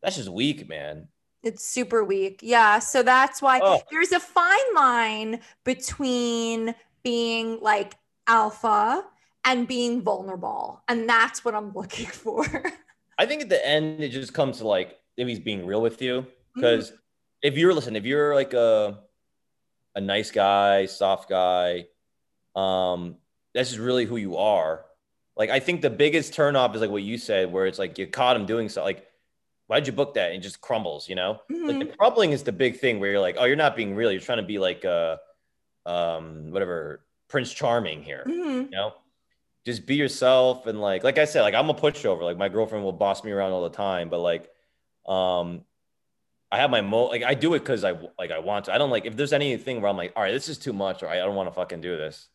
that's 0.03 0.17
just 0.17 0.29
weak, 0.29 0.69
man. 0.69 1.09
It's 1.43 1.65
super 1.65 2.05
weak. 2.05 2.41
Yeah. 2.43 2.79
So 2.79 3.03
that's 3.03 3.41
why 3.41 3.61
Oh. 3.63 3.81
there's 3.91 4.13
a 4.13 4.21
fine 4.21 4.75
line 4.75 5.41
between 5.65 6.75
being 7.03 7.61
like 7.61 7.95
alpha 8.27 9.05
and 9.45 9.67
being 9.67 10.03
vulnerable. 10.03 10.83
And 10.89 11.09
that's 11.09 11.45
what 11.45 11.55
I'm 11.55 11.73
looking 11.73 12.07
for. 12.25 12.45
I 13.19 13.27
think 13.27 13.43
at 13.43 13.49
the 13.49 13.67
end 13.67 14.03
it 14.03 14.11
just 14.11 14.35
comes 14.35 14.59
to 14.59 14.67
like 14.69 14.99
if 15.17 15.27
he's 15.27 15.41
being 15.41 15.65
real 15.67 15.81
with 15.81 16.03
you. 16.03 16.21
Mm-hmm. 16.23 16.61
Because 16.61 16.93
if 17.43 17.57
you're 17.57 17.73
listen, 17.75 17.97
if 17.97 18.05
you're 18.05 18.35
like 18.35 18.53
a 18.53 19.01
a 19.95 20.01
nice 20.01 20.31
guy, 20.31 20.87
soft 20.87 21.29
guy, 21.29 21.87
um, 22.55 23.17
that's 23.55 23.71
just 23.71 23.81
really 23.81 24.05
who 24.05 24.17
you 24.17 24.37
are. 24.37 24.85
Like 25.39 25.51
I 25.51 25.61
think 25.61 25.81
the 25.81 25.91
biggest 25.91 26.35
turnoff 26.35 26.75
is 26.75 26.81
like 26.81 26.91
what 26.91 27.03
you 27.03 27.17
said, 27.17 27.51
where 27.53 27.67
it's 27.67 27.79
like 27.79 27.97
you 27.97 28.07
caught 28.07 28.37
him 28.37 28.45
doing 28.45 28.69
so 28.69 28.83
like, 28.83 29.07
why'd 29.69 29.87
you 29.87 29.93
book 29.93 30.15
that? 30.15 30.33
And 30.33 30.41
it 30.41 30.43
just 30.43 30.61
crumbles, 30.61 31.09
you 31.09 31.15
know? 31.15 31.41
Like 31.49 31.77
Mhm. 31.77 31.79
the 31.79 31.97
crumbling 31.97 32.33
is 32.33 32.43
the 32.43 32.53
big 32.53 32.79
thing 32.79 32.99
where 33.01 33.11
you're 33.13 33.21
like, 33.21 33.37
oh, 33.39 33.45
you're 33.45 33.55
not 33.57 33.77
being 33.77 33.95
real. 33.95 34.11
You're 34.11 34.21
trying 34.21 34.39
to 34.39 34.45
be 34.45 34.59
like 34.59 34.85
uh 34.85 35.17
um 35.87 36.51
whatever 36.51 37.05
Prince 37.29 37.53
Charming 37.53 38.03
here. 38.03 38.25
Mhm. 38.27 38.65
You 38.65 38.71
know? 38.71 38.95
Just 39.65 39.87
be 39.87 39.95
yourself 39.97 40.67
and 40.67 40.81
like 40.81 41.05
like 41.05 41.19
I 41.19 41.25
said, 41.25 41.43
like 41.43 41.55
I'm 41.55 41.71
a 41.71 41.75
pushover. 41.75 42.23
Like 42.23 42.37
my 42.37 42.49
girlfriend 42.49 42.85
will 42.85 42.93
boss 42.93 43.23
me 43.23 43.31
around 43.31 43.53
all 43.53 43.63
the 43.63 43.77
time, 43.77 44.09
but 44.09 44.19
like 44.21 44.51
um 45.07 45.65
I 46.51 46.57
have 46.59 46.71
my 46.71 46.81
mo 46.81 47.05
like 47.07 47.23
I 47.23 47.35
do 47.35 47.55
it 47.55 47.61
because 47.61 47.85
I 47.85 47.93
like 48.19 48.31
I 48.31 48.39
want 48.39 48.65
to. 48.67 48.73
I 48.75 48.79
don't 48.79 48.91
like 48.91 49.05
if 49.05 49.15
there's 49.17 49.35
anything 49.35 49.81
where 49.83 49.91
I'm 49.91 49.97
like, 49.99 50.15
all 50.17 50.23
right, 50.23 50.33
this 50.33 50.49
is 50.49 50.57
too 50.59 50.73
much, 50.73 51.03
or 51.03 51.09
I 51.09 51.17
don't 51.17 51.35
want 51.37 51.49
to 51.49 51.55
fucking 51.55 51.83
do 51.83 51.97
this. 51.97 52.29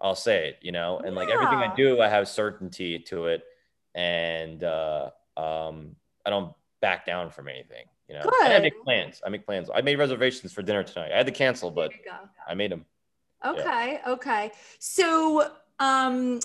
I'll 0.00 0.14
say 0.14 0.48
it, 0.48 0.58
you 0.62 0.72
know, 0.72 1.00
and 1.04 1.14
like 1.16 1.28
everything 1.28 1.58
I 1.58 1.74
do, 1.74 2.00
I 2.00 2.08
have 2.08 2.28
certainty 2.28 2.98
to 3.00 3.26
it, 3.26 3.42
and 3.94 4.62
uh, 4.62 5.10
um, 5.36 5.96
I 6.24 6.30
don't 6.30 6.52
back 6.80 7.04
down 7.04 7.30
from 7.30 7.48
anything. 7.48 7.86
You 8.08 8.14
know, 8.14 8.30
And 8.44 8.52
I 8.54 8.58
make 8.60 8.82
plans. 8.84 9.20
I 9.26 9.28
make 9.28 9.44
plans. 9.44 9.68
I 9.74 9.82
made 9.82 9.98
reservations 9.98 10.52
for 10.52 10.62
dinner 10.62 10.82
tonight. 10.82 11.10
I 11.12 11.16
had 11.18 11.26
to 11.26 11.32
cancel, 11.32 11.70
but 11.70 11.90
There 11.90 11.98
you 11.98 12.04
go. 12.10 12.28
I 12.48 12.54
made 12.54 12.70
them. 12.70 12.86
Okay, 13.44 14.00
okay. 14.06 14.50
So, 14.78 15.50
um, 15.78 16.40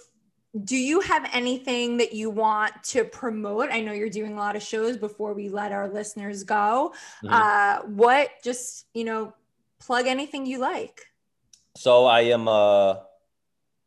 do 0.66 0.76
you 0.76 1.00
have 1.00 1.28
anything 1.34 1.98
that 1.98 2.14
you 2.14 2.30
want 2.30 2.72
to 2.84 3.04
promote? 3.06 3.70
I 3.72 3.82
know 3.82 3.92
you're 3.94 4.10
doing 4.10 4.34
a 4.34 4.38
lot 4.38 4.56
of 4.56 4.62
shows 4.62 4.98
before 4.98 5.34
we 5.34 5.50
let 5.50 5.72
our 5.72 5.90
listeners 5.90 6.44
go. 6.44 6.94
Mhm. 7.24 7.32
Uh, 7.32 7.84
what 7.88 8.30
just, 8.44 8.86
you 8.94 9.04
know, 9.06 9.34
plug 9.80 10.06
anything 10.06 10.46
you 10.46 10.60
like. 10.60 11.08
So 11.76 12.06
I 12.06 12.22
am. 12.22 12.48
Uh, 12.48 12.98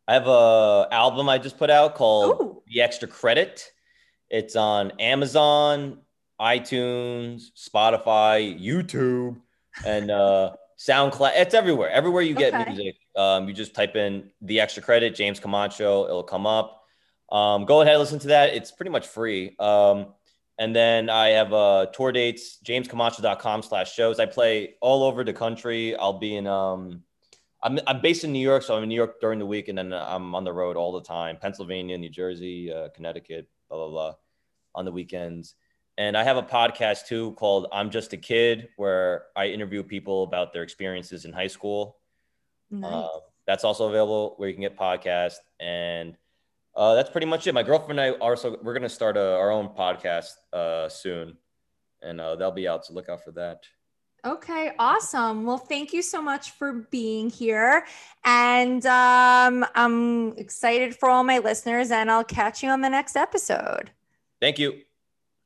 I 0.08 0.14
have 0.14 0.26
a 0.28 0.88
album 0.92 1.28
I 1.28 1.38
just 1.38 1.58
put 1.58 1.70
out 1.70 1.94
called 1.94 2.40
Ooh, 2.40 2.62
The 2.72 2.82
Extra 2.82 3.08
Credit. 3.08 3.68
It's 4.30 4.54
on 4.56 4.92
Amazon, 5.00 5.98
iTunes, 6.40 7.46
Spotify, 7.56 8.58
YouTube, 8.60 9.36
and 9.84 10.10
uh, 10.10 10.52
SoundCloud. 10.78 11.32
It's 11.34 11.54
everywhere. 11.54 11.90
Everywhere 11.90 12.22
you 12.22 12.34
get 12.34 12.54
Okay. 12.54 12.64
music, 12.72 12.96
um, 13.16 13.48
you 13.48 13.54
just 13.54 13.74
type 13.74 13.96
in 13.96 14.30
The 14.42 14.60
Extra 14.60 14.82
Credit, 14.82 15.14
James 15.14 15.40
Camacho. 15.40 16.04
It'll 16.06 16.22
come 16.22 16.46
up. 16.46 16.82
Um, 17.32 17.64
go 17.64 17.80
ahead, 17.80 17.98
listen 17.98 18.20
to 18.20 18.28
that. 18.28 18.54
It's 18.54 18.70
pretty 18.70 18.90
much 18.90 19.08
free. 19.08 19.56
Um, 19.58 20.14
and 20.58 20.74
then 20.74 21.10
I 21.10 21.30
have 21.30 21.52
uh, 21.52 21.86
tour 21.92 22.12
dates, 22.12 22.58
jamescamacho.com 22.64 23.62
slash 23.62 23.92
shows. 23.92 24.20
I 24.20 24.26
play 24.26 24.74
all 24.80 25.02
over 25.02 25.24
the 25.24 25.32
country. 25.32 25.96
I'll 25.96 26.18
be 26.18 26.36
in, 26.36 26.46
um, 26.46 27.02
I'm, 27.66 27.80
I'm 27.88 28.00
based 28.00 28.22
in 28.22 28.32
New 28.32 28.38
York, 28.38 28.62
so 28.62 28.76
I'm 28.76 28.84
in 28.84 28.88
New 28.88 28.94
York 28.94 29.20
during 29.20 29.40
the 29.40 29.46
week, 29.46 29.66
and 29.66 29.76
then 29.76 29.92
I'm 29.92 30.36
on 30.36 30.44
the 30.44 30.52
road 30.52 30.76
all 30.76 30.92
the 30.92 31.02
time 31.02 31.36
Pennsylvania, 31.36 31.98
New 31.98 32.08
Jersey, 32.08 32.72
uh, 32.72 32.90
Connecticut, 32.94 33.48
blah, 33.68 33.78
blah, 33.78 33.88
blah, 33.88 34.14
on 34.76 34.84
the 34.84 34.92
weekends. 34.92 35.56
And 35.98 36.16
I 36.16 36.22
have 36.22 36.36
a 36.36 36.44
podcast 36.44 37.06
too 37.06 37.32
called 37.32 37.66
I'm 37.72 37.90
Just 37.90 38.12
a 38.12 38.16
Kid, 38.16 38.68
where 38.76 39.24
I 39.34 39.46
interview 39.46 39.82
people 39.82 40.22
about 40.22 40.52
their 40.52 40.62
experiences 40.62 41.24
in 41.24 41.32
high 41.32 41.48
school. 41.48 41.96
nice. 42.70 42.92
Um, 42.92 43.20
that's 43.48 43.64
also 43.64 43.88
available 43.88 44.34
where 44.36 44.48
you 44.48 44.54
can 44.54 44.62
get 44.62 44.78
podcasts. 44.78 45.38
And 45.58 46.16
uh, 46.76 46.94
that's 46.94 47.10
pretty 47.10 47.26
much 47.26 47.48
it. 47.48 47.52
My 47.52 47.64
girlfriend 47.64 47.98
and 47.98 48.14
I 48.14 48.18
are 48.18 48.30
also, 48.30 48.58
we're 48.62 48.74
going 48.74 48.82
to 48.82 48.88
start 48.88 49.16
a, 49.16 49.34
our 49.34 49.50
own 49.50 49.70
podcast 49.70 50.34
uh, 50.52 50.88
soon. 50.88 51.36
And 52.02 52.20
uh, 52.20 52.36
they'll 52.36 52.52
be 52.52 52.68
out, 52.68 52.86
so 52.86 52.94
look 52.94 53.08
out 53.08 53.24
for 53.24 53.32
that. 53.32 53.64
Okay, 54.26 54.72
awesome. 54.80 55.44
Well, 55.44 55.56
thank 55.56 55.92
you 55.92 56.02
so 56.02 56.20
much 56.20 56.50
for 56.50 56.72
being 56.90 57.30
here. 57.30 57.86
And 58.24 58.84
um, 58.84 59.64
I'm 59.76 60.36
excited 60.36 60.96
for 60.96 61.08
all 61.08 61.22
my 61.22 61.38
listeners, 61.38 61.92
and 61.92 62.10
I'll 62.10 62.24
catch 62.24 62.60
you 62.60 62.70
on 62.70 62.80
the 62.80 62.88
next 62.88 63.16
episode. 63.16 63.92
Thank 64.40 64.58
you. 64.58 64.85